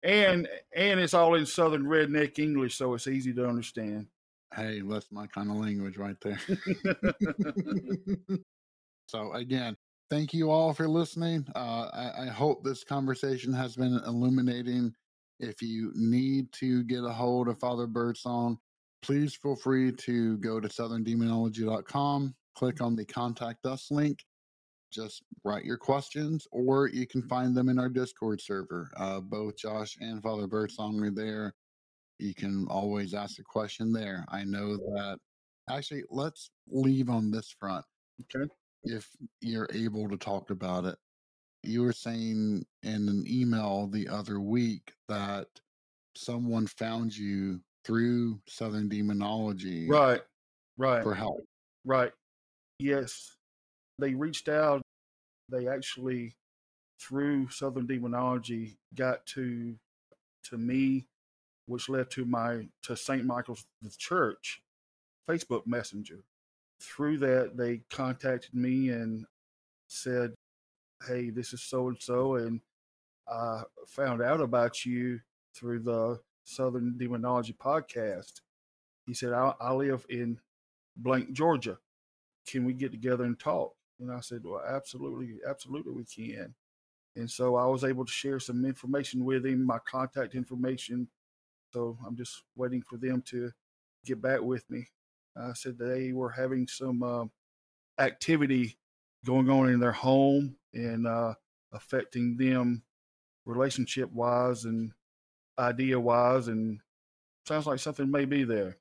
and 0.04 0.48
and 0.76 1.00
it's 1.00 1.14
all 1.14 1.36
in 1.36 1.46
Southern 1.46 1.86
redneck 1.86 2.40
English, 2.40 2.76
so 2.76 2.94
it's 2.94 3.08
easy 3.08 3.34
to 3.34 3.48
understand. 3.48 4.08
Hey, 4.54 4.82
that's 4.82 5.12
my 5.12 5.28
kind 5.28 5.50
of 5.50 5.58
language 5.58 5.98
right 5.98 6.16
there. 6.22 6.40
so 9.08 9.34
again, 9.34 9.76
thank 10.10 10.34
you 10.34 10.52
all 10.52 10.74
for 10.74 10.88
listening. 10.88 11.46
Uh, 11.56 11.90
I, 11.94 12.24
I 12.24 12.28
hope 12.28 12.64
this 12.64 12.84
conversation 12.84 13.54
has 13.54 13.76
been 13.76 14.00
illuminating. 14.06 14.94
If 15.40 15.62
you 15.62 15.92
need 15.96 16.52
to 16.54 16.84
get 16.84 17.04
a 17.04 17.12
hold 17.12 17.50
of 17.50 17.60
Father 17.60 17.88
Birdsong, 17.88 18.58
please 19.02 19.36
feel 19.36 19.56
free 19.56 19.92
to 19.92 20.38
go 20.38 20.60
to 20.60 20.68
southerndemonology.com, 20.68 22.36
click 22.56 22.82
on 22.82 22.96
the 22.96 23.06
contact 23.06 23.66
us 23.66 23.92
link, 23.92 24.24
just 24.96 25.24
write 25.44 25.66
your 25.66 25.78
questions, 25.78 26.48
or 26.52 26.88
you 26.88 27.06
can 27.06 27.22
find 27.22 27.56
them 27.56 27.70
in 27.70 27.78
our 27.78 27.90
Discord 27.90 28.42
server. 28.42 28.90
Uh, 28.96 29.20
both 29.20 29.58
Josh 29.58 29.98
and 30.00 30.24
Father 30.24 30.48
Birdsong 30.48 31.02
are 31.04 31.12
there. 31.12 31.54
You 32.18 32.34
can 32.34 32.66
always 32.70 33.14
ask 33.14 33.40
a 33.40 33.44
question 33.44 33.92
there. 33.92 34.26
I 34.30 34.46
know 34.46 34.78
that. 34.78 35.20
Actually, 35.70 36.04
let's 36.10 36.52
leave 36.70 37.10
on 37.10 37.32
this 37.32 37.54
front. 37.60 37.84
Okay. 38.34 38.50
If 38.84 39.10
you're 39.42 39.68
able 39.74 40.08
to 40.08 40.16
talk 40.16 40.50
about 40.52 40.86
it, 40.86 40.96
you 41.64 41.82
were 41.82 41.94
saying 41.94 42.64
in 42.84 43.10
an 43.10 43.26
email 43.28 43.88
the 43.88 44.08
other 44.08 44.40
week 44.40 44.94
that 45.10 45.48
someone 46.16 46.68
found 46.68 47.18
you 47.18 47.60
through 47.84 48.40
Southern 48.48 48.88
Demonology. 48.88 49.90
Right. 49.90 50.22
Right. 50.78 51.04
For 51.04 51.16
help. 51.16 51.42
Right. 51.84 52.12
Yes 52.80 53.36
they 54.00 54.14
reached 54.14 54.50
out. 54.50 54.82
They 55.50 55.68
actually, 55.68 56.36
through 57.00 57.50
Southern 57.50 57.86
Demonology, 57.86 58.78
got 58.96 59.26
to 59.28 59.76
to 60.44 60.58
me, 60.58 61.08
which 61.66 61.90
led 61.90 62.10
to 62.12 62.26
my 62.26 62.68
to 62.84 62.96
St. 62.96 63.26
Michael's 63.26 63.66
the 63.82 63.90
Church 63.98 64.62
Facebook 65.28 65.66
Messenger. 65.68 66.24
Through 66.80 67.20
that, 67.20 67.58
they 67.58 67.82
contacted 67.90 68.54
me 68.54 68.90
and 68.90 69.26
said, 69.88 70.36
"Hey, 71.08 71.30
this 71.30 71.54
is 71.54 71.62
so 71.64 71.88
and 71.90 72.02
so, 72.02 72.36
and 72.36 72.62
I 73.28 73.64
found 73.88 74.22
out 74.22 74.42
about 74.42 74.86
you 74.86 75.22
through 75.56 75.80
the 75.80 76.20
Southern 76.44 76.98
Demonology 76.98 77.54
podcast." 77.54 78.42
He 79.06 79.14
said, 79.14 79.34
"I, 79.34 79.54
I 79.60 79.74
live 79.74 80.06
in 80.10 80.40
blank 80.98 81.34
Georgia. 81.34 81.80
Can 82.48 82.66
we 82.66 82.74
get 82.74 82.92
together 82.92 83.24
and 83.24 83.40
talk?" 83.40 83.76
And 84.00 84.12
I 84.12 84.20
said, 84.20 84.42
Well, 84.44 84.62
absolutely, 84.68 85.38
absolutely, 85.48 85.94
we 85.94 86.06
can. 86.06 86.54
And 87.16 87.30
so 87.30 87.56
I 87.56 87.66
was 87.66 87.84
able 87.84 88.06
to 88.06 88.12
share 88.12 88.40
some 88.40 88.66
information 88.66 89.24
with 89.24 89.46
him, 89.46 89.66
my 89.66 89.80
contact 89.80 90.36
information. 90.36 91.08
So 91.72 91.98
I'm 92.06 92.16
just 92.16 92.44
waiting 92.56 92.82
for 92.82 92.98
them 92.98 93.22
to 93.28 93.52
get 94.06 94.22
back 94.22 94.42
with 94.42 94.70
me. 94.70 94.88
I 95.38 95.54
said 95.54 95.78
they 95.78 96.12
were 96.12 96.30
having 96.30 96.68
some 96.68 97.04
uh, 97.04 97.26
activity 98.00 98.78
going 99.26 99.50
on 99.50 99.70
in 99.70 99.80
their 99.80 99.92
home 99.92 100.56
and 100.74 101.08
uh, 101.08 101.34
affecting 101.74 102.38
them 102.38 102.84
relationship 103.46 104.12
wise 104.12 104.66
and 104.66 104.92
idea 105.58 106.00
wise. 106.00 106.48
And 106.48 106.80
sounds 107.46 107.66
like 107.66 107.80
something 107.80 108.10
may 108.12 108.26
be 108.26 108.44
there. 108.44 108.78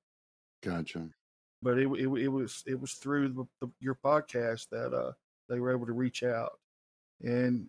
Gotcha 0.62 1.10
but 1.64 1.78
it, 1.78 1.88
it, 1.88 2.06
it 2.06 2.28
was 2.28 2.62
it 2.66 2.78
was 2.78 2.92
through 2.92 3.28
the, 3.30 3.44
the, 3.62 3.72
your 3.80 3.98
podcast 4.04 4.68
that 4.68 4.92
uh, 4.94 5.12
they 5.48 5.58
were 5.58 5.72
able 5.72 5.86
to 5.86 5.94
reach 5.94 6.22
out. 6.22 6.52
And 7.22 7.68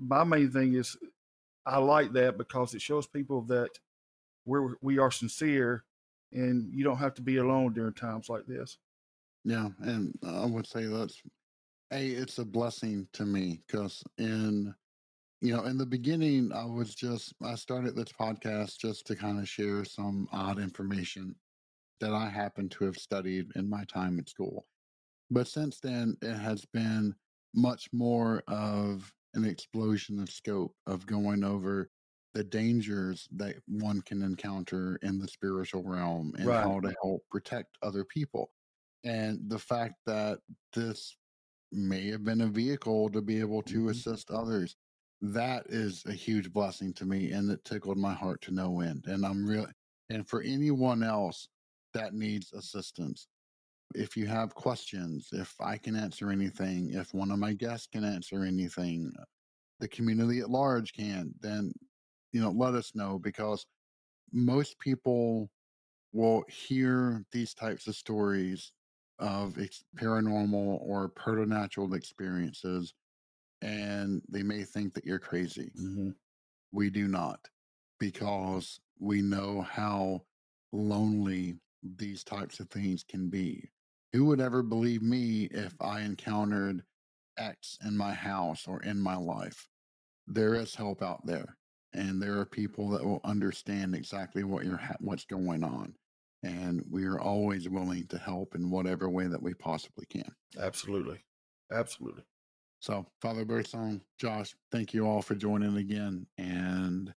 my 0.00 0.24
main 0.24 0.50
thing 0.50 0.74
is, 0.74 0.96
I 1.66 1.78
like 1.78 2.12
that 2.14 2.38
because 2.38 2.74
it 2.74 2.80
shows 2.80 3.06
people 3.06 3.42
that 3.42 3.68
we're 4.46 4.76
we 4.80 4.98
are 4.98 5.10
sincere, 5.10 5.84
and 6.32 6.72
you 6.72 6.82
don't 6.82 6.96
have 6.96 7.14
to 7.14 7.22
be 7.22 7.36
alone 7.36 7.74
during 7.74 7.92
times 7.92 8.30
like 8.30 8.46
this. 8.46 8.78
Yeah, 9.44 9.68
and 9.80 10.18
I 10.26 10.46
would 10.46 10.66
say 10.66 10.86
that's 10.86 11.20
a 11.92 12.06
it's 12.08 12.38
a 12.38 12.44
blessing 12.44 13.06
to 13.12 13.26
me 13.26 13.60
because 13.66 14.02
in 14.16 14.74
you 15.42 15.54
know 15.54 15.64
in 15.64 15.76
the 15.76 15.86
beginning 15.86 16.52
I 16.54 16.64
was 16.64 16.94
just 16.94 17.34
I 17.44 17.54
started 17.54 17.94
this 17.94 18.12
podcast 18.18 18.78
just 18.78 19.06
to 19.08 19.14
kind 19.14 19.38
of 19.38 19.46
share 19.46 19.84
some 19.84 20.26
odd 20.32 20.58
information 20.58 21.36
that 22.00 22.12
I 22.12 22.28
happen 22.28 22.68
to 22.70 22.84
have 22.84 22.96
studied 22.96 23.50
in 23.56 23.68
my 23.68 23.84
time 23.84 24.18
at 24.18 24.28
school. 24.28 24.66
But 25.30 25.48
since 25.48 25.80
then, 25.80 26.16
it 26.22 26.34
has 26.34 26.64
been 26.72 27.14
much 27.54 27.88
more 27.92 28.42
of 28.48 29.12
an 29.34 29.44
explosion 29.44 30.20
of 30.20 30.30
scope 30.30 30.74
of 30.86 31.06
going 31.06 31.44
over 31.44 31.90
the 32.34 32.44
dangers 32.44 33.28
that 33.34 33.56
one 33.66 34.02
can 34.02 34.22
encounter 34.22 34.98
in 35.02 35.18
the 35.18 35.26
spiritual 35.28 35.82
realm 35.82 36.34
and 36.36 36.46
right. 36.46 36.62
how 36.62 36.78
to 36.80 36.94
help 37.02 37.22
protect 37.30 37.78
other 37.82 38.04
people. 38.04 38.50
And 39.04 39.40
the 39.48 39.58
fact 39.58 39.94
that 40.06 40.38
this 40.74 41.16
may 41.72 42.10
have 42.10 42.24
been 42.24 42.42
a 42.42 42.46
vehicle 42.46 43.08
to 43.10 43.22
be 43.22 43.40
able 43.40 43.62
to 43.62 43.78
mm-hmm. 43.78 43.88
assist 43.88 44.30
others, 44.30 44.76
that 45.22 45.64
is 45.70 46.04
a 46.06 46.12
huge 46.12 46.52
blessing 46.52 46.92
to 46.94 47.06
me. 47.06 47.30
And 47.30 47.50
it 47.50 47.64
tickled 47.64 47.98
my 47.98 48.12
heart 48.12 48.42
to 48.42 48.50
no 48.52 48.80
end. 48.80 49.04
And 49.06 49.24
I'm 49.24 49.46
really, 49.46 49.72
and 50.10 50.28
for 50.28 50.42
anyone 50.42 51.02
else 51.02 51.48
that 51.96 52.14
needs 52.14 52.52
assistance. 52.52 53.28
If 53.94 54.16
you 54.16 54.26
have 54.26 54.54
questions, 54.54 55.28
if 55.32 55.54
I 55.60 55.76
can 55.76 55.96
answer 55.96 56.30
anything, 56.30 56.90
if 56.92 57.14
one 57.14 57.30
of 57.30 57.38
my 57.38 57.52
guests 57.52 57.86
can 57.86 58.04
answer 58.04 58.44
anything, 58.44 59.12
uh, 59.18 59.24
the 59.80 59.88
community 59.88 60.40
at 60.40 60.50
large 60.50 60.92
can, 60.92 61.32
then, 61.40 61.72
you 62.32 62.40
know, 62.40 62.50
let 62.50 62.74
us 62.74 62.92
know 62.94 63.18
because 63.18 63.66
most 64.32 64.78
people 64.80 65.48
will 66.12 66.44
hear 66.48 67.24
these 67.32 67.54
types 67.54 67.86
of 67.86 67.94
stories 67.94 68.72
of 69.18 69.58
ex- 69.58 69.84
paranormal 69.98 70.78
or 70.82 71.08
preternatural 71.08 71.94
experiences 71.94 72.92
and 73.62 74.22
they 74.28 74.42
may 74.42 74.62
think 74.62 74.92
that 74.94 75.04
you're 75.04 75.18
crazy. 75.18 75.70
Mm-hmm. 75.80 76.10
We 76.72 76.90
do 76.90 77.08
not 77.08 77.40
because 77.98 78.78
we 78.98 79.22
know 79.22 79.62
how 79.62 80.22
lonely 80.72 81.56
these 81.82 82.24
types 82.24 82.60
of 82.60 82.68
things 82.70 83.02
can 83.02 83.28
be. 83.28 83.70
Who 84.12 84.24
would 84.26 84.40
ever 84.40 84.62
believe 84.62 85.02
me 85.02 85.44
if 85.50 85.76
mm-hmm. 85.76 85.86
I 85.86 86.00
encountered 86.02 86.82
X 87.38 87.78
in 87.84 87.96
my 87.96 88.14
house 88.14 88.66
or 88.66 88.82
in 88.82 89.00
my 89.00 89.16
life? 89.16 89.68
There 90.26 90.54
is 90.54 90.74
help 90.74 91.02
out 91.02 91.24
there, 91.24 91.56
and 91.92 92.20
there 92.20 92.38
are 92.38 92.46
people 92.46 92.88
that 92.90 93.04
will 93.04 93.20
understand 93.24 93.94
exactly 93.94 94.42
what 94.42 94.64
you're 94.64 94.76
ha- 94.76 94.96
what's 95.00 95.24
going 95.24 95.62
on, 95.62 95.94
and 96.42 96.82
we 96.90 97.04
are 97.04 97.20
always 97.20 97.68
willing 97.68 98.06
to 98.08 98.18
help 98.18 98.54
in 98.54 98.70
whatever 98.70 99.08
way 99.08 99.26
that 99.26 99.42
we 99.42 99.54
possibly 99.54 100.06
can. 100.06 100.34
Absolutely, 100.58 101.24
absolutely. 101.70 102.24
So, 102.80 103.06
Father 103.22 103.44
Birdsong, 103.44 104.00
Josh, 104.18 104.54
thank 104.72 104.92
you 104.92 105.06
all 105.06 105.22
for 105.22 105.34
joining 105.34 105.76
again, 105.76 106.26
and 106.38 107.14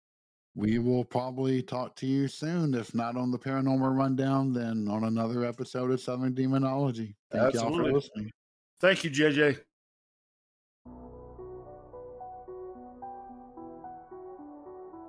we 0.57 0.79
will 0.79 1.05
probably 1.05 1.61
talk 1.61 1.95
to 1.97 2.07
you 2.07 2.27
soon. 2.27 2.73
If 2.73 2.95
not 2.95 3.15
on 3.15 3.29
the 3.29 3.37
Paranormal 3.37 3.95
Rundown, 3.95 4.51
then 4.53 4.87
on 4.89 5.03
another 5.03 5.45
episode 5.45 5.91
of 5.91 6.01
Southern 6.01 6.33
Demonology. 6.33 7.15
Thank 7.31 7.53
you 7.53 7.59
all 7.59 7.75
for 7.75 7.93
listening. 7.93 8.31
Thank 8.81 9.03
you, 9.03 9.11
JJ. 9.11 9.59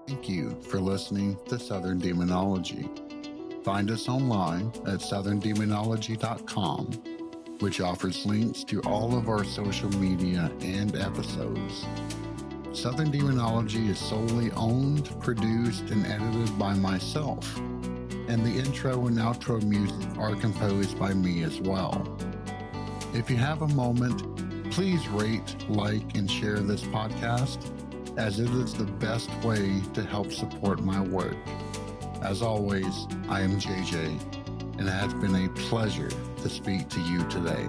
Thank 0.07 0.29
you 0.29 0.61
for 0.69 0.81
listening 0.81 1.39
to 1.49 1.59
Southern 1.59 1.99
Demonology. 1.99 2.87
Find 3.65 3.91
us 3.91 4.07
online 4.07 4.67
at 4.87 5.01
southerndemonology.com, 5.01 6.85
which 7.61 7.81
offers 7.81 8.27
links 8.27 8.65
to 8.65 8.83
all 8.83 9.17
of 9.17 9.31
our 9.31 9.45
social 9.45 9.89
media 9.99 10.53
and 10.61 10.95
episodes. 10.95 11.87
Southern 12.79 13.11
Demonology 13.11 13.89
is 13.89 13.99
solely 13.99 14.53
owned, 14.53 15.11
produced, 15.21 15.91
and 15.91 16.07
edited 16.07 16.57
by 16.61 16.75
myself, 16.75 17.57
and 17.59 18.47
the 18.47 18.53
intro 18.53 19.09
and 19.09 19.19
outro 19.19 19.61
music 19.65 20.17
are 20.17 20.37
composed 20.37 20.97
by 20.97 21.13
me 21.13 21.43
as 21.43 21.61
well. 21.61 22.17
If 23.15 23.29
you 23.29 23.37
have 23.37 23.63
a 23.63 23.69
moment, 23.69 24.71
please 24.71 25.09
rate, 25.09 25.57
like, 25.69 26.17
and 26.17 26.31
share 26.31 26.61
this 26.61 26.83
podcast, 26.83 27.59
as 28.17 28.39
it 28.39 28.51
is 28.51 28.75
the 28.75 28.85
best 28.85 29.29
way 29.43 29.83
to 29.95 30.05
help 30.05 30.31
support 30.31 30.79
my 30.79 31.01
work. 31.01 31.37
As 32.23 32.43
always, 32.43 33.09
I 33.29 33.41
am 33.41 33.59
JJ, 33.59 34.79
and 34.79 34.87
it 34.87 34.93
has 34.93 35.13
been 35.15 35.35
a 35.35 35.49
pleasure 35.69 36.11
to 36.11 36.49
speak 36.49 36.89
to 36.91 37.01
you 37.01 37.29
today. 37.29 37.69